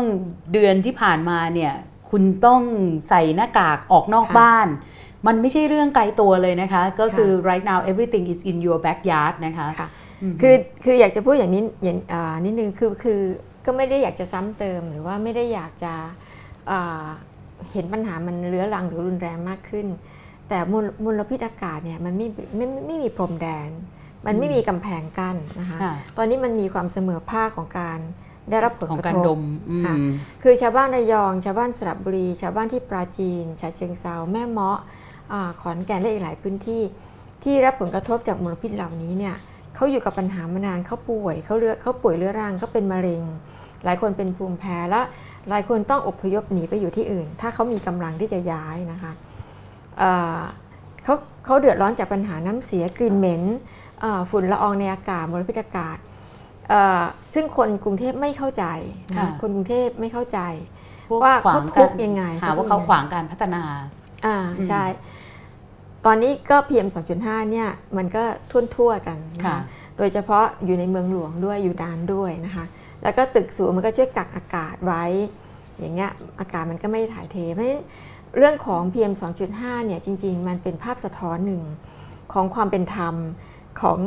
[0.54, 1.74] เดือนที่ผ่านมาเนี่ย
[2.10, 2.62] คุณต้อง
[3.10, 4.68] ใส่หน้ากากออกนอกค่ะบ้าน
[5.28, 9.90] มันไม่ใช่เรื่องไกลตัวเลยนะคะ ก็คือค่ะ right now everything is in your backyard นะคะค่ะ
[10.32, 13.20] มคือคืออยากจะพูดอย่างนี้อย่างอ่านิดนึงคือคือ
[13.66, 15.94] ก็ไม่ได้อยากจะซ้ำเติมหรือว่าไม่ได้อยากจะ
[16.72, 17.06] อ่า
[17.74, 19.88] เห็นปัญหามันเรื้อรังหรือรุนแรงมากขึ้น
[20.50, 23.70] แต่มลมลพิษอากาศเนี่ยมันไม่ไม่ไม่ไม่มีพรมแดน
[24.26, 28.00] มันไม่มีกำแพงกั้นนะคะค่ะตอนนี้มันมีความเสมอภาคของการ
[28.50, 29.96] ได้รับผลของกระการทบดมอืมค่ะ
[30.44, 34.80] คือชาวบ้านระยอง ชาวบ้านสระบุรี ชาวบ้านที่ปราจีนฉะเชิงเซาแม่เมาะ
[35.32, 36.82] อ่าขอนแก่นและอีกหลายพื้นที่
[37.44, 39.36] ที่รับผลกระทบจากมลพิษเหล่านี้เนี่ย
[39.76, 43.24] เขาอยู่กับปัญหามานานเขาป่วยเขาเลือเขาป่วยเรื้อรังเขาเป็นมะเร็ง
[43.86, 45.02] หลายคนเป็นภูมิแพ้และ
[45.50, 49.12] หลายคนต้องอพยพหนีไปอยู่ที่อื่น ถ้าเขามีกำลังที่จะย้ายนะคะ
[50.00, 50.40] เอ่อ
[51.04, 51.16] เขา
[51.46, 53.81] เขาเดือดร้อนจากปัญหาน้ำเสียกลิ่นเหม็นเอ่อ
[54.32, 55.98] ฝุ่นละอองในอากาศมลพิษอากาศ
[56.70, 57.02] เอ่อ
[57.34, 58.66] ซึ่งคนกรุงเทพไม่เข้าใจ
[59.10, 60.40] นะค่ะคนกรุงเทพไม่เข้าใจ
[61.10, 63.64] พกว่าขวเขาทุกข์ยังไงหาว่าเขาขวางการพัฒนา
[64.26, 64.84] อ่าอืมใช่
[66.06, 66.88] ตอนนี้ก็ PM
[67.20, 69.60] 2.5 เนี่ยมันก็ทุ่นทั่วๆกันนะค่ะคะ
[69.98, 72.66] โดยเฉพาะอยู่ในเมืองหลวงด้วยอยู่นานด้วยนะคะ
[73.04, 75.04] แล้วก็ตึกสูงมันก็ช่วยกักอากาศไว้
[75.80, 77.84] อย่างเงี้ยอากาศมันก็ไม่ถ่ายเท เพราะฉะนั้น
[78.38, 79.14] เรื่องของ PM
[79.50, 81.62] 2.5 เนี่ยจริง ๆ มันเป็นภาพสะท้อนหนึ่ง
[82.34, 83.16] ของความเป็นธรรม
[83.82, 84.00] ของ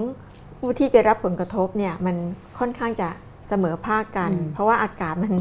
[0.58, 2.16] ผู้ที่จะรับผลกระทบเนี่ยมัน
[2.58, 3.08] ค่อนข้างจะ
[3.48, 5.34] เสมอภาคกันอืมเพราะว่าอากาศมัน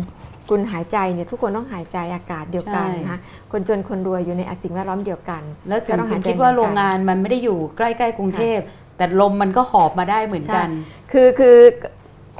[0.50, 3.20] คุณหายใจเนี่ยทุกคนต้องหายใจอากาศเดียวกันใช่นะคะ
[3.52, 8.60] คนจนคนรวยอยู่ในสิ่งแวดล้อมเดียวกัน แล้วถึก็งต้องคุหาณยใจคิดว่าเหมือนกันโรงงานมันไม่ได้อยู่ใกล้ๆกรุงเทพ
[8.98, 10.68] แต่ลมมันก็หอบมาได้เหมือนกัน
[11.12, 11.58] คือคือ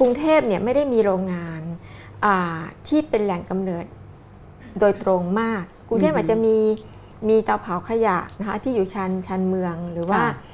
[0.00, 1.62] กรุงเทพเนี่ยไม่ได้มีโรงงาน
[2.24, 3.84] อ่าที่เป็นแหล่งกำเนิด
[4.80, 6.56] โดยตรงมาก กรุงเทพอือฮึอาจจะมี
[7.28, 10.53] มีเตาเผาขยะนะคะที่อยู่ชันชันเมืองหรือว่าค่ะเอ่อ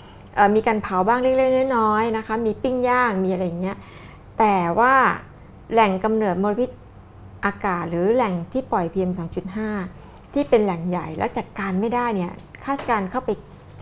[0.54, 3.76] มีการเผาบ้างเล็กๆน้อยๆนะคะ มีปิ้งย่างมีอะไรอย่างเงี้ย
[4.38, 4.94] แต่ว่า
[5.72, 6.70] แหล่งกำเนิดมลพิษ
[7.44, 9.10] อากาศหรือแหล่งที่ปล่อย PM
[9.72, 12.32] 2.5 ที่เป็นแหล่งใหญ่แล้วจัดการไม่ได้เนี่ย
[12.64, 13.30] ข้าราชการเข้าไป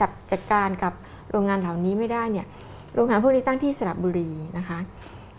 [0.01, 0.93] จับจัดการกับ
[1.31, 2.47] โรงงานเหล่านี้ไม่ได้เนี่ย
[2.95, 4.79] โรงงานพวกนี้ตั้งที่สระบุรีนะคะ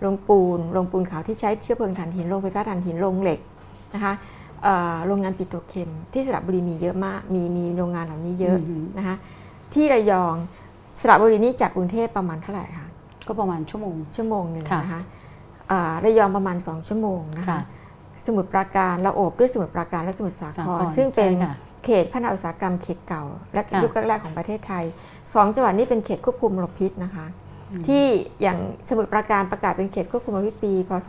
[0.02, 3.40] โรงปูนโรงปูนขาวที่ใช้เชื้อเพลิงถ่านหินโรงไฟฟ้าถ่านหินโรงเหล็ก
[3.94, 4.14] นะคะ
[5.08, 8.58] โรงงานปิโตรเคมที่สระบุรีมีเยอะมากมีมีโรงงานเหล่านี้เยอะ
[8.98, 9.16] นะคะ
[9.74, 10.36] ที่ระยอง
[11.00, 12.88] สระบุรีนี่จากกรุงเทพประมาณเท่าไหร่คะ
[13.28, 15.02] ก็ประมาณชั่วโมง ชั่วโมงหนึ่งค่ะนะคะ
[15.72, 17.60] อ่าระยองประมาณ 2 ชั่วโมงนะคะค่ะ
[18.26, 23.24] สมุทรปราการเราโอบด้วยสมุทรปราการและสมุทรสาสาคครรซึ่งเป็นใช่ค่ะเขตพัฒนาอุตสาหกรรมเขตเก่า
[23.54, 24.84] และค่ะยุคแรกๆของประเทศไทย
[25.34, 27.26] สองจังหวัดนี้เป็นเขตควบคุมมลพิษนะคะ
[27.88, 28.04] ที่
[28.42, 28.58] อย่าง
[28.90, 31.08] สมุทรปราการประกาศเป็นเขตควบคุมมลพิษปี พศ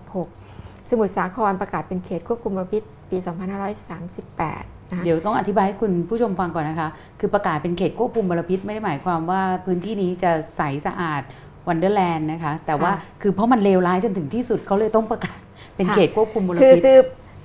[0.00, 6.88] 2536 สมุทรสาครประกาศเป็นเขตควบคุมมลพิษปี 2538นะคะ เดี๋ยวต้องอธิบายให้คุณผู้ชมฟังก่อนนะคะ
[7.20, 11.22] คือประกาศเป็นเขตควบคุมมลพิษไม่ได้หมายความว่าพื้นที่นี้จะใสสะอาด
[11.68, 15.38] วันเดอร์แลนด์นะคะ แต่ว่าค่ะคือเพราะมันเลวร้ายจนถึงที่สุดเขาเลยต้องประกาศ
[15.76, 16.98] เป็นค่ะเขตควบคุมมลคือพิษคือ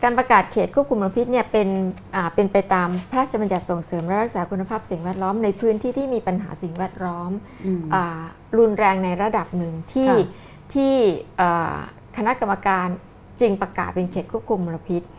[0.04, 1.68] การประกาศเขตควบคุมมลพิษเนี่ยเป็น
[2.16, 7.32] อ่าเป็นไปตามพระราชบัญญัติส่งเสริมและรักษาคุณภาพสิ่งแวดล้อมในพื้นที่ที่มีปัญหาสิ่งแวดล้อม
[7.78, 8.22] มอ่า
[8.58, 10.20] รุนแรงในระดับหนึ่งที่ค่ะ
[10.74, 10.94] ที่
[11.42, 11.76] อ่า
[12.18, 12.88] คณะกรรมการ
[13.42, 15.17] จึงประกาศเป็นเขตควบคุมมลพิษอ่า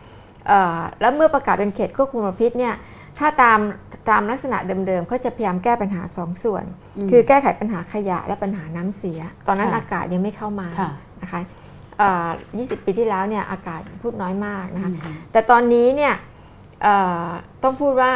[1.01, 2.73] แล้วเมื่อประกาศเป็นเขตควบคุมมลพิษเนี่ย
[3.19, 3.59] ถ้าตาม
[4.09, 6.63] ตามลักษณะเดิมๆเขาจะพยายามแก้ปัญหาสองส่วน
[7.05, 10.91] มคือแก้ไขปัญหาขยะและปัญหาน้ำเสีย ตอนนั้นค่ะอากาศยังไม่เข้ามาค่ะ
[11.21, 11.41] นะคะ
[12.01, 12.29] อ่า
[12.79, 16.13] 20 ปีที่แล้วเนี่ยอากาศพูดน้อยมากนะคะอืมแต่ตอนนี้เนี่ย
[16.81, 16.95] เอ่
[17.25, 17.27] อ
[17.63, 18.11] ต้องพูดว่า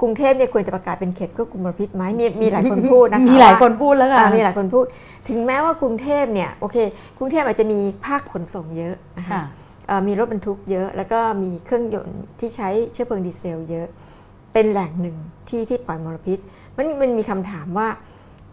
[0.00, 4.84] กรุงเทพเนี่ยควรจะประกาศเป็นเขตควบคุมมลพิษไหมมีมีหลายคนพูดนะคะมีหลายว่คนพูดแล้วค่ะอ่ามีหลายคนพูด
[5.28, 6.76] ถึงแม้ว่ากรุงเทพเนี่ยโอเค
[7.18, 9.61] กรุงเทพอาจจะมีภาคขนส่งเยอะนะคะค่ะเอ่อ
[10.06, 13.86] มีรถบรรทุกเยอะ แล้วก็มีเครื่องยนต์ที่ใช้เชื้อเพลิงดีเซลเยอะ
[14.52, 15.16] เป็นแหล่งหนึ่ง
[15.48, 16.38] ที่ที่ปล่อยมลพิษ
[16.76, 17.88] มันมันมีคำถามว่า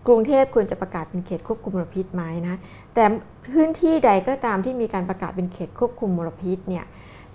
[0.08, 2.56] กรุงเทพควรจะประกาศเป็นเขตควบคุมมลพิษไหมนะ
[2.94, 3.04] แต่
[3.54, 6.86] พื้นที่ใดก็ตามที่มีการประกาศเป็นเขตควบคุมมลพิษเนี่ย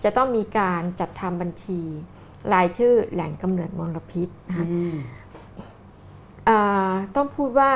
[0.03, 1.81] จะต้องมีการจัดทำบัญชี
[2.53, 4.97] รายชื่อแหล่งกำเนิดมลพิษนะคะอืม
[6.49, 7.71] อ่าต้องพูดว่า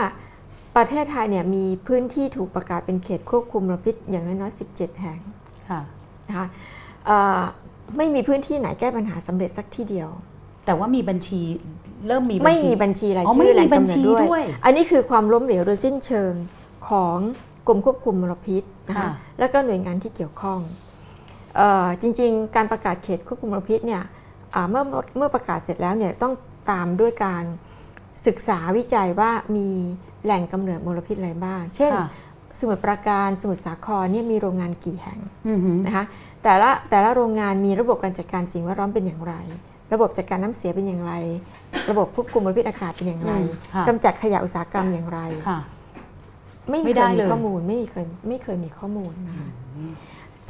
[0.77, 5.38] ประเทศไทยเนี่ยมีพื้นที่ถูกประกาศเป็นเขตควบคุมมลพิษอย่างน้อยๆ17 แห่งค่ะ
[6.29, 6.47] นะคะ
[7.09, 7.41] อ่า
[7.97, 10.09] ไม่มีพื้นที่ไหนแก้ปัญหาสำเร็จสักที่เดียว
[10.66, 11.41] แต่ว่ามีบัญชี
[12.07, 16.33] เริ่มมีบัญชีไม่มีบัญชีรายอ๋อชื่อไม่มีแหล่งบัญกำเนิชีดด้วยด้วย อันนี้คือความล้มเหลวโดยสิ้นเชิง
[16.89, 17.18] ของ
[17.66, 20.61] กรมควบคุมมลพิษนะคะค่ะแล้วก็หน่วยงานที่เกี่ยวข้อง
[21.57, 24.03] เออจริง ๆ การประกาศเขตควบคุมมลพิษเนี่ย
[24.55, 24.83] อ่าเมื่อ
[25.16, 26.33] เมื่อประกาศเสร็จแล้วเนี่ยต้อง
[26.70, 27.45] ตามด้วยการ
[28.26, 29.68] ศึกษาวิจัยว่ามี
[30.24, 32.09] แหล่งกำเนิดมลพิษอะไรบ้าง เช่นค่ะ
[32.61, 36.05] สมุทรปราการสมุทรสาครเนี่ยมีโรงงานกี่แห่งอือหือนะคะ
[36.43, 39.35] แต่ละแต่ละโรงงานมีระบบการจัดการสิ่งแวดล้อมเป็นอย่างไร
[39.93, 41.13] ระบบจัดการน้ำเสียเป็นอย่างไร
[41.91, 45.59] ระบบควบคุมมลพิษอากาศเป็นอย่างไรอืมค่ะกำจัดขยะอุตสาหกรรมอย่างไรค่ะ
[46.69, 49.49] ไม่ไม่เคได้ยมีเลยข้อมูลไม่มีเคยไม่เคยมีข้อมูลนะคะ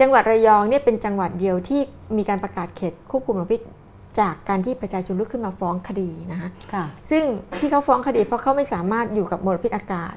[0.01, 1.81] จังหวัดระยองเนี่ยเป็นจังหวัดเดียวที่
[2.17, 3.61] มีการประกาศเขตควบคุมมลพิษ
[4.21, 7.25] จากการที่ประชาชนลุกขึ้นมาฟ้องคดีนะคะค่ะซึ่ง
[7.59, 10.15] ที่เขาฟ้องคดีเพราะเขาไม่สามารถอยู่กับมลพิษอากาศ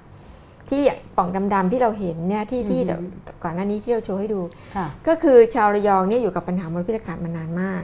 [0.72, 0.84] ที่
[1.18, 3.02] ป่องดำๆที่เราเห็นเนี่ยที่ที่อือฮึเดี๋ยว
[3.44, 4.42] ก่อนหน้านี้ที่เราโชว์ให้ดู
[4.76, 7.84] ค่ะก็คือชาวระยองเนี่ยอยู่กับปัญหามลพิษอากาศมานานมาก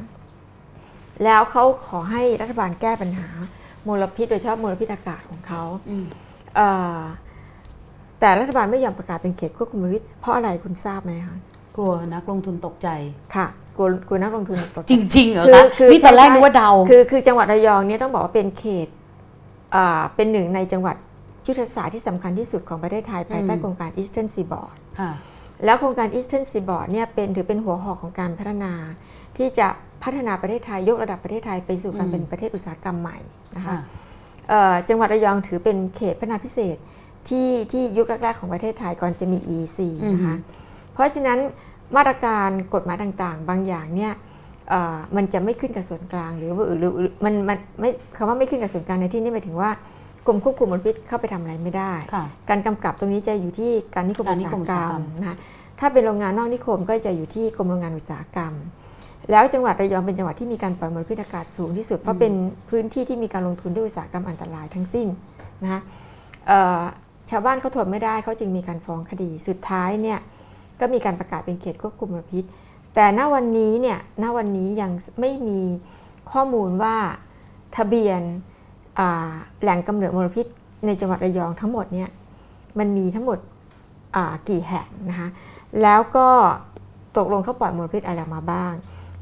[1.24, 3.28] แล้วเขาขอให้รัฐบาลแก้ปัญหา
[3.88, 6.06] มลพิษโดยเฉพาะมลพิษอากาศของเขาอืม
[6.56, 7.00] เอ่อ
[8.20, 11.38] แต่รัฐบาลไม่ยอมประกาศเป็นเขตควบคุมมลพิษเพราะอะไรคุณทราบไหมคะ
[11.76, 12.88] กลัวนักลงทุนตกใจ
[13.36, 18.88] ค่ะกลัวกลัวนักลงทุนตกใจจริงๆเหรอคือคะคือนี่ตอนแรกใช่นึกว่าเดาคือคือจังหวัดระยองเนี่ยต้องบอกว่าเป็นเขต
[19.76, 20.96] อ่าเป็นหนึ่งในจังหวัด
[21.48, 25.12] ยุทธศาสตร์ที่สำคัญที่สุดของประเทศไทยภายใต้อืมโครงการ Eastern Seaboard ค่ะ
[25.66, 28.74] แล้วโครงการ Eastern Seaboard เนี่ยเป็นถือเป็นหัวหอกของการพัฒนา
[29.38, 29.68] ที่จะ
[30.04, 33.18] พัฒนาประเทศไทยยกระดับประเทศไทยไปสู่การอืมเป็นประเทศอุตสาหกรรมใหม่
[33.56, 33.80] นะคะค่ะ
[34.50, 36.78] เอ่อจังหวัดระยองถือเป็นเขตพัฒนาพิเศษ
[37.28, 39.80] ที่ที่ยุคแรก ๆ ของประเทศไทยก่อนจะมี EEC
[40.14, 40.36] นะคะ
[40.94, 41.40] เพราะฉะนั้น
[41.96, 44.14] มาตรการกฎหมายต่างๆ บางอย่างเนี่ย
[44.70, 49.70] เอ่อมันจะไม่ขึ้นกับส่วนกลางหรือว่าหรือหรือมันมันไม่คำว่าไม่ขึ้นกับส่วนกลางในที่นี้หมายถึงว่า
[50.28, 55.38] กรมควบคุมมลพิษเข้าไปทำอะไรไม่ได้ค่ะการกำกับตรงนี้จะอยู่ที่การนิคมการอุตนิสาคหมอุตกรสาหรกรรมมนะคะ
[55.80, 58.54] ถ้าเป็นโรงงานนอกนิคมก็จะอยู่ที่กรมโรงงานอุตสาหกรรม
[59.32, 62.34] แล้วจังหวัดระยองเป็นจังหวัดที่มีการปล่อยมลพิษอากาศสูงที่สุด เพราะเป็น
[62.70, 65.08] พื้นที่ที่มีการลงทุนด้วยอุตสาหกรรมอันตรายทั้งสิ้น
[65.64, 65.82] นะคะ
[66.48, 66.82] เอ่อ
[67.30, 70.20] ชาวบ้านเขาทนไม่ได้เขาจึงมีการฟ้องคดี สุดท้ายเนี่ย
[70.80, 72.44] ก็มีการประกาศเป็นเขตควบคุมมลพิษ
[72.96, 75.62] แต่ณวันนี้เนี่ยณวันนี้ยังไม่มี
[76.32, 76.96] ข้อมูลว่า
[77.78, 78.57] ทะเบียนอ่า
[79.62, 80.46] แหล่งกำเนิดมลพิษ
[80.86, 82.10] ในจังหวัดระยองทั้งหมดเนี่ย
[82.80, 83.40] มันมีทั้งหมด
[84.16, 85.30] อ่ากี่แห่งนะคะ
[85.82, 86.28] แล้วก็
[87.18, 88.74] ตกลงเขาปล่อยมลพิษอะไรมาบ้าง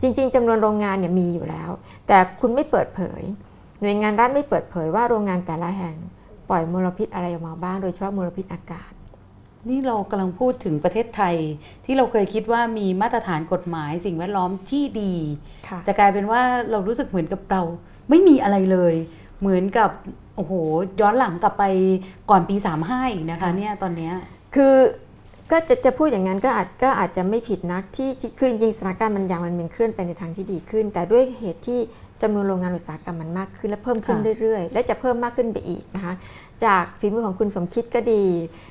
[0.02, 1.70] จริง ๆจำนวนโรงงานเนี่ยมีอยู่แล้ว
[2.08, 3.22] แต่คุณไม่เปิดเผย
[3.82, 5.96] หน่วยงานรัฐไม่เปิดเผยว่าโรงงานแต่ละแห่ง
[6.50, 8.92] ปล่อยมลพิษอะไรออกมาบ้าง โดยเฉพาะมลพิษอากาศ
[9.70, 11.36] นี่เรากำลังพูดถึงประเทศไทย
[11.86, 15.16] ที่เราเคยคิดว่ามีมาตรฐานกฎหมายสิ่งแวดล้อมที่ดี
[15.68, 17.62] ค่ะแต่กลายเป็นว่าเรารู้สึกเหมือนกับเรา
[18.10, 18.96] ไม่มีอะไรเลย
[19.40, 19.90] เหมือนกับ
[20.36, 20.54] โอ้โห
[21.02, 21.64] ย้อนหลังกลับไป
[22.30, 22.56] ก่อนปี
[22.86, 24.14] 35 อีกนะคะค่ะเนี่ยตอนเนี้ย
[24.56, 24.76] คือ
[25.52, 31.80] ก็จะจะพูดอย่างนั้นก็อาจก็อาจจะไม่ผิดนักที่ที่คือจริงๆสถานการณ์มันอย่างมันเป็นเคลื่อนไปในทางที่ดีขึ้น แต่ด้วยเหตุที่
[32.22, 36.14] จำนวนโรงงานอุตสาหกรรมมันมากขึ้นและเพิ่มขึ้นค่ะเรื่อย ๆ และจะเพิ่มมากขึ้นไปอีกนะคะ
[36.66, 38.24] จากฝีมือของคุณสมคิดก็ดี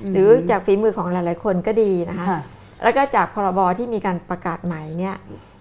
[0.03, 2.41] อืมหรือจากฝีมือของหลายๆคนก็ดีนะคะค่ะ
[2.83, 5.15] แล้วก็จากพรบที่มีการประกาศใหม่เนี่ย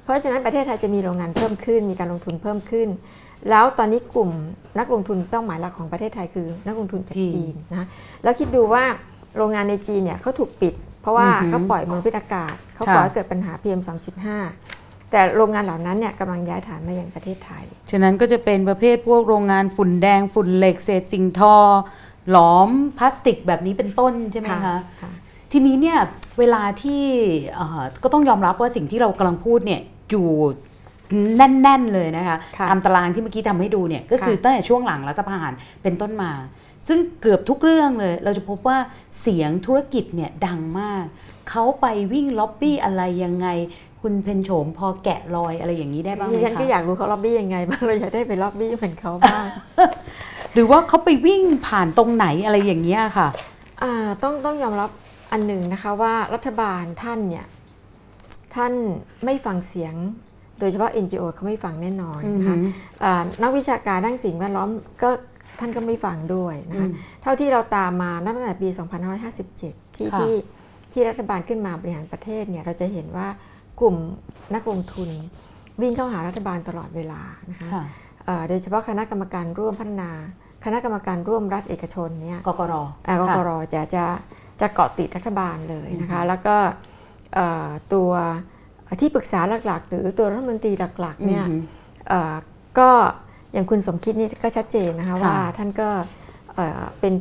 [0.05, 2.89] เพราะฉะนั้นประเทศไทยจะมีโรงงานเพิ่มขึ้น มีการลงทุนเพิ่มขึ้น
[3.51, 4.31] แล้วตอนนี้กลุ่ม
[4.79, 7.87] นักลงทุนเป้าหมายหลักของประเทศไทยคือ นักลงทุนจากจีนจีนนะ
[8.23, 8.85] แล้วคิดดูว่า
[9.37, 13.81] โรงงานในจีนเนี่ยเขาถูกปิด เพราะว่าอือหือเขาปล่อยมลพิษอากาศเขาค่ะก่อให้เกิดปัญหา PM
[14.45, 21.57] 2.5 แต่โรงงานเหล่านั้นเนี่ยกำลังย้ายฐานมายังประเทศไทย ฉะนั้นก็จะเป็นประเภทพวกโรงงานฝุ่นแดงฝุ่นเหล็กเศษสิ่งทอ
[22.31, 25.13] หลอมพลาสติกแบบนี้เป็นต้นใช่ไหมคะค่ะ
[25.53, 25.99] ทีนี้เนี่ย
[26.39, 27.03] เวลาที่
[27.55, 29.81] เอ่อก็ต้องยอมรับว่าสิ่งที่เรากำลังพูดเนี่ย
[30.11, 30.29] อยู่
[31.37, 35.53] แน่น ๆ เลยนะคะค่ะตามตารางที่เมื่อกี้ทำให้ดูเนี่ยก็คือค่ะตั้งแต่ช่วงหลังรัฐประหาร
[35.83, 36.33] เป็นต้นมา
[36.89, 38.79] ซึ่งเกือบทุกเรื่องเลย เราจะพบว่า
[39.21, 41.05] เสียงธุรกิจเนี่ยดังมาก
[41.51, 43.49] เขาไปวิ่งล็อบบี้อะไรยังไง
[44.01, 49.45] คุณเพ็ญโฉมพอแกะรอยอะไรอย่างนี้ได้บ้างไหมคะดิฉันก็อยากรู้เขาล็อบบี้ยังไงบ้างเราอยากได้ไปล็อบบี้เหมือนเขาบ้าง
[50.55, 53.29] หรือว่าเขาไปวิ่งผ่านตรงไหนอะไรอย่างเงี้ยค่ะ
[53.83, 53.93] อ่า
[54.23, 54.91] ต้องต้องยอมรับ
[55.33, 57.47] อันหนึ่งนะคะว่ารัฐบาลท่านเนี่ย
[58.55, 58.73] ท่าน
[59.25, 59.95] ไม่ฟังเสียง
[60.61, 62.73] โดยเฉพาะ NGO เขาไม่ฟังแน่นอนนะคะอือหือ
[63.05, 64.69] อ่านักวิชาการด้านสิ่งแวดล้อม
[65.03, 65.11] ก็
[65.61, 66.93] ท่านก็ไม่ฟังด้วยนะคะอืม
[67.23, 68.69] เท่าที่เราตามมานับตั้งแต่ปี
[69.33, 70.35] 2557 ที่ค่ะที่
[70.93, 73.29] ที่รัฐบาลขึ้นมาบริหารประเทศเนี่ยเราจะเห็นว่า
[73.81, 73.97] กลุ่ม
[74.55, 75.09] นักลงทุน
[75.81, 77.85] วิ่งเข้าหารัฐบาลตลอดเวลานะคะค่ะ
[78.25, 80.11] เอ่อโดยเฉพาะคณะกรรมการร่วมพัฒนา
[80.65, 82.75] คณะกรรมการร่วมรัฐเอกชนเนี่ยกกร
[83.07, 84.05] อ่ากกค่ะรจะจะ
[84.61, 86.57] จะเกาะติดรัฐบาลเลยนะคะแล้วก็
[87.35, 88.11] เอ่อตัว
[89.01, 91.63] ที่ปรึกษาหลักๆ หรือตัวรัฐมนตรีหลักๆเนี่ยอือหือ
[92.09, 92.35] เอ่อ
[92.79, 92.91] ก็
[93.53, 95.89] อย่างคุณสมคิดนี่ก็ชัดเจนนะคะค่ะว่าท่านก็
[96.55, 97.15] เอ่อเป็น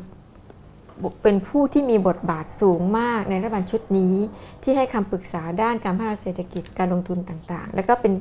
[1.01, 4.15] บุเป็นผู้ที่มีบทบาทสูงมากในรัฐบาลชุดนี้
[4.63, 8.13] ที่ให้คำปรึกษาด้านการพัฒนาเศรษฐกิจการลงทุนต่างๆ แล้วก็เป็น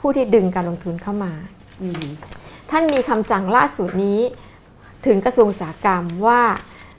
[0.00, 1.32] ผู้ที่ดึงการลงทุนเข้ามา
[1.82, 2.12] อือหือ
[2.70, 4.20] ท่านมีคำสั่งล่าสุดนี้
[5.06, 6.42] ถึงกระทรวงอุตสาหกรรมว่า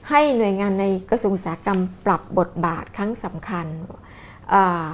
[0.09, 3.65] ให้หน่วยงานในกระทรวงอุตสาหกรรมปรับบทบาทครั้งสำคัญ
[4.53, 4.87] อ่า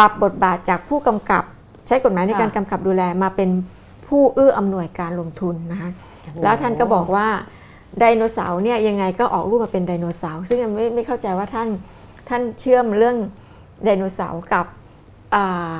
[0.00, 1.44] ปรับบทบาทจากผู้กำกับ
[1.86, 3.50] ใช้กฎหมายในค่ะการกำกับดูแลมาเป็น
[4.06, 5.90] ผู้เอื้ออำนวยการลงทุนนะคะ
[6.42, 7.28] แล้วท่านก็บอกว่า
[7.98, 11.68] ไดโนเสาร์เนี่ยยังไงก็ออกรูปมาเป็นไดโนเสาร์ซึ่งยังไม่ไม่เข้าใจว่าท่าน
[12.28, 13.16] ท่านเชื่อมเรื่อง
[13.84, 14.66] ไดโนเสาร์กับ
[15.34, 15.76] อ่า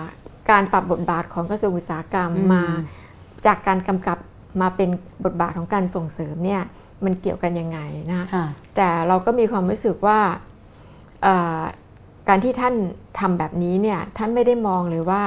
[0.50, 2.64] การปรับบทบาทของกระทรวงอุตสาหกรรมอืมมา
[3.46, 4.18] จากการกำกับ
[4.60, 4.90] มาเป็น
[5.24, 6.62] บทบาทของการส่งเสริมเนี่ย
[7.04, 7.78] มันเกี่ยวกันยังไง
[8.10, 8.46] นะค่ะ
[8.76, 10.18] แต่เราก็มีความรู้สึกว่า
[11.22, 11.60] เอ่อ
[12.30, 12.74] การที่ท่าน
[13.20, 15.22] ทำแบบนี้เนี่ยท่านไม่ได้มองเลยว่า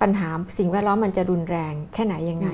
[0.00, 0.28] ปัญหา
[0.58, 2.48] สิ่งแวดล้อมมันจะรุนแรงแค่ไหนยังไง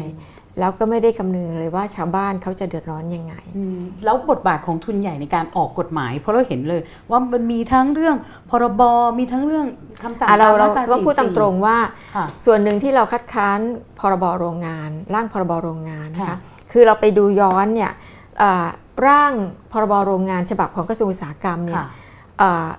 [0.59, 6.81] แล้วก็ไม่ได้คำนึงเลยว่าชาวบ้านเขาจะเดือดร้อนยังไงอืมแล้วบทบาทของทุนใหญ่ในการออกกฎหมาย เพราะเราเห็นเลย
[7.11, 8.17] ว่ามันมีทั้งเรื่อง
[8.51, 8.83] พรบ
[9.19, 9.67] มีทั้งเรื่อง
[10.03, 11.79] คำสั่งอะเราตเรามตต้องพูดตามตรง44ว่า
[12.17, 13.59] ค่ะส่วนหนึ่งที่เราคัดค้าน
[13.99, 16.39] พรบโรงงาน ร่างพรบโรงงานนะคะค่ะ
[16.73, 17.91] คือเราไปดูย้อนเนี่ย
[18.43, 18.67] อ่า
[19.07, 19.33] ร่าง
[19.73, 22.02] พรบโรงงานฉบับของกระทรวงอุตสาหกรรมเนี่ยค่ะอ่า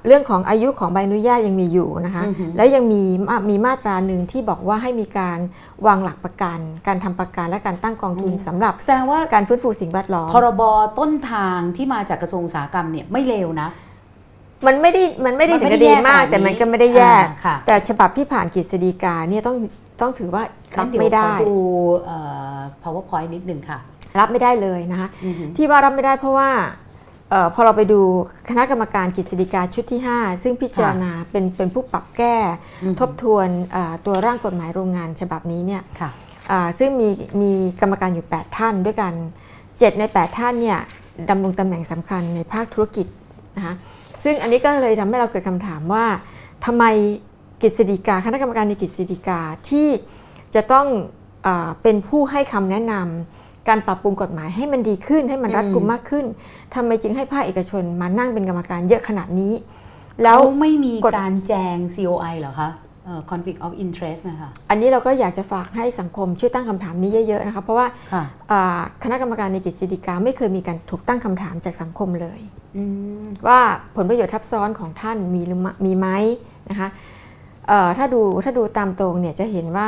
[0.06, 5.40] เรื่องของอายุของใบอนุญาตยังมีอยู่นะคะอือหือแล้วยังมีมามีมาตราหนึ่งที่บอกว่าให้มีการ
[5.88, 10.62] วางหลักประกัน การทำประกันและการตั้งกองทุนสำหรับแสดงว่าการฟื้นฟูสิ่งแวดล้อมพรบ
[11.00, 13.70] ต้นทางที่มาจากกระทรวงอุตสาหกรรมเนี่ยไม่เลวนะ
[14.66, 19.56] มันไม่ได้มันไม่ได้มันถึไม่งได้กับดีแย่มากขนาดนี้แต่มันก็ไม่ได้แย่อ่าค่ะแต่ฉบับที่ผ่านกฤษฎีกาเนี่ยต้อง
[20.02, 20.44] ต้องถือว่า
[20.78, 21.56] รับงั้นเดี๋ยวไม่ได้ขอดู
[22.06, 22.18] เอ่
[22.56, 23.80] อ powerpoint นิดนึงค่ะ
[24.20, 26.83] รับไม่ได้เลยนะคะอือหือที่ว่ารับไม่ได้เพราะว่าเออ
[27.54, 28.02] พอเราไปดู
[28.50, 32.36] คณะกรรมการกฤษฎีกาชุดที่ 5 ซึ่งพิจารณาเป็นเป็นผู้ปรับแก้
[32.84, 36.10] อือหือทบทวนเอ่อตัวร่างกฎหมายโรงงานฉบับนี้เนี่ยค่ะ
[36.52, 37.10] อ่าซึ่งมี
[37.42, 39.14] มีกรรมการอยู่ 8 ท่านด้วยกัน
[39.60, 40.80] 7 ใน 8 ท่านเนี่ย
[41.30, 43.08] ดำรงตำแหน่งสำคัญในภาคธุรกิจ
[43.56, 43.74] นะคะ
[44.24, 46.06] ซึ่งอันนี้ก็เลยทำให้เราเกิดคำถามว่า
[46.66, 46.84] ทำไม
[47.62, 49.88] กฤษฎีกาคณะกรรมการในกฤษฎีกาที่
[50.56, 50.88] จะต้อง
[51.48, 56.26] อาเป็นผู้ให้คำแนะนำ การปรับปรุงกฎหมายให้มันดีขึ้นให้มันรัดกุมอืมมากขึ้น
[56.76, 59.54] ทำไมจึงให้ภาคเอกชนมานั่งเป็นกรรมการเยอะขนาดนี้
[60.24, 62.70] แล้วเขาไม่มีกฎการแจง COI เหรอคะ
[63.06, 72.40] เอ่อ conflict of interest นะคะ อันนี้เราก็อยากจะฝากให้สังคมช่วยตั้งคำถามนี้เยอะๆนะคะ เพราะว่าค่ะอ่าคณะกรรมการในกฤษฎีกาไม่เคยมีการถูกตั้งคำถามจากสังคมเลย
[72.78, 72.84] อื
[73.22, 73.60] มว่า
[73.96, 76.08] ผลประโยชน์ทับซ้อนของท่านมีหรือไม่มีไหม
[76.70, 76.88] นะคะ
[77.68, 79.88] เอ่อถ้าดูถ้าดูตามตรงเนี่ยจะเห็นว่า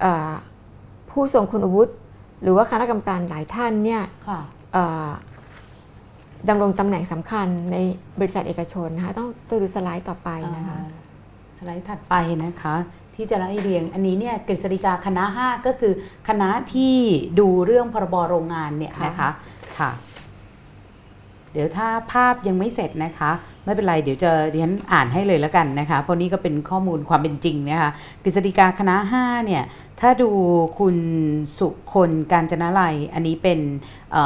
[0.00, 0.32] เอ่อ
[1.10, 1.92] ผู้ทรงคุณวุฒิ
[2.42, 4.40] หรือว่าคณะกรรมการหลายท่านเนี่ยค่ะ
[4.72, 5.10] เอ่อ
[6.48, 7.76] ดำรงตำแหน่งสำคัญใน
[8.18, 10.90] บริษัทเอกชนนะคะต้องต้องดูสไลด์ต่อไปนะคะอ่า
[11.58, 12.14] สไลด์ถัดไป
[12.44, 12.74] นะคะ
[13.14, 15.92] ที่จะไล่เรียง อันนี้เนี่ยกฤษฎีกาคณะ 5 ก็คือ
[16.28, 16.94] คณะที่
[17.40, 19.30] ดูเรื่องพรบโรงงานเนี่ยค่ะนะคะ
[19.78, 19.90] ค่ะ
[21.52, 23.30] เดี๋ยวถ้าภาพยังไม่เสร็จนะคะ
[23.64, 27.90] ไม่เป็นไรเดี๋ยวจะเรียนอ่านให้เลยแล้วกันนะคะ เพราะนี่ก็เป็นข้อมูลความเป็นจริงนะคะ
[28.22, 29.62] กฤษฎีกาคณะ 5 เนี่ย
[30.00, 30.30] ถ้าดู
[30.78, 30.96] คุณ
[31.58, 33.58] สุคนการจนาลัย อันนี้เป็น
[34.14, 34.16] อ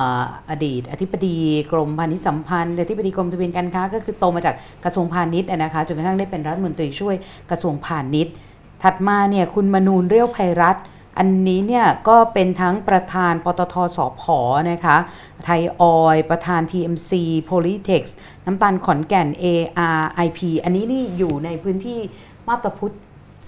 [0.50, 1.36] อดีต อธิบดี
[1.72, 4.54] กรมพาณิชย์สัมพันธ์อธิบดีกรมทะเบียนการค้า ก็คือโตมาจาก
[4.84, 7.14] กระทรวงพาณิชย์นะคะจนกระทั่งได้เป็นรัฐมนตรีช่วย
[7.50, 8.34] กระทรวงพาณิชย์
[8.82, 10.84] ถัดมาเนี่ยคุณมนูนเรียวไพรัตน์
[11.18, 14.22] อันนี้เนี่ยก็เป็นทั้งประธานปตทสพ
[14.70, 14.96] นะคะ
[15.44, 17.10] ไทยออยประธาน TMC
[17.48, 18.02] Polytex
[18.46, 22.00] น้ำตาลขอนแก่น ARIP อันนี้นี่อยู่ในพื้นที่
[22.46, 22.94] มาบตาพุด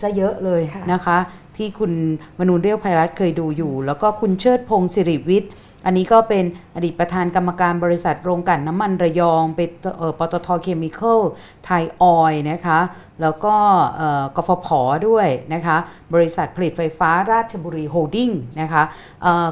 [0.00, 1.18] ซะเยอะเลยนะคะ
[1.56, 1.92] ที่คุณ
[2.38, 5.52] มนูญเลียวไพโรจน์เคยดูอยู่ แล้วก็คุณเชิดพงศ์สิริวิทย์
[5.86, 11.20] อันนี้ก็เป็นอดีตประธานกรรมการบริษัทโรงกลั่นน้ำมันระยองเป็นเอ่อปตท Chemical
[11.64, 12.78] ไทยออยล์นะคะ
[13.20, 13.54] แล้วก็
[13.96, 14.68] เอ่อกฟผ
[15.08, 15.76] ด้วยนะคะ
[16.14, 18.82] บริษัทผลิตไฟฟ้าราชบุรีโฮลดิ้งนะคะ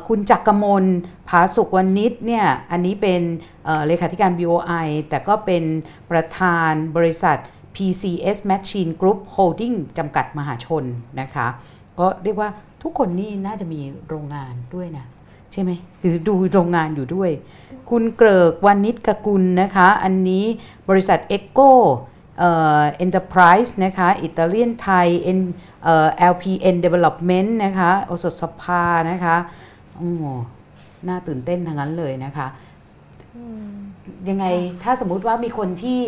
[0.09, 0.85] คุณจักรมณฑ์
[1.29, 3.21] ผาสุกวนิชเนี่ย อันนี้เป็น
[3.87, 5.65] เลขาธิการ BOI แต่ก็เป็น
[6.11, 7.37] ประธานบริษัท
[7.75, 10.85] PCS Machine Group Holding จำกัดมหาชน
[11.21, 11.47] นะคะ
[11.99, 12.51] ก็เรียกว่า
[12.83, 15.07] ทุกคนนี่น่าจะมีโรงงานด้วยนะ
[15.57, 17.31] ช่ไหมคือดูโรงงานอยู่ด้วย
[17.91, 20.45] คุณเกริกวันนิดกกุลนะคะ อันนี้
[20.89, 21.71] บริษัท e c o
[22.39, 25.09] เอ่อ Enterprise นะคะอิตาเลียนไทย
[25.85, 29.37] เอ่อ LPN Development นะคะโอสถสภานะคะ
[29.97, 30.25] โอ้โห
[31.09, 32.47] น่าตื่นเต้นทั้งนั้นเลยนะคะ
[34.29, 34.47] ยังไง
[34.83, 35.99] ถ้าสมมุติว่ามีคนที่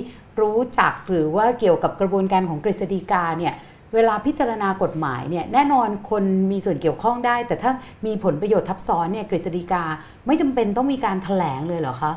[0.40, 3.54] รู้จักหรือว่าเกี่ยวกับกระบวนการของกฤษฎีกาเนี่ย
[3.94, 7.70] เวลาพิจารณากฎหมายเนี่ยแน่นอนคนมีส่วนเกี่ยวข้องได้ แต่ถ้า
[8.06, 9.84] มีผลประโยชน์ทับซ้อนเนี่ยกฤษฎีกา
[10.26, 12.12] ไม่จำเป็นต้องมีการถแถลงเลยเหรอคะ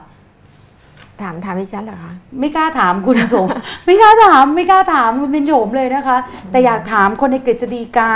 [1.21, 3.47] ถามถามดิฉันเหรอคะไม่กล้าถามคุณสม
[3.85, 6.17] ไม่กล้าถามไม่กล้าถามคุณเป็นโฉมเลยนะคะ
[6.51, 8.13] แต่อยากถามคนในกฤษฎีกา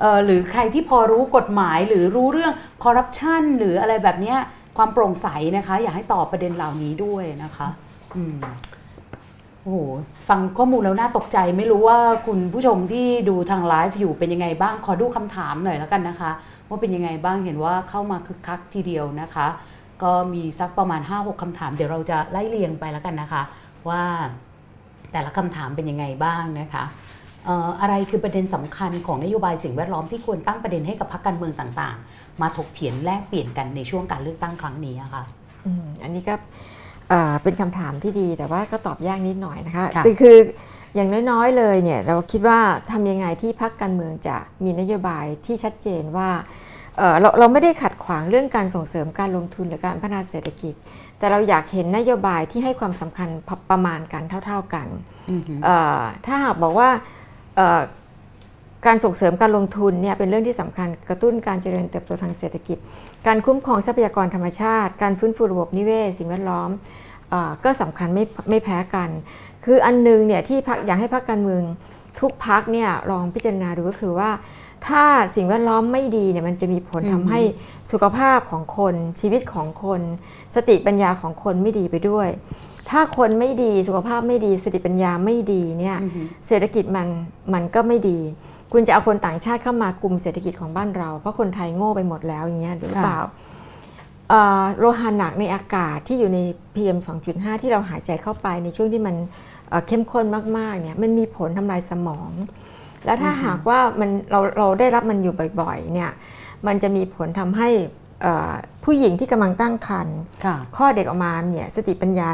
[0.00, 2.52] เอ่อหรือใครที่พอรู้กฎหมายหรือรู้เรื่อง
[2.84, 4.38] คอร์รัปชันหรืออะไรแบบเนี้ย
[4.76, 7.68] ความโปร่งใสนะคะ อยากให้ตอบประเด็นเหล่านี้ด้วยนะคะ
[8.16, 8.36] อืม
[9.68, 9.84] โอ้โห
[10.28, 16.30] ฟังข้อมูลแล้วน่าตกใจไม่รู้ว่าคุณผู้ชมที่ดูทางไลฟ์อยู่เป็นยังไงบ้างขอดูคำถามหน่อยแล้วกันนะคะ
[16.68, 19.46] ว่าเป็นยังไงบ้างเห็นว่าเข้ามาคึกคักทีเดียวนะคะ
[20.02, 23.42] ก็มีสักประมาณ 5-6คำถาม เดี๋ยวเราจะไล่เรียงไปแล้วกันนะคะ
[23.88, 24.02] ว่า
[25.12, 26.84] แต่ละคำถามเป็นยังไงบ้างนะคะ
[27.80, 35.22] อะไรคือประเด็นสำคัญของนโยบายสิ่งแวดล้อมที่ควรตั้งประเด็นให้กับพรรคการเมืองต่าง ๆ มาถกเถียงแลกเปลี่ยนกันในช่วงการเลือกตั้งครั้งนี้อะค่ะ
[36.02, 36.34] อันนี้ก็
[37.10, 40.36] เอ่อเป็นคำถามที่ดีแต่ว่าก็ตอบยากนิดหน่อยนะคะค่ะคือคือ
[40.94, 42.58] อย่างน้อยๆเลยเนี่ยเราคิดว่า
[42.90, 46.30] ทำยังไงที่พรรคการเมืองจะมีนโยบายที่ชัดเจนว่า
[46.96, 50.74] เอ่อเราเราไม่ได้ขัดขวางเรื่องการส่งเสริมการลงทุนหรือการพัฒนาเศรษฐกิจ
[51.18, 54.86] แต่เราอยากเห็นนโยบายที่ให้ความสำคัญพประมาณกันเท่า ๆกัน
[55.30, 56.88] อือหือเอ่อถ้าหากบอกว่า
[57.56, 57.80] เอ่อ
[58.86, 62.78] การส่งเสริมการลงทุนเนี่ยเป็นเรื่องที่สำคัญกระตุ้นการเจริญเติบโตทางเศรษฐกิจ
[63.26, 66.70] การคุ้มครองทรัพยากรธรรมชาติ การฟื้นฟูระบบนิเวศสิ่งแวดล้อม
[67.30, 69.08] เออก็สำคัญไม่ไม่แพ้กัน
[69.64, 71.62] คืออันหนึงเนี่ยที่พักอยากให้พักการเมือง
[72.20, 74.30] ทุกพักเนี่ยลองพิจารณาดูก็คือว่า
[74.88, 75.04] ถ้า
[75.34, 77.40] สิ่งแวดล้อมไม่ดีเนี่ยมันจะมีผลอืมทำให้
[77.90, 80.00] สุขภาพของคนชีวิตของคน
[80.54, 82.28] สติปัญญาของคนไม่ดีไปด้วย
[82.90, 87.08] ถ้าคนไม่ดีสุขภาพไม่ดี สติปัญญาไม่ดีเนี่ยอือหือเศรษฐกิจมัน
[87.54, 88.18] มันก็ไม่ดี
[88.72, 93.20] คุณจะเอาคนต่างชาติเข้ามากลุ่มเศรษฐกิจของบ้านเรา เพราะคนไทยโง่ไปหมดแล้วอย่างเงี้ยหรือเปล่า
[94.28, 96.38] เอ่อโลหะหนักในอากาศที่อยู่ใน
[96.74, 96.98] PM
[97.30, 99.14] 2.5 ที่เราหายใจเข้าไปในช่วงที่มัน
[99.68, 100.24] เอ่อเข้มข้น
[100.56, 102.30] มากๆเนี่ยมันมีผลทำลายสมอง
[103.04, 106.10] แล้วถ้าหากว่ามันเราเราได้รับมันอยู่บ่อยๆเนี่ย
[106.66, 107.68] มันจะมีผลทำให้
[108.22, 108.52] เอ่อ
[108.84, 112.30] ผู้หญิงที่กำลังตั้งครรภ์ค่ะข้อเด็กออกมาเนี่ยสติปัญญา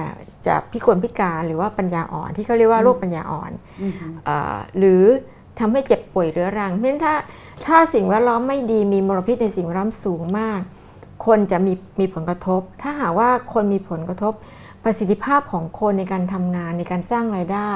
[0.46, 5.02] จะพิกลพิการหรือว่าปัญญาอ่อนที่เขาเรียกว่าโรคปัญญาอ่อนอือหือเออหรือ
[5.58, 7.14] ทำให้เจ็บป่วยเรื้อรัง เพราะฉะนั้นถ้า
[7.66, 10.60] ถ้าสิ่งแวดล้อมไม่ดีมีมลพิษในสิ่งแวดล้อมสูงมาก
[11.26, 14.32] คนจะมีมีผลกระทบ ถ้าหากว่าคนมีผลกระทบ
[14.84, 17.72] ประสิทธิภาพของคนในการทำงานในการสร้างรายได้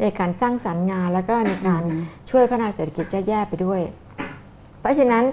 [0.00, 2.00] ในการสร้างสรรค์งานแล้วก็ในการอือฮึ
[2.30, 3.80] ช่วยพัฒนาเศรษฐกิจจะแย่ไปด้วย
[4.80, 5.24] เพราะฉะนั้น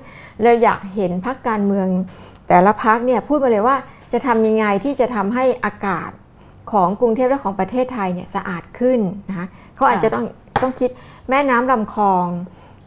[0.41, 1.87] เราอยากเห็นพักการเมือง
[2.47, 3.75] แต่ละพักเนี่ยพูดมาเลยว่า
[4.13, 6.11] จะทำยังไงที่จะทำให้อากาศ
[6.71, 10.25] ของกรุงเทพและของประเทศไทยเนี่ยสะอาดขึ้นนะคะเขาอาจจะต้อง
[10.63, 10.89] ต้องคิด
[11.29, 12.27] แม่น้ำลำคลอง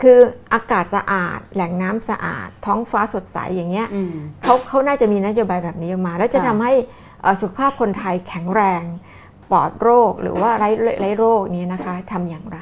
[0.02, 0.18] คือ
[0.52, 4.12] อากาศสะอาด แหล่งน้ำสะอาด ท้องฟ้าสดใสอย่างเงี้ยอืม
[4.42, 6.72] เขาเขาน่าจะมีนโยบายแบบนี้ออกมา แล้วจะค่ะทำให้
[7.22, 8.82] เอ่อสุขภาพคนไทยแข็งแรง
[9.50, 10.68] ปลอดโรคหรือว่าไร้
[11.00, 12.58] ไร้โรคนี้นะคะทำอย่างไร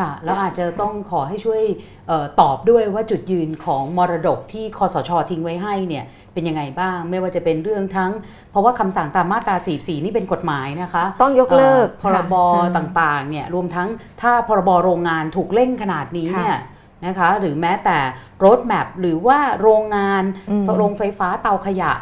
[0.00, 1.62] ค่ะแล้วอาจจะต้องขอให้ช่วย
[2.08, 8.12] เออตอบด้วยว่าจุดยืนของมรดกที่คอสชทิ้งไว้ให้เนี่ยเป็นยังไงบ้าง ไม่ว่าจะเป็นเรื่องทั้ง
[8.50, 13.88] เพราะว่าคำสั่งตามมาตรา 44 นี่เป็นกฎหมายนะคะ ต้องยกเลิกอ่อพรบค่ะต่างๆเนี่ยรวมทั้ง
[14.22, 16.58] ถ้าพรบโรงงานถูกเร่งขนาดนี้ค่ะเนี่ย
[17.06, 17.98] นะคะหรือแม้แต่
[18.44, 21.92] รถแมพหรือว่าโรงงานอืมโรงไฟฟ้าเตาขยะ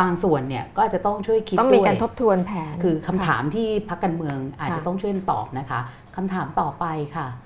[0.00, 5.80] บางส่วนเนี่ยก็อาจจะต้องช่วยคิดต้องมีด้วยการทบทวนแผน คือคำถามที่พักการเมืองอาจจะค่ะต้องช่วยตอบนะคะ
[6.16, 6.84] คำถามต่อไป
[7.16, 7.45] ค่ะเอ่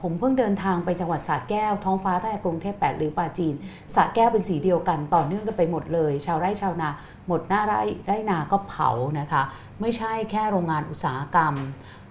[0.00, 3.54] ผมเพิ่งเดินทางไปจังหวัดสระแก้ว ท้องฟ้าตั้งแต่กรุงเทพแปดหรือปราจีน
[3.94, 6.88] สระแก้วเป็นสีเดียวกันต่อเนื่องกันไปหมดเลย ชาวไร่ชาวนา
[7.26, 8.90] หมดหน้าไร่ไร่นาก็เผา
[9.20, 9.42] นะคะ
[9.80, 11.54] ไม่ใช่แค่โรงงานอุตสาหกรรม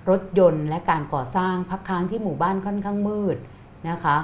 [0.09, 3.37] รถยนต์และการก่อสร้างพักค้างที่หมู่บ้านค่อนข้างมืด
[3.89, 4.17] นะคะ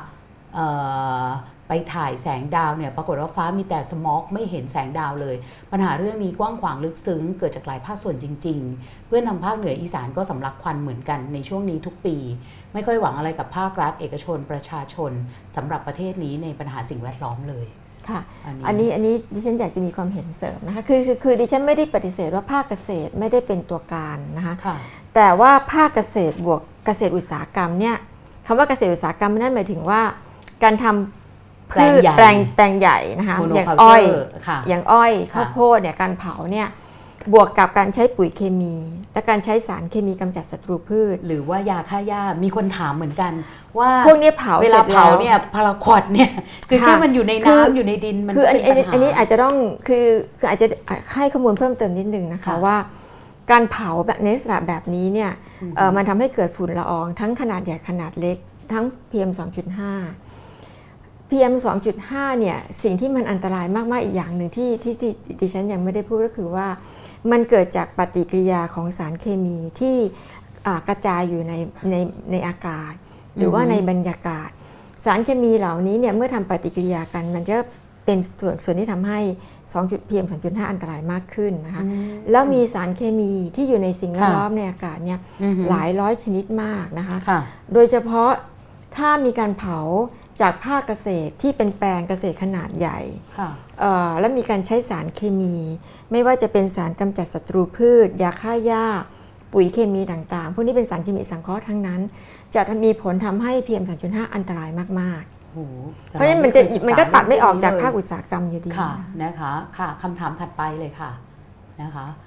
[1.70, 5.36] ไปถ่ายแสงดาวเนี่ยปรากฏว่าฟ้ามีแต่สโมอกไม่เห็นแสงดาวเลย
[5.72, 12.16] ปัญหาเรื่องนี้กว้างขวางลึกซึ้งเกิดจากหลายภาคส่วนจริง ๆ เพื่อนทางภาคเหนืออีสานก็สำลักควันเหมือนกันในช่วงนี้ทุกปี
[12.78, 15.12] ไม่ค่อยหวังอะไรกับภาครัฐ เอกชนประชาชน
[15.56, 17.66] สำหรับประเทศนี้ในปัญหาสิ่งแวดล้อมเลย
[18.10, 24.76] ค่ะอันนี้อันนี้นี้อันนี้ดิฉันอยากจะมีความเห็นเสริมนะคะคือคือคือดิฉันไม่ได้ปฏิเสธว่าภาคเกษตรไม่ได้เป็นตัวการนะคะค่ะ
[25.16, 27.96] แต่ว่าภาคเกษตรบวกเกษตรอุตสาหกรรมเนี่ย
[28.48, 30.02] คำว่าเกษตรอุตสาหกรรมนั่นหมายถึงว่า
[30.64, 36.68] การทำพืชแปลงใหญ่แปลงแปลงใหญ่นะคะ monoculture อย่างอ้เจอยอร์ค่ะอย่างอ้อยค่ะข้าวโพดเนี่ยการเผาเนี่ย
[37.34, 38.76] บวกกับการใช้ปุ๋ยเคมี
[39.14, 43.34] และการใช้สารเคมีกำจัดศัตรูพืช หรือว่ายาฆ่าหญ้ามีคนถามเหมือนกัน
[43.80, 46.32] ว่าพวกนี้เผาเวลาสร็จแเผาเนี่ยพาราควอดเนี่ย
[46.70, 49.56] คือค่ะแค่มันอยู่ในคือน้ำอยู่ในดินมันคืออันเป็นี้นอันนี้ปัญหาอันนี้อาจจะต้อง
[49.88, 50.06] คือ
[50.40, 50.68] คืออาจจะ
[51.16, 52.78] ให้ข้อมูลเพิ่มเติมนิดนึงนะคะค่ะว่า
[53.52, 58.38] การเผาแบบในลักษณะแบบนี้เนี่ยอืมเอ่อมันทำให้เกิดฝุ่นละออง ทั้งขนาดใหญ่ขนาดเล็ก
[58.72, 61.54] ทั้ง PM 2.5 PM
[61.98, 66.68] 2.5 เนี่ย สิ่งที่มันอันตรายมาก ๆ อีกอย่างหนึ่งที่ที่ที่ดิฉันยังไม่ได้พูดก็คือว่า
[67.32, 69.96] มันเกิดจากปฏิกิริยาของสารเคมีที่
[70.66, 71.54] อ่ากระจายอยู่ใน
[71.92, 71.96] ใน
[72.32, 72.94] ในอากาศ
[73.38, 74.50] หรือว่าอือฮึในบรรยากาศ
[75.06, 77.56] สารเคมีเหล่านี้เนี่ยเมื่อทำปฏิกิริยากัน มันจะ
[78.06, 79.20] เป็นส่วนส่วนที่ทำให้
[79.58, 87.40] 2จุด PM 2.5 อันตรายมากขึ้นนะคะอืมแล้วมีสารเคมีที่อยู่ในสิ่งแวดค่ะล้อมในอากาศเนี่ยอือหือหลายร้อยชนิดมากนะคะค่ะ
[87.74, 88.30] โดยเฉพาะ
[88.98, 89.80] ถ้ามีการเผา
[90.42, 93.00] จากภาคเกษตรที่เป็นแปลงเกษตรขนาดใหญ่
[93.40, 93.56] ค่ะเอ่อ
[94.20, 95.56] และมีการใช้สารเคมี
[96.12, 98.86] ไม่ว่าจะเป็นสารกำจัดศัตรูพืช ยาฆ่าหญ้า
[99.54, 102.02] ปุ๋ยเคมีต่างๆ พวกนี้เป็นสารเคมีสังเคราะห์ทั้งนั้น
[102.56, 104.70] จะมีผลทำให้ PM 2.5 อันตราย
[105.02, 105.24] มาก
[105.54, 108.92] โอ้โหๆเพราะฉะนั้นมันจะแต่เราไเคยศึษามันก็ตัดไม่ออกจากเรื่องภาคนี้เลยอุตสาหกรรมอยู่ดีค่ะ
[109.24, 111.12] นะคะค่ะคำถามถัดไปเลยค่ะ
[111.82, 112.27] นะคะเอ่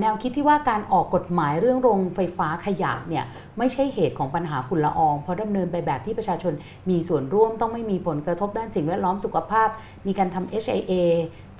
[0.00, 3.24] แนวคิดที่ว่าการออกกฎหมายเรื่องโรงไฟฟ้าขยะเนี่ย
[3.58, 6.52] ไม่ใช่เหตุของปัญหาฝุ่นละออง เพราะดำเนินไปแบบที่ประชาชน
[6.90, 9.68] มีส่วนร่วมต้องไม่มีผลกระทบด้านสิ่งแวดล้อมสุขภาพ
[10.06, 10.92] มีการทำ HIA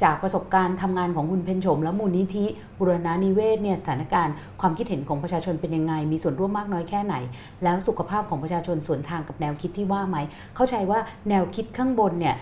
[0.03, 2.47] จากประสบการณ์ทำงานของคุณเพนชม และมูลนิธิ
[2.79, 7.15] บุรณานิเวศเนี่ยสถานการณ์ความคิดเห็นของประชาชนเป็นยังไง มีส่วนร่วมมากน้อยแค่ไหน
[7.65, 10.17] แล้วสุขภาพของประชาชนสวนทางกับแนวคิดที่ว่าไหม
[10.57, 10.99] เข้าใจว่า
[11.29, 12.35] แนวคิดข้างบนเนี่ย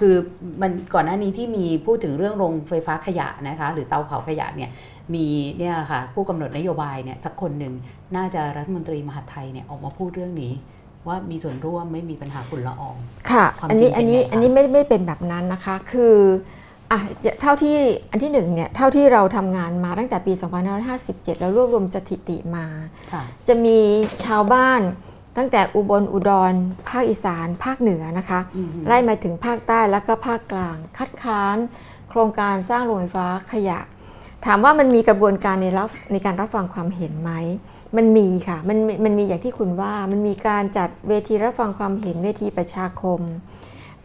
[0.00, 0.14] คือ
[0.62, 4.70] มันก่อนหน้านี้ที่มีพูดถึงเรื่องโรงไฟฟ้าขยะนะคะ หรือเตาเผาขยะเนี่ย
[5.14, 5.26] มี
[5.58, 7.74] เนี่ยค่ะผู้กำหนดนโยบายเนี่ยสักคนหนึ่ง
[8.16, 10.52] น่าจะรัฐมนตรีมหาดไทยเนี่ยออกมาพูดเรื่องนี้
[11.06, 12.96] ว่ามีส่วนร่วมไม่มีปัญหาฝุ่นละออง
[13.30, 16.16] ค่ะความอันนี้จริงเป็นอันนี้ไงคะอันนี้ไม่ไม่เป็นแบบนั้นนะคะ คือ
[16.90, 17.74] อะจะเท่าที่
[18.10, 20.32] อันที่หนึ่งเนี่ยเท่าที่เราทำงานมาตั้งแต่ปี
[20.86, 22.66] 2557แล้วรวบรวมสถิติมา
[23.12, 23.78] ค่ะจะมี
[24.24, 24.80] ชาวบ้าน
[25.36, 26.52] ตั้งแต่อุบลอุดร
[26.88, 31.56] ภาคอีสาน ภาคเหนือนะคะอืมไล่มาถึงภาคใต้แล้วก็ภาคกลาง คัดค้าน
[32.10, 33.78] โครงการสร้างโรงไฟฟ้าขยะ
[34.46, 37.32] ถามว่ามันมีกระบวนการในรับในการรับฟังความเห็นไหม
[37.96, 43.20] มันมีค่ะมันมันมีอย่างที่คุณว่ามันมีการจัดเวทีรับฟังความเห็นเวทีประชาคม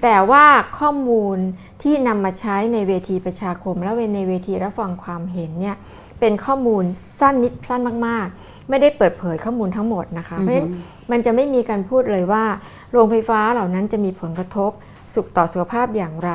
[0.03, 0.45] แต่ว่า
[0.80, 1.38] ข้อมูล
[1.84, 5.76] ที่นำมาใช้ในเวทีประชาคม และในเวทีรับฟังความเห็นเนี่ย
[6.19, 6.84] เป็นข้อมูล
[7.19, 10.69] สั้นนิดสั้นมากๆ ไม่ได้เปิดเผยข้อมูลทั้งหมดนะคะ เพราะฉะนั้น
[11.11, 12.45] มันจะไม่มีการพูดเลยว่า
[12.91, 14.71] โรงไฟฟ้าเหล่านั้นจะมีผลกระทบ
[15.13, 16.31] สุขต่อสุขภาพอย่างไร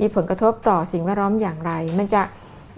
[0.00, 2.22] มีผลกระทบต่อสิ่งแวดล้อมอย่างไร มันจะ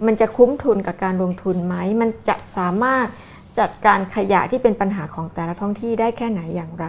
[0.05, 3.05] มันจะคุ้มทุนกับการลงทุนไหม มันจะสามารถ
[3.59, 6.87] จัดการขยะที่เป็นปัญหาของแต่ละท้องที่ได้แค่ไหนอย่างไร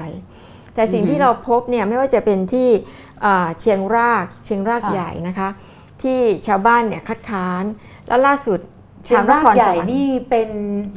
[0.74, 2.68] แต่สิ่งที่เราพบเนี่ยไม่ว่าจะเป็นที่
[3.24, 5.48] อ่าเชียงรากเชียงรากค่ะใหญ่นะคะ
[6.02, 7.64] ที่ชาวบ้านเนี่ยคัดค้าน
[8.06, 10.48] แล้วล่าสุดเชียงรากชวนใหญ่สวรรค์นี่เป็น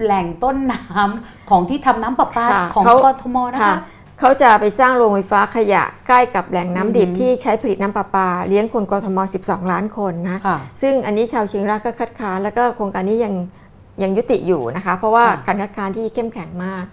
[0.03, 3.77] แหล่งต้นน้ำของที่ทำน้ำประปาค่ะของเขากทมนะค่ะคะ
[4.19, 13.33] เขาจะไปสร้างโรงไฟฟ้าขยะใกล้กับแหล่งน้ำดิบอือหือที่ใช้ผลิตน้ำประปา เลี้ยงคนกทม 12 ล้านคนนะค่ะซึ่งอันนี้ชาวเชียงรากก็คัดค้านแล้วก็โครงการนี้ยัง
[14.03, 16.85] ยังยุติอยู่นะคะ เพราะว่าค่ะการคัดค้านที่เข้มแข็งมาก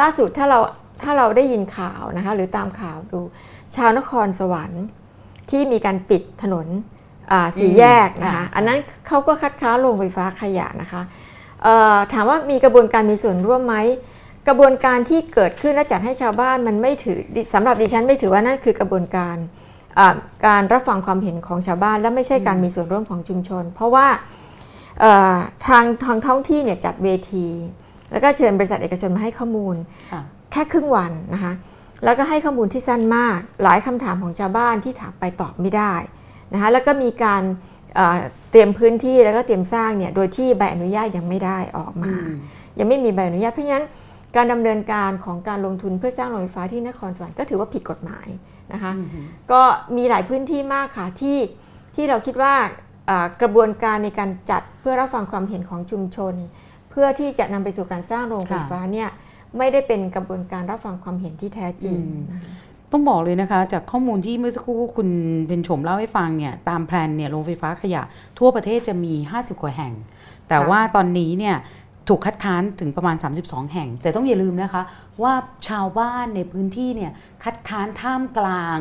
[0.00, 0.58] ล่าสุดถ้าเรา
[1.02, 3.20] ถ้าเราได้ยินข่าวนะคะ หรือตามข่าวดู
[3.74, 4.84] ชาวนครสวรรค์
[5.50, 6.99] ที่มีการปิดถนนอ่า
[7.58, 11.02] สี่อืมแยกนะคะค่ะอันนั้นเขาก็คัดค้านโรงไฟฟ้าขยะนะคะ
[11.62, 13.76] เอ่อถามว่ามีกระบวนการมีส่วนร่วมไหม
[14.48, 19.36] กระบวนการที่เกิดขึ้นและจัดให้ชาวบ้านมันไม่ถือดิสำหรับดิฉันไม่ถือว่านั่นคือกระบวนการ
[19.98, 20.14] อ่า
[20.46, 24.06] การรับฟังความเห็นของชาวบ้าน และไม่ใช่การมีส่วนร่วมของชุมชน เพราะว่า
[25.00, 25.36] เอ่อ
[25.66, 27.46] ทางทางท้องที่เนี่ยจัดเวที
[28.10, 29.76] แล้วก็เชิญบริษัทเอกชนมาให้ข้อมูล
[30.12, 31.52] ค่ะแค่ครึ่งวันนะคะ
[32.04, 35.94] แล้วก็ให้ข้อมูลที่สั้นมาก หลายคำถามของชาวบ้านที่ถามไปตอบไม่ได้
[36.52, 37.42] นะคะแล้วก็มีการ
[37.94, 38.18] เอ่อ
[38.50, 42.36] เตรียมพื้นที่แล้วก็เตรียมสร้างเนี่ยโดยที่ใบอนุญาตยังไม่ได้ออกมาอืม
[42.78, 43.86] ยังไม่มีใบอนุญาตเพราะฉะนั้น
[44.36, 48.28] การดำเนินการของการลงทุนเพื่อสร้างโรงไฟฟ้าที่นครสวรรค์ก็ถือว่าผิดกฎหมาย
[48.72, 49.60] นะคะอืมก็
[49.96, 51.38] มีหลายพื้นที่มากค่ะที่
[51.94, 52.54] ที่เราคิดว่า
[53.10, 56.34] อ่ากระบวนการในการจัดเพื่อรับฟังความเห็นของชุมชน
[56.90, 59.08] เพื่อที่จะนำไปสู่การสร้างโรงไฟฟ้าเนี่ย
[59.58, 62.54] ไม่ได้เป็นกระบวนการรับฟังความเห็นที่แท้จริงอืมนะคะ
[62.92, 65.08] ต้องบอกเลยนะคะ จากข้อมูลที่เมื่อสักครู่คุณ
[65.48, 68.02] เป็นชมเล่าให้ฟังเนี่ยตามแพลนเนี่ยโรงไฟฟ้าขยะ
[68.38, 69.94] ทั่วประเทศจะมี 50 กว่าแห่ง
[70.48, 71.56] แต่ค่ะว่าตอนนี้เนี่ย
[72.08, 74.82] ถูกคัดค้านถึงประมาณ 32 แห่ง แต่ต้องอย่าลืมนะคะ
[75.22, 75.34] ว่า
[75.68, 77.12] ชาวบ้านในพื้นที่เนี่ย
[77.44, 78.78] คัดค้านท่ามกลาง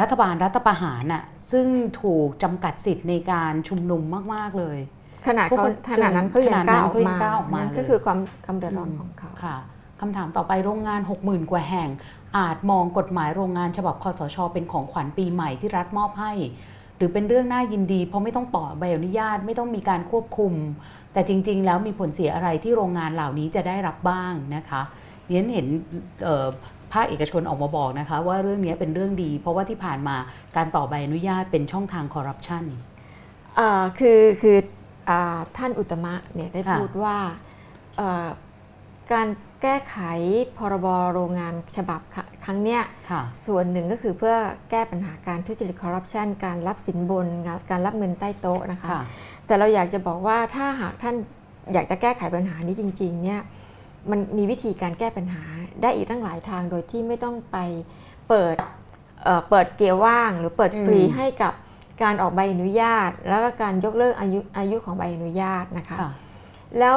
[0.00, 1.66] รัฐบาลรัฐประหารน่ะซึ่ง
[2.02, 4.02] ถูกจำกัดสิทธิ์ในการชุมนุม
[4.34, 4.78] มาก ๆ เลย
[5.26, 9.56] ขนาดเขาพวกขนาดนั้นเขายังกล้าออกขนาดนั้นเขายัมางกล้าออกมานั่นเลยก็คือความคำเดือดร้อนของเขาค่ะ
[10.00, 11.88] คำถามต่อไปโรงงาน 60,000 กว่าแห่ง
[12.36, 16.32] อาจมองกฎหมายโรงงานฉบับคอสช เป็นของขวัญปีใหม่ที่รัฐมอบให้
[16.96, 20.52] หรือเป็นเรื่องน่ายินดี เพราะไม่ต้องต่อใบอนุญาตไม่ต้องมีการควบคุม
[21.12, 24.82] แต่จริง ๆ แล้วมีผลเสียอะไรที่โรงงานเหล่านี้จะได้รับบ้างนะคะ
[25.28, 25.66] เรียนเห็น
[26.24, 26.46] เอ่อ
[26.92, 30.16] ภาคเอกชนออกมาบอกนะคะ ว่าเรื่องนี้เป็นเรื่องดี เพราะว่าที่ผ่านมา
[30.56, 32.64] การต่อใบอนุญาตเป็นช่องทางคอร์รัปชัน
[33.58, 34.56] อ่าคือคือ
[35.08, 37.16] อาท่านอุตตมะเนี่ยได้ค่ะพูดว่า
[37.96, 38.26] เอ่อ
[39.12, 39.26] การ
[39.62, 39.96] แก้ไข
[40.58, 42.80] พรบโรงงานฉบับครัครั้งเนี้ย
[43.10, 44.34] ค่ะส่วนหนึ่งก็คือเพื่อ
[44.70, 49.02] แก้ปัญหาการทุจริตคอร์รัปชันการรับสินบนงานการรับเงินใต้โต๊ะนะคะค่ะ
[49.46, 51.14] แต่เราอยากจะบอกว่าถ้าหากท่าน
[51.72, 53.40] อยากจะแก้ไขปัญหานี้จริงๆเนี่ย
[54.10, 55.42] มันมีวิธีการแก้ปัญหา
[55.82, 57.56] ได้อีกตั้งหลายทางโดยที่ไม่ต้องไป
[58.28, 58.56] เปิด
[59.22, 61.52] เอ่อเปิดเกียร์ว่าง หรือเปิดฟรีอืมให้กับ
[62.02, 66.12] การออกใบอนุญาต แล้วก็การยกเลิกอายุอายุของใบอนุญาตนะคะค่ะ
[66.78, 66.96] แล้ว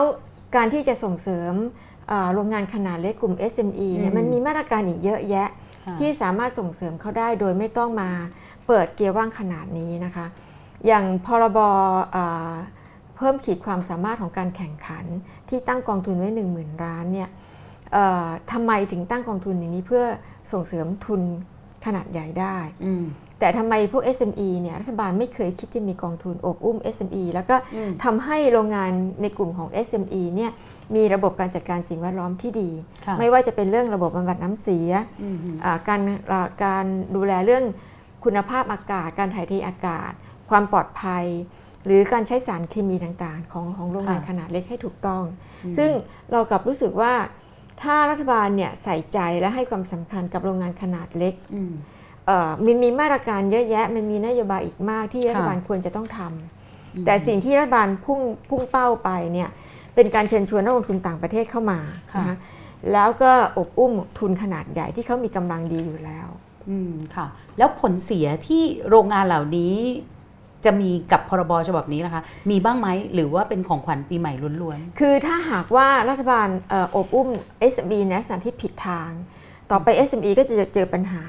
[0.55, 1.84] การที่จะส่งเสริมเอ่อ
[2.33, 5.47] โรงงานขนาดเล็กกลุ่ม SME เนี่ยอืมมันมีมาตรการอีกเยอะแยะ
[5.85, 8.09] ค่ะที่สามารถส่งเสริมเขาได้โดยไม่ต้องมา
[8.67, 10.25] เปิดเกียร์ว่างขนาดนี้นะคะ
[10.87, 11.59] อย่างพรบ
[12.11, 12.53] เอ่อ
[13.15, 15.05] เพิ่มขีดความสามารถของการแข่งขัน
[15.49, 17.29] ที่ตั้งกองทุนไว้ 1 0,000ล้านเนี่ย
[17.93, 20.03] เอ่อทำไมถึงตั้งกองทุนอย่างนี้เพื่อ
[20.51, 21.21] ส่งเสริมทุน
[21.85, 23.05] ขนาดใหญ่ได้อืม
[23.39, 28.91] แต่ทำไมพวก SME เนี่ยรัฐบาลไม่เคยคิดจะมีกองทุนโอบอุ้ม SME แล้วก็อืมทำให้โรงงาน
[29.21, 30.51] ในกลุ่มของ SME เนี่ย
[30.95, 32.69] มีระบบการจัดการสิ่งแวดล้อมที่ดี
[33.05, 34.89] ค่ะไม่ว่าจะเป็นเรื่องระบบบำบัดน้ำเสีย
[35.21, 36.01] อืมอ่าการ
[36.31, 36.85] อ่าการ
[37.15, 37.63] ดูแลเรื่อง
[38.23, 40.11] คุณภาพอากาศ การถ่ายเทอากาศ
[40.49, 41.25] ความปลอดภัย
[41.85, 45.23] หรือการใช้สารเคมีต่างๆ ของของโรงงานค่ะขนาดเล็กให้ถูกต้อง
[45.65, 45.91] อืมซึ่ง
[46.31, 47.13] เรากลับรู้สึกว่า
[47.83, 51.61] ถ้ารัฐบาลเนี่ยใส่ใจและให้ความสำคัญกับโรงงานขนาดเล็กอื
[52.25, 58.19] มเอ่อมันมีมาตรการเยอะแยะ มันมีนโยบายอีกมากที่รัฐบาลควรจะต้องทำแต่สิ่งที่รัฐบาลพุ่ง
[58.49, 59.49] พุ่งเป้าไปเนี่ย
[59.95, 61.79] เป็นการเชิญชวนนักลงทุนต่างประเทศเข้ามา
[62.13, 62.37] ค่ะนะคะ
[62.93, 66.27] แล้วก็อบอุ้มทุนขนาดใหญ่ที่เขามีกำลังดีอยู่แล้ว
[66.69, 67.27] อืมค่ะ
[67.57, 69.75] แล้วผลเสียที่โรงงานเหล่านี้
[70.65, 77.29] จะมีกับพรบฉบับนี้นะคะ มีบ้างไหมหรือว่าเป็นของขวัญปีใหม่ล้วนคือถ้าหากว่ารัฐบาลเอ่ออบอุ้ม
[77.73, 79.09] SME ในลักษณะที่ผิดทาง
[79.71, 81.23] ต่อไป SME ก็จะเจอปัญหา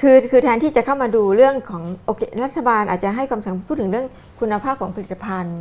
[0.00, 4.06] คือคือแทนที่จะเข้ามาดูเรื่องของโอเครัฐบาลอาจจะให้ความสำคัญพูดถึงเรื่อง
[4.40, 5.60] คุณภาพของผลิตภัณฑ์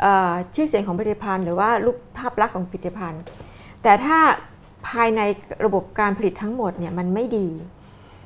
[0.00, 3.22] เอ่อชื่อเสียงของผลิตภัณฑ์ หรือว่ารูปภาพลักษณ์ของผลิตภัณฑ์
[3.82, 4.18] แต่ถ้า
[4.88, 5.20] ภายใน
[5.64, 7.48] ระบบการผลิตทั้งหมดเนี่ยมันไม่ดี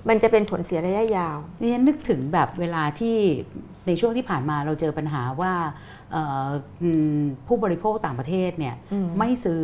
[0.09, 3.17] มันจะเป็นผลเสียระยะยาวๆนี่นึกถึงแบบเวลาที่
[3.87, 5.53] ในช่วงที่ผ่านมาเราเจอปัญหาว่า
[6.13, 6.49] เอ่อ
[6.83, 9.63] อืมผู้บริโภคต่างประเทศเนี่ยอืมไม่ซื้อ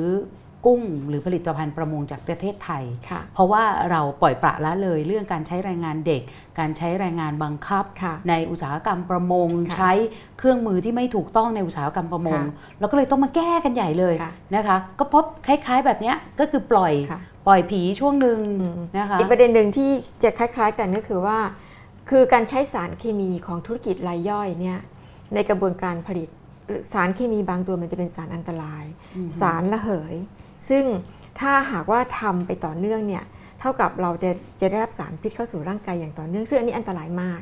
[0.66, 6.22] กุ้งหรือผลิตภัณฑ์ประมงจากประเทศไทยค่ะเพราะว่าเราปล่อยปละละเลยเรื่องการใช้แรงงานเด็ก
[6.58, 9.92] การใช้แรงงานบังคับค่ะในอุตสาหกรรมประมงค่ะใช้
[10.38, 19.90] เครื่องมือที่ไม่ถูกต้องในอุตสาหกรรมประมงค่ะเราก็เลยต้องมาแก้กันใหญ่เลยค่ะนะคะ ก็พบคล้ายๆแบบเนี้ยก็คือปล่อยค่ะปล่อยผีช่วงหนึ่งอืมนะคะอีกประเด็นหนึ่งที่
[20.22, 21.38] จะคล้าย ๆ กันก็คือว่า
[22.10, 24.78] คือการใช้สารเคมีของธุรกิจรายย่อยเนี่ย
[25.34, 26.28] ในกระบวนการผลิต
[26.68, 28.84] หรือสารเคมีบางตัวมันจะเป็นสารอันตราย
[29.16, 30.14] อืมสารระเหย
[30.68, 30.84] ซึ่ง
[31.40, 33.24] ถ้าหากว่าทำไปต่อเนื่องเนี่ย
[33.60, 34.30] เท่ากับเราจะ
[34.60, 37.40] จะได้รับสารพิษเข้าสู่ร่างกายอย่างต่อเนื่อง ซึ่งอันนี้อันตรายมาก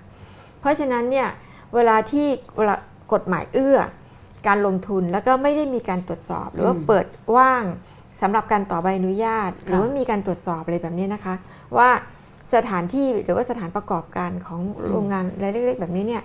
[0.60, 1.28] เพราะฉะนั้นเนี่ย
[1.74, 2.26] เวลาที่
[2.56, 2.76] เวลา
[3.12, 3.78] กฎหมายเอื้อ
[4.46, 7.64] การลงทุนแล้วก็ไม่ได้มีการตรวจสอบ หรือว่าอืมเปิดว่าง
[8.20, 11.34] สำหรับการต่อใบอนุญาต หรือค่ะว่ามีการตรวจสอบอะไรแบบนี้นะคะ
[11.76, 11.88] ว่า
[12.54, 16.22] สถานที่หรือว่าสถานประกอบการของโรงงานรายเล็กๆ แบบนี้เนี่ย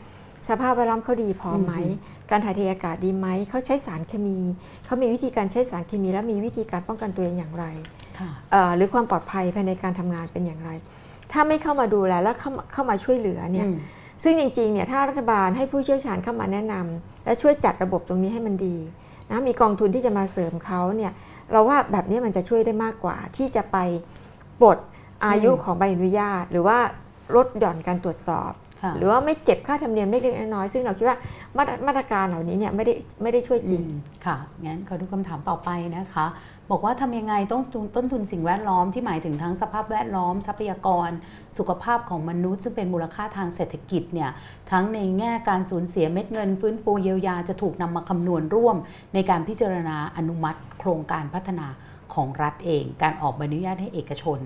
[0.49, 1.71] สภาพแวดล้อมเขาดีพอไหม
[2.31, 4.39] การถ่ายเทอากาศดีไหมเขาใช้สารเคมี
[4.85, 7.65] เขามีวิธีการใช้สารเคมี และมีวิธีการป้องกันตัวเองอย่างไร
[8.19, 10.69] ค่ะเอ่อหรือความปลอดภัยภายในการทำงานเป็นอย่างไร
[11.31, 13.77] ถ้าไม่เข้ามาดูแลแล้วเข้ามาเข้ามาช่วยเหลือเนี่ยอืม
[14.23, 18.77] ซึ่งจริงๆเนี่ยถ้ารัฐบาลให้ผู้เชี่ยวชาญเข้ามาแนะนำและช่วยจัดระบบตรงนี้ให้มันดี
[19.29, 21.11] นะมีกองทุนที่จะมาเสริมเขาเนี่ย
[21.51, 23.77] เราว่าแบบนี้มันจะช่วยได้มากกว่า ที่จะไป
[24.61, 24.77] ปลด
[25.25, 26.77] อายุอืมของใบอนุญาต หรือว่า
[27.35, 31.17] ลดหย่อนการตรวจสอบค่ะ หรือว่าไม่เก็บค่าธรรมเนียมเล็กๆน้อยๆซึ่งเราคิดว่า
[31.57, 36.27] มาตรมาตรการเหล่านี้เนี่ยไม่ได้ไม่ได้ช่วยจริงอืมค่ะงั้นขอดูคำถามต่อไปนะคะ
[36.71, 37.63] บอกว่าทำยังไงต้อง
[37.95, 41.09] ต้นทุนสิ่งแวดล้อมที่หมายถึงทั้งสภาพแวดล้อม ทรัพยากร
[41.57, 44.29] สุขภาพของมนุษย์ ซึ่งเป็นมูลค่าทางเศรษฐกิจเนี่ย
[44.71, 48.77] ทั้งในแง่การสูญเสียเม็ดเงิน ฟื้นฟูเยียวยาจะถูกนำมาคำนวณร่วม
[49.13, 51.67] ในการพิจารณาอนุมัติ โครงการพัฒนา
[52.13, 54.39] ของรัฐเอง การออกใบอนุญาตให้เอกชน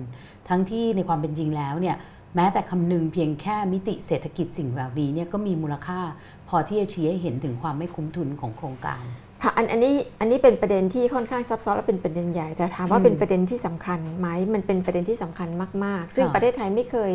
[0.48, 1.96] ทั้งที่ในความเป็นจริงแล้วเนี่ย
[2.36, 6.00] แม้แต่คำนึงเพียงแค่มิติเศรษฐกิจสิ่งแบบนี้เนี่ยก็มีมูลค่า
[6.48, 9.04] พอที่จะชี้ให้เห็นถึงความไม่คุ้มทุนของโครงการ
[9.42, 15.48] ค่ะอันอันนี้อันนี้เป็นประเด็นที่ค่อนข้างซับซ้อนและเป็นประเด็นใหญ่แต่ถามว่าอืมเป็นประเด็นที่สำคัญไหมมันเป็นประเด็นที่สำคัญ
[15.84, 17.12] มาก ๆ ซึ่งค่ะประเทศไทยไม่เคย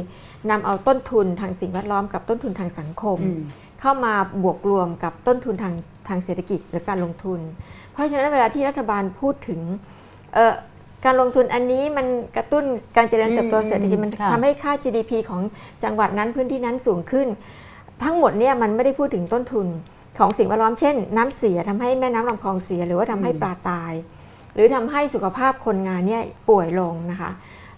[0.50, 3.42] นำเอาต้นทุนทางสิ่งแวดล้อมกับต้นทุนทางสังคมอืม
[3.82, 5.76] เข้ามาบวกรวมกับต้นทุนทาง
[6.08, 7.40] ทางเศรษฐกิจหรือการลงทุน
[7.94, 9.60] เพราะฉะนั้นเวลาที่รัฐบาลพูดถึง
[10.34, 10.56] เอ่อ
[11.06, 12.64] การลงทุนอันนี้มันกระตุ้น
[12.98, 15.42] การเจริญเติบโตอืมเศรษฐกิจมันค่ะทำให้ค่า GDP ของ
[15.84, 17.28] จังหวัดนั้นพื้นที่นั้นสูงขึ้น
[18.04, 19.68] ทั้งหมดเนี่ยมันไม่ได้พูดถึงต้นทุน
[20.20, 23.94] ของสิ่งแวดล้อมเช่น น้ำเสียทำให้แม่น้ำลำคลองเสีย หรือว่าทำให้อืมปลาตาย
[24.54, 27.32] หรือทำให้สุขภาพคนงานเนี่ยป่วยลงนะคะ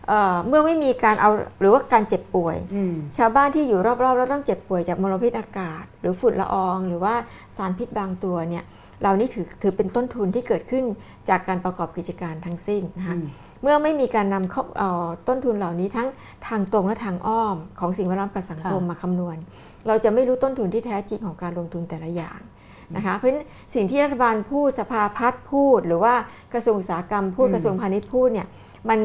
[0.08, 1.30] เอ่อเมื่อไม่มีการเอา
[1.60, 7.14] หรือว่าการเจ็บป่วยอืมชาวบ้านที่อยู่รอบๆ แล้วต้องเจ็บป่วยจากมลพิษอากาศ หรือฝุ่นละออง หรือว่า
[7.58, 8.64] สารพิษบางตัวเนี่ย
[9.04, 10.84] เหล่านี้ถือถือเป็นต้นทุนที่เกิดขึ้น
[11.30, 13.26] จากการประกอบกิจการทั้งสิ้นนะคะอืม
[13.62, 16.08] เมื่อไม่มีการนำเข้าเอ่อต้นทุนเหล่านี้ทั้ง
[16.48, 19.38] ทางตรงและทางอ้อม ของสิ่งแวดล้อมกับสังคมค่ะมาคำนวณ
[19.88, 22.40] เราจะไม่รู้ต้นทุนที่แท้จริงของการลงทุนแต่ละอย่าง
[22.96, 26.14] นะคะเพราะฉะนั้นสิ่งที่รัฐบาลพูดสภาพัฒน์พูด หรือว่า
[26.54, 28.48] กระทรวงอุตสาหกรรมพูดอืมกระทรวงพาณิชย์พูดเนี่ย
[28.90, 29.00] มัน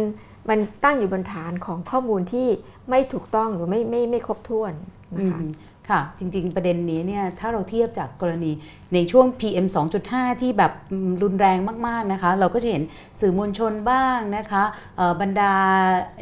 [0.49, 2.49] มันตั้งอยู่บนฐานของข้อมูลที่
[2.91, 4.73] ไม่ถูกต้องหรือไม่ไม่ไม่ครบถ้วน
[5.17, 5.51] นะคะอืม
[5.91, 8.53] ค่ะ จริง ๆ ประเด็นนี้เนี่ยถ้าเราเทียบจากกรณี
[8.95, 9.67] ในช่วง PM
[10.05, 12.83] 2.5 ที่แบบอืมรุนแรงมาก ๆ นะคะ เราก็จะเห็น
[13.21, 14.63] สื่อมวลชนบ้างนะคะ
[14.97, 15.55] เอ่อบรรดา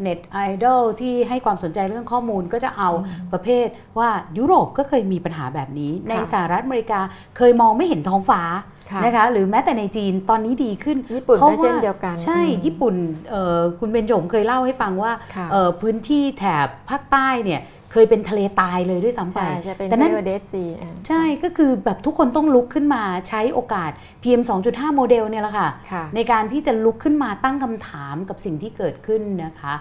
[0.03, 2.91] เน็ตไอดอลที่ให้ความสนใจเรื่องข้อมูลก็จะเอา
[3.33, 3.67] ประเภท
[3.99, 7.01] ว่ายุโรปก็เคยมีปัญหาแบบนี้ ในสหรัฐอเมริกา
[7.37, 8.43] เคยมองไม่เห็นท้องฟ้า
[8.91, 12.95] ค่ะนะคะหรือแม้แต่ในจีนตอนนี้ดีขึ้นญี่ปุ่นพราะก็เช่นเดียวกัน ใช่อืมญี่ปุ่น
[13.31, 17.61] เอ่อคุณเบนจงเคยเล่าให้ฟังว่าค่ะเอ่อพื้นที่แถบภาคใต้เนี่ย
[17.97, 20.65] เคยเป็นทะเลตายเลยด้วยซ้ำไปใช่จะเป็นแต่นั่นเรียกว่าเดซี
[21.09, 23.91] ใช่ก็คือแบบทุกคนต้องลุกขึ้นมาใช้โอกาส
[24.23, 29.75] PM 2.5 โมเดลเนี่ยแหละค่ะค่ะ ในการที่จะลุกขึ้นมาตั้งคำถามกับสิ่งที่เกิดขึ้นนะคะ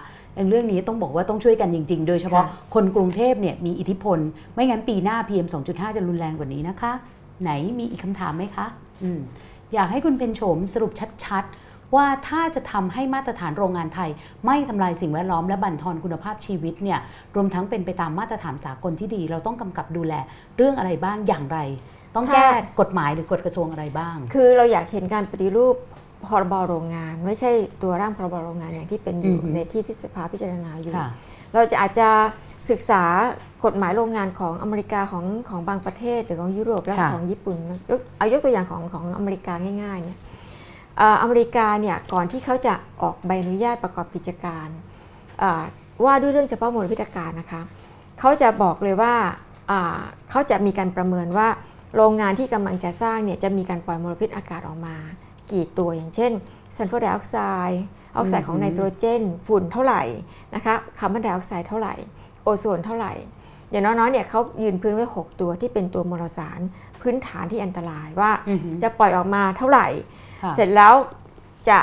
[0.50, 4.18] เรื่องนี้ต้องบอกว่าต้องช่วยกันจริง ๆ โดยเฉพาะค่ะคนกรุงเทพเนี่ยมีอิทธิพล
[4.54, 6.92] ไม่งั้นปีหน้า PM 2.5 จะรุนแรงกว่านี้นะคะ
[7.42, 8.66] ไหนมีอีกคำถามไหมคะ
[9.02, 9.20] อืม
[9.74, 10.92] อยากให้คุณเพนโฉมสรุป
[11.24, 14.10] ชัดๆ ว่าถ้าจะทำให้มาตรฐานโรงงานไทย
[14.46, 16.98] ไม่ทำลายสิ่งแวดล้อมและบั่นทอนคุณภาพชีวิตเนี่ย
[17.34, 20.14] รวมทั้งเป็นไปตามมาตรฐานสากลที่ดี เราต้องกำกับดูแล
[20.56, 21.58] เรื่องอะไรบ้างอย่างไร
[22.14, 25.76] ต้องแก้ถ้ากฎหมายหรือกฎกระทรวงอะไรบ้าง คือเราอยากเห็นการปฏิรูป
[26.26, 27.50] พรบโรงงาน ไม่ใช่
[27.82, 31.08] ตัวร่างพรบโรงงานอย่างที่เป็นอยู่อือฮึในที่ที่สภาพิจารณาอยู่ค่ะ
[31.54, 32.08] เราจะอาจจะ
[32.70, 33.02] ศึกษา
[33.64, 37.56] กฎหมายโรงงานของอเมริกาของของบางประเทศหรือของยุโรปและค่ะของญี่ปุ่น
[37.90, 44.68] ยกเอายกตัวอย่างของของอเมริกาง่ายๆเนี่ยเอ่ออเมริกาเนี่ยก่อนที่เขาจะออกใบอนุญาตประกอบกิจการ
[45.38, 45.62] เอ่อ
[46.04, 47.62] ว่าด้วยเรื่องเฉพาะมลพิษอากาศนะคะ
[48.20, 49.14] เขาจะบอกเลยว่า
[49.70, 50.00] อ่า
[50.30, 51.48] เขาจะมีการประเมินว่า
[51.96, 54.96] โรงงานที่กำลังจะสร้างเนี่ยจะมีการปล่อยมลพิษอากาศออกมา
[55.52, 56.32] กี่ตัวอย่างเช่น
[56.76, 57.36] ซัลเฟอร์ไดออกไซ
[57.68, 57.82] ด์
[58.16, 60.02] ออกไซด์ของอืมไนโตรเจน ฝุ่นเท่าไหร่
[60.54, 61.94] นะคะคาร์บอนไดออกไซด์เท่าไหร่
[62.42, 63.12] โอโซนเท่าไหร่
[63.70, 66.60] อย่างน้อยๆเนี่ยเขายืนพื้นไว้ 6 ตัวที่เป็นตัวมลสาร
[67.00, 70.25] พื้นฐานที่อันตรายว่าอือฮึจะปล่อยออกมาเท่าไหร่ค่ะ
[70.56, 70.94] เสร็จแล้ว
[71.70, 71.78] จะ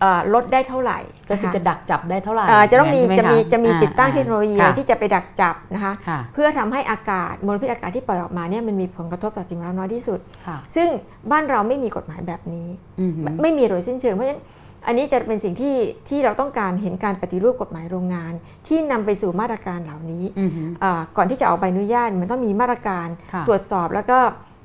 [0.00, 0.98] เอ่อลดได้เท่าไหร่
[1.30, 10.88] ก็คือจะดักจับได้เท่าไหร่เอ่อจะต้องมีใช่ไหจะมีคจะมีอ่าติดตั้งอ่าเทคโนโลยีค่ะที่จะไปดักจับนะคะค่ะเพื่อทำให้อากาศมลพิษอากาศที่ปล่อยออกมาเนี่ยมันมีผลกระทบต่อสิ่งแวดล้อมน้อยที่สุดค่ะซึ่ง
[11.30, 12.68] บ้านเราไม่มีกฎหมายแบบนี้
[13.00, 14.42] อือฮึไม่ไม่มีโดยสิ้นเชิงเพราะฉะนั้น
[14.86, 15.76] อันนี้จะเป็นสิ่งที่
[16.08, 18.32] ที่เราต้องการเห็นการปฏิรูปกฎหมายโรงงาน
[18.66, 24.18] ที่นำไปสู่มาตรการเหล่านี้อือฮึอ่าก่อนที่จะออกใบอนุญาตมันต้องมีมาตรการค่ะตรวจสอบแล้วก็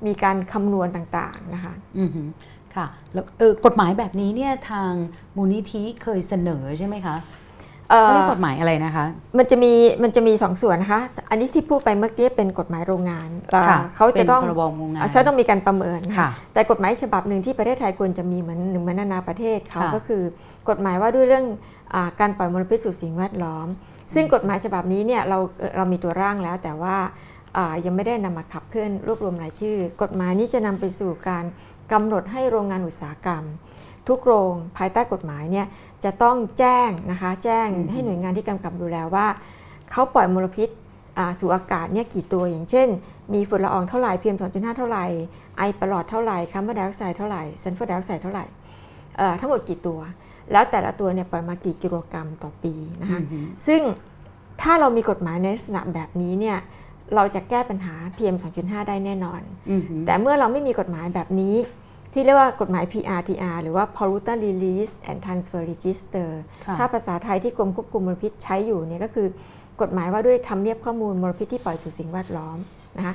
[0.07, 2.21] มีการคำนวณต่างๆนะคะอือฮึ
[2.77, 4.91] ค่ะแล้วเออกฎหมายแบบนี้เนี่ยทาง
[5.35, 7.17] มูลนิธิเคยเสนอใช่ไหมคะ
[7.89, 9.05] เอ่อเขาเรียกกฎหมายอะไรนะคะ
[9.37, 9.73] มันจะมี
[10.03, 20.23] มันจะมีสองส่วนนะคะ อันนี้ที่พูดไปเมื่อกี้เป็นกฎหมายโรงงานอ่าค่ะเขาจะต้องเป็นพรบโรงงานเขาต้องมีการประเมินค่ะแต่กฎหมายฉบับหนึ่งที่ประเทศไทยควรจะมีเหมือนเหมือนนานาประเทศเขาค่ะก็คือ
[20.69, 21.45] กฎหมายว่าด้วยเรื่อง
[21.93, 23.67] อาการปล่อยมลพิษสู่สิ่งแวดล้อม
[24.13, 26.97] ซึ่งกฎหมายฉบับนี้เนี่ยเราเอ่อเรามีตัวร่างแล้วแต่ว่า
[27.57, 31.45] อ่ายังไม่ได้นำมาขับเคลื่อนรวบรวมรายชื่อ กฎหมายนี้จะนำไปสู่การ
[31.93, 33.43] กำหนดให้โรงงานอุตสาหกรรม
[34.07, 35.67] ทุกโรงภายใต้กฎหมายเนี่ย
[36.03, 39.27] จะต้องแจ้งนะคะแจ้งอืมให้หน่วยงานที่กำกับดูแลว่า
[39.91, 40.69] เขาปล่อยมลพิษ
[41.17, 42.87] อ่าสู่อากาศเนี่ยกี่ตัวอย่างเช่น
[43.33, 45.05] มีฝุ่นละอองเท่าไหร่ PM 2.5เท่าไหร่
[45.57, 48.45] ไอประหลอดเท่าไหร่คาร์บอนไดออกไซด์เท่าไหร่ซัลเฟอร์ไดออกไซด์เท่าไหร่
[49.17, 49.99] เอ่อทั้งหมดกี่ตัว
[50.51, 53.81] แล้วแต่ละตัวเนี่ยปล่อยมากี่กิโลกรัมต่อปีนะคะอือฮึซึ่ง
[54.61, 56.57] ถ้าเรามีกฎหมายในลักษณะแบบนี้เนี่ย
[57.15, 59.41] เราจะแก้ปัญหา PM 2.5 ได้แน่นอน
[59.71, 61.55] อือฮึแต่เมื่อเราไม่มีกฎหมายแบบนี้
[62.13, 66.29] ที่เรียกว่ากฎหมาย PRTR หรือว่า Pollutant Release and Transfer Register
[66.65, 69.27] ค่ะถ้าภาษาไทยที่กรมควบคุมมลพิษใช้อยู่เนี่ยก็คือ
[69.81, 72.57] กฎหมายว่าด้วยทำเนียบข้อมูลมลพิษที่ปล่อยสู่สิ่งแวดล้อม
[72.97, 73.13] นะคะ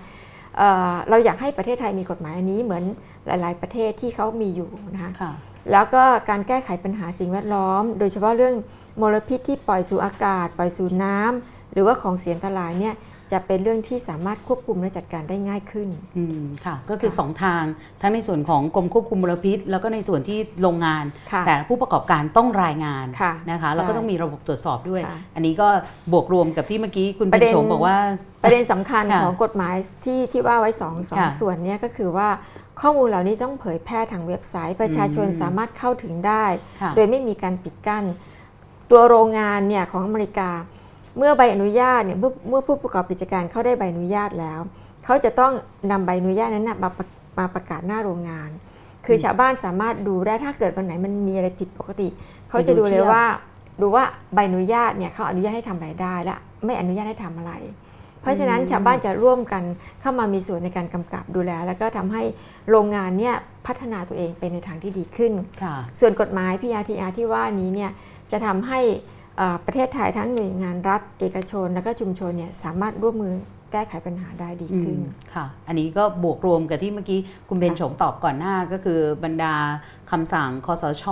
[0.57, 2.85] เอ่อเราอยากให้ประเทศไทยมีกฎหมายอันนี้เหมือน
[3.27, 5.33] หลาย ๆ ประเทศที่เขามีอยู่นะคะค่ะ
[5.73, 8.55] แล้วก็การแก้ไขปัญหาสิ่งแวดล้อม โดยเฉพาะเรื่อง
[9.01, 12.95] มลพิษที่ปล่อยสู่อากาศ ปล่อยสู่น้ำหรือว่าของเสียอันตรายเนี่ย
[13.33, 15.89] จะเป็นเรื่องที่สามารถควบคุมและจัดการได้ง่ายขึ้น
[16.19, 17.63] อืมค่ะ ก็คือค่ะสองทาง
[18.01, 25.69] ทั้งในส่วนของกรมควบคุมมลพิษ แล้วก็ในส่วนที่โรงงานค่ะแต่ผู้ประกอบการต้องรายงานค่ะนะคะใช่แล้วก็ต้องมีระบบตรวจสอบด้วยค่ะอันนี้ก็
[26.13, 27.97] บวกรวมกับที่เมื่อกี้คุณปเป็ระนเด็นโฉมบอกว่า
[28.43, 29.75] ประเด็นสำคัญค่ะของกฎหมาย
[30.05, 32.29] ที่ที่ว่าไว้สองสองค่ะส่วนเนี้ก็คือว่า
[32.81, 36.45] ข้อมูลเหล่านี้ต้องเผยแพร่ทางเว็บไซต์ ประชาชนอืมสามารถเข้าถึงได้
[36.83, 38.05] ค่ะโดยไม่มีการปิดกั้น
[38.91, 40.51] ตัวโรงงานเนี่ยของอเมริกา
[41.19, 44.61] เมื่อใบอนุญาตเนี่ยเมื่อเมื่อผู้ประกอบกิจการเข้าได้ใบอนุญาตแล้ว
[45.05, 45.53] เขาจะต้อง
[45.91, 47.07] นำใบอนุญาตนั้นนะมาประ
[47.39, 48.51] มาประกาศหน้าโรงงาน
[49.07, 52.09] คือชาวบ้านสามารถดูได้ถ้าเกิดวันไหนมันมีอะไรผิดปกติ
[52.49, 53.25] เขาจะดูเลยว่า
[53.81, 54.05] ดูว่า
[54.35, 57.53] ใบอนุญาตเนี่ยเขาอนุญาตให้ทำอะไรได้และไม่อนุญาตให้ทำอะไร
[58.23, 59.63] เพราะฉะนั้นอืมชาวบ้านจะร่วมกัน
[60.01, 62.23] เข้ามามีส่วนในการกำกับดูแล แล้วก็ทำให้
[62.71, 63.35] โรงงานเนี่ย
[63.67, 65.33] พัฒนาตัวเองไปในทางที่ดีขึ้น
[65.63, 67.91] ค่ะส่วนกฎหมาย PRTR ที่ว่านี้เนี่ย
[68.31, 69.18] จะทำให้เอ่อ
[69.67, 73.35] ประเทศไทยทั้งหน่วยงานรัฐเอกชน และก็ชุมชนเนี่ยสามารถร่วมมือ
[73.73, 79.55] แก้ไขปัญหาได้ดีขึ้นอืมค่ะ อันนี้ก็บวกรวมกับที่เมื่อกี้คุณเบนค่ะโฉมตอบก่อนหน้าก็คือบรรดา
[80.11, 81.05] คำสั่งคอสช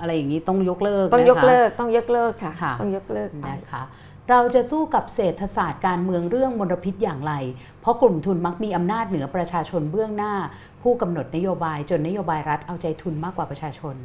[0.00, 3.82] อะไรอย่างนี้ต้องยกเลิกต้องยกนะคะเลิกต้องยกเลิกค่ะค่ะต้องยกเลิกไปนะคะ
[4.30, 7.32] เราจะสู้กับเศรษฐศาสตร์การเมืองเรื่องมลพิษอย่างไร
[7.80, 10.34] เพราะกลุ่มทุนมักมีอำนาจเหนือประชาชนเบื้องหน้า
[10.82, 13.96] ผู้กำหนดนโยบายจนนโยบายรัฐเอาใจทุนมากกว่าประชาชน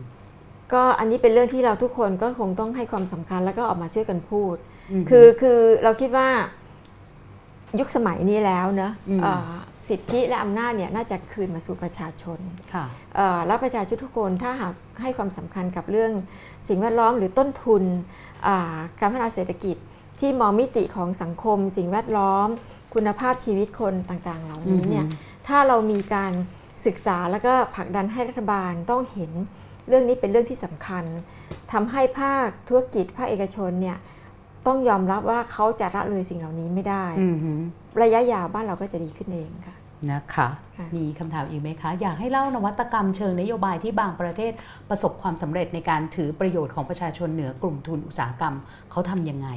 [0.74, 4.56] ก็อันนี้เป็นเรื่องที่เราทุกคนก็คงต้องให้ความสำคัญแล้วก็ออกมาช่วยกันพูด
[5.02, 6.28] มคือคือเราคิดว่า
[7.80, 9.52] ยุคสมัยนี้แล้วเนอะอืมเอ่อ
[9.90, 12.40] สิทธิและอำนาจเนี่ยน่าจะคืนมาสู่ประชาชน
[12.74, 12.86] ค่ะ
[13.16, 16.12] เอ่อแล้วประชาชนทุกคนถ้าหากให้ความสำคัญกับเรื่อง
[16.68, 17.84] สิ่งแวดล้อมหรือต้นทุน
[18.48, 19.78] อ่าการพัฒนาเศรษฐกิจ
[20.20, 22.48] ที่มองมิติของสังคม สิ่งแวดล้อม
[22.94, 26.32] คุณภาพชีวิตคนต่างๆ เหล่านี้เนี่ยอือฮึถ้าเรามีการ
[26.86, 29.32] ศึกษาแล้วก็ผลักดันให้รัฐบาลต้องเห็น
[29.88, 31.03] เรื่องนี้เป็นเรื่องที่สำคัญ
[31.73, 33.97] ทำให้ภาคธุรกิจภาคเอกชนเนี่ย
[34.68, 37.53] ต้องยอมรับว่าเขาจะละเลยสิ่งเหล่านี้ไม่ได้อืมฮึ
[38.01, 39.76] ระยะยาวบ้านเราก็จะดีขึ้นเองค่ะ
[40.11, 40.47] นะคะ
[40.77, 44.51] ค่ะมีคำถามอีกไหมคะ อยากให้เล่านวัตกรรมเชิงนโยบายที่บางประเทศ
[44.89, 48.55] ประสบความสำเร็จในการถือประโยชน์ของประชาชนเหนือกลุ่มทุนอุตสาหกรรม
[48.91, 49.49] เขาทำยังไง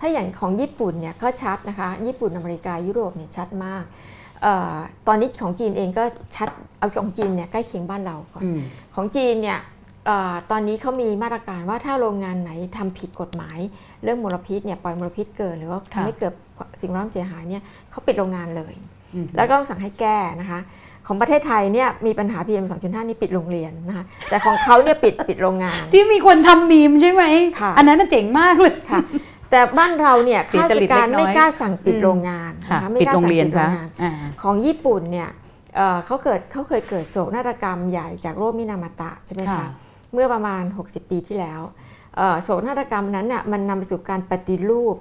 [0.00, 4.13] ถ้าอย่างของญี่ปุ่นเนี่ยก็ชัดนะคะ ญี่ปุ่นอเมริกายุโรปเนี่ยชัดมากเเออ
[5.06, 6.04] ตอนนี้ของจีนเองก็
[6.36, 6.48] ชัด
[6.78, 8.60] เอาของจีนเนี่ยใกล้เคียงบ้านเราก่อนอืม
[8.94, 9.58] ของจีนเนี่ย
[10.06, 13.58] เออตอนนี้เขามีมาตรการว่าถ้าโรงงานไหนทำผิดกฎหมาย
[14.02, 16.32] เรื่องมลพิษเนี่ยปล่อยมลพิษเกินหรือว่าค่ะทำให้เกิด
[16.80, 18.74] สิ่งแวดล้อมเสียหายเนี่ยเขาปิดโรงงานเลย
[19.14, 20.60] อืมแล้วก็ต้องสั่งให้แก้นะคะ
[21.06, 27.24] ของประเทศไทยเนี่ยมีปัญหา PM 2.5 นี่ปิดโรงเรียนนะคะแต่ของเขาเนี่ยปิดปิดโรงงาน ที่มีคนทำมีมใช่ไหม
[27.60, 29.00] ค่ะอันนั้นน่ะเจ๋งมากเลยค่ะ
[29.50, 34.12] แต่บ้านเราเนี่ยเสียข้าจราริชตการเล็กน้อยไม่กล้าสั่งปิดอืมโรงงานค่ะนะคะไม่ปิดกล้าโรงสั่งเรียนปิดโรซะงงานอ่า
[34.42, 35.30] ของญี่ปุ่นเนี่ย
[35.76, 39.68] เอ่อเขาเกิดเขาเคยเกิดโศกนาฏกรรมใหญ่จากโรคมินามาตะใช่ไหมค่ะคะ
[40.12, 41.60] เมื่อประมาณ 60 ปีที่แล้ว
[42.16, 44.96] เอ่อโศกนาฏกรรมนั้นน่ะมันนำไปสู่การปฏิรูป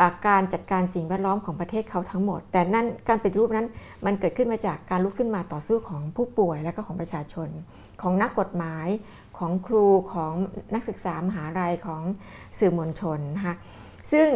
[0.00, 3.66] อ่าการจัดการสิ่งแวดล้อมของประเทศเขาทั้งหมด แต่นั่นการปฏิรูปนั้น
[4.04, 7.48] มันเกิดขึ้นมาจากการลุกขึ้นมาต่อสู้ของผู้ป่วยและก็ของประชาชน
[8.02, 8.88] ของนักกฎหมาย
[9.38, 10.32] ของครูของ
[10.74, 12.02] นักศึกษามหาลัยของ
[12.58, 13.54] สื่อมวลชนนะคะ
[14.12, 14.28] ซึ่ง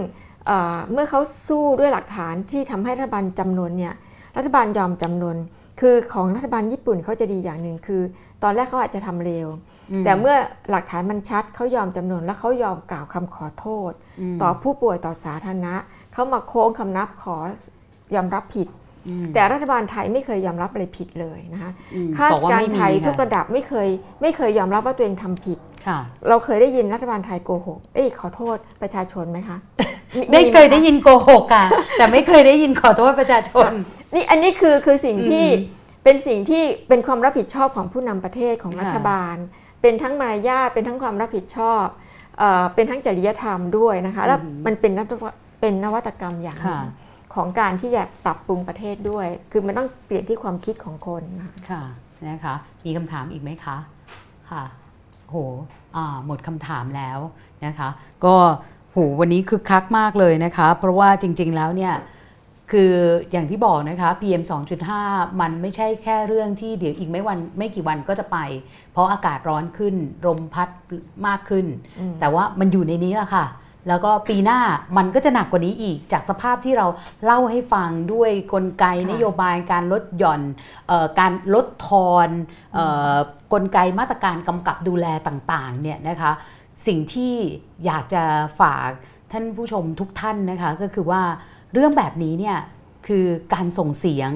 [0.47, 3.95] เอ่อเมื่อเขาสู้ด้วยหลักฐานที่ทำให้รัฐบาลจำนวนเนี่ย
[4.37, 5.37] รัฐบาลยอมจำนวน
[5.81, 8.03] คือของรัฐบาลญี่ปุ่นเขาจะดีอย่างหนึ่งคือ
[8.43, 9.49] ตอนแรกเขาอาจจะทำเร็ว
[10.05, 10.37] แต่เมื่อ
[10.71, 13.93] หลักฐานมันชัดเขายอมจำนวนและเขายอมกล่าวคำขอโทษ
[14.35, 15.75] มต่อผู้ป่วยต่อสาธารณะ
[16.13, 17.37] เขามาโค้งคำนับขอ
[18.15, 18.69] ยอมรับผิด
[19.09, 23.89] อืมแต่รัฐบาลไทยไม่เคยยอมรับอะไรผิดเลยนะคะอืมข้าราบชอกว่าการไม่มีไทยทุกค่ะระดับไม่เคย
[24.23, 25.74] ไม่เคยยอมรับว่าตัวเองทำผิดค่ะ
[26.29, 29.59] เราเคยได้ยินรัฐบาลไทยโกหกเอ้ยขอโทษประชาชนไหมคะ
[30.19, 31.67] มีได้มีหมเคยได้ยินโกหกอะ
[31.99, 33.71] แต่ไม่เคยได้ยินขอโทษประชาชน
[34.15, 39.37] นี่อันนี้คือคือสิ่งที่อืมเป็นสิ่งที่เป็นความรับผิดชอบของผู้นำประเทศของค่ะรัฐบาล
[39.83, 41.85] เป็นทั้งมารยาทเป็นทั้งความรับผิดชอบ
[42.39, 46.87] เอ่อเป็นทั้งจริยธรรมด้วยนะคะแล้วมันเป็นนวัตเป็นนวัตกรรมอย่างหนึ่ค่ะง
[47.35, 51.83] ของการที่จะปรับปรุงประเทศด้วย คือมันต้องเปลี่ยนที่ความคิดของคนนะคะค่ะ
[52.29, 52.55] นะคะ
[52.85, 53.77] มีคำถามอีกไหมคะ
[54.51, 54.63] ค่ะ
[55.31, 55.37] โห
[55.97, 57.19] อ่าหมดคำถามแล้ว
[57.67, 57.89] นะคะ
[58.25, 58.35] ก็
[58.93, 61.95] โหวันนี้คึกคักมากเลยนะคะ เพราะว่าจริง ๆแล้วเนี่ย
[62.73, 62.93] คือ
[63.33, 64.43] อย่างที่บอกนะคะ PM
[64.91, 68.39] 2.5 มันไม่ใช่แค่เรื่องที่เดี๋ยวอีกไม่วันไม่กี่วันก็จะไป
[68.93, 69.95] เพราะอากาศร้อนขึ้น
[70.27, 70.69] ลมพัด
[71.27, 71.67] มากขึ้น
[72.01, 73.45] อืมแต่ว่ามันอยู่ในนี้แหละค่ะ
[73.89, 74.61] แล้วก็ปีหน้า
[74.97, 76.87] มันก็จะหนักกว่านี้อีก จากสภาพที่เรา
[77.25, 80.43] เล่าให้ฟังด้วยกลไกนโยบายการลดหย่อน
[80.91, 82.29] ออการลดทอน
[82.77, 82.79] อ
[83.13, 83.15] อ
[83.53, 86.33] กลไกมาตรการกำกับดูแลต่างๆเนี่ยนะคะ
[86.87, 87.35] สิ่งที่
[87.85, 88.23] อยากจะ
[88.61, 88.89] ฝาก
[89.33, 91.23] ท่านผู้ชมทุกท่านนะคะก็คือว่า
[91.73, 92.59] เรื่องแบบนี้เนี่ย
[93.07, 94.31] คือการส่งเสียง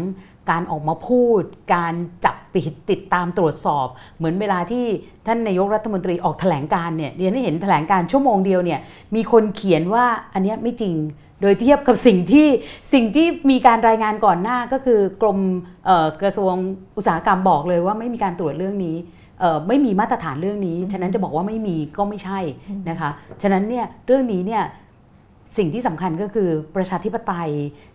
[0.51, 1.43] การออกมาพูด
[1.75, 1.95] การ
[2.25, 4.85] จับปิดติดตามตรวจสอบ เหมือนเวลาที่
[5.27, 8.81] ท่านนายกรัฐมนตรีออกแถลงการเนี่ยเรียนได้เห็นแถลงการชั่วโมงเดียวเนี่ย
[9.15, 10.05] มีคนเขียนว่า
[10.35, 10.97] อันนี้ไม่จริง
[11.43, 12.49] โดยเทียบกับสิ่งที่
[12.93, 15.39] สิ่งที่มีการรายงานก่อนหน้าก็คือกรม
[16.23, 16.55] กระทรวง
[16.97, 18.97] อุตสาหกรรมบอกเลยว่าไม่มีการตรวจเรื่องนี้
[19.69, 22.41] ไม่มีมาตรฐานเรื่องนี้ ฉะนั้นจะบอกว่าไม่มีก็ไม่ใช่
[22.89, 23.11] นะคะ
[23.43, 24.63] ฉะนั้นเนี่ยเรื่องนี้เนี่ย
[25.57, 27.51] สิ่งที่สำคัญก็คือประชาธิปไตย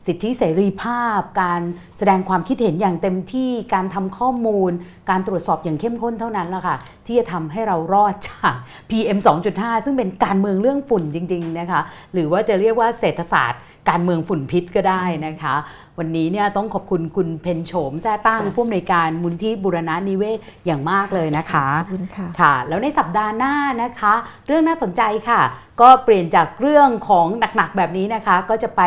[0.06, 1.62] สิทธิเสรีภาพ การ
[1.98, 4.72] แสดงความคิดเห็นอย่างเต็มที่การทำข้อมูล
[5.10, 6.76] การตรวจสอบอย่างเข้มข้นเท่านั้นแหละค่ะ
[7.06, 8.54] ที่จะทำให้เรารอดจาก
[8.90, 9.20] PM
[9.52, 11.82] 2.5 ซึ่งเป็นการเมืองเรื่องฝุ่นจริง ๆ นะคะ
[12.14, 15.56] หรือว่าจะเรียกว่าเศรษฐศาสตร์ การเมืองฝุ่นพิษก็ได้นะคะ
[16.00, 24.14] วันนี้เนี่ยต้องขอบคุณคุณเพนโฉมแซ่ตั้งผู้อำนวยการมูลที่บุรณะนิเวศอย่างมากเลยนะคะขอบคุณค่ะค่ะ แล้วในสัปดาห์หน้านะคะ
[24.48, 25.42] เรื่องน่าสนใจค่ะ
[25.82, 28.82] ก็เปลี่ยนจากเรื่องของหนักๆแบบนี้นะคะ ก็จะไป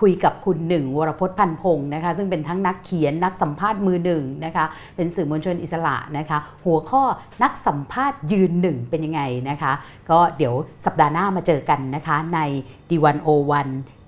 [0.00, 4.64] คุยกับคุณหนึ่งวรพจน์พันพงศ์นะคะ ซึ่งเป็นทั้งนักเขียนนักสัมภาษณ์มือหนึ่งนะคะ
[4.96, 7.02] เป็นสื่อมวลชนอิสระนะคะ หัวข้อ
[7.42, 9.72] นักสัมภาษณ์ยืนหนึ่งเป็นยังไงนะคะ
[10.10, 10.54] ก็เดี๋ยว
[10.84, 12.40] สัปดาห์หน้ามาเจอกันนะคะใน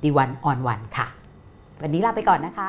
[0.05, 1.07] ดีวันออนวันค่ะ
[1.83, 2.61] วันนี้ลาไปก่อนนะค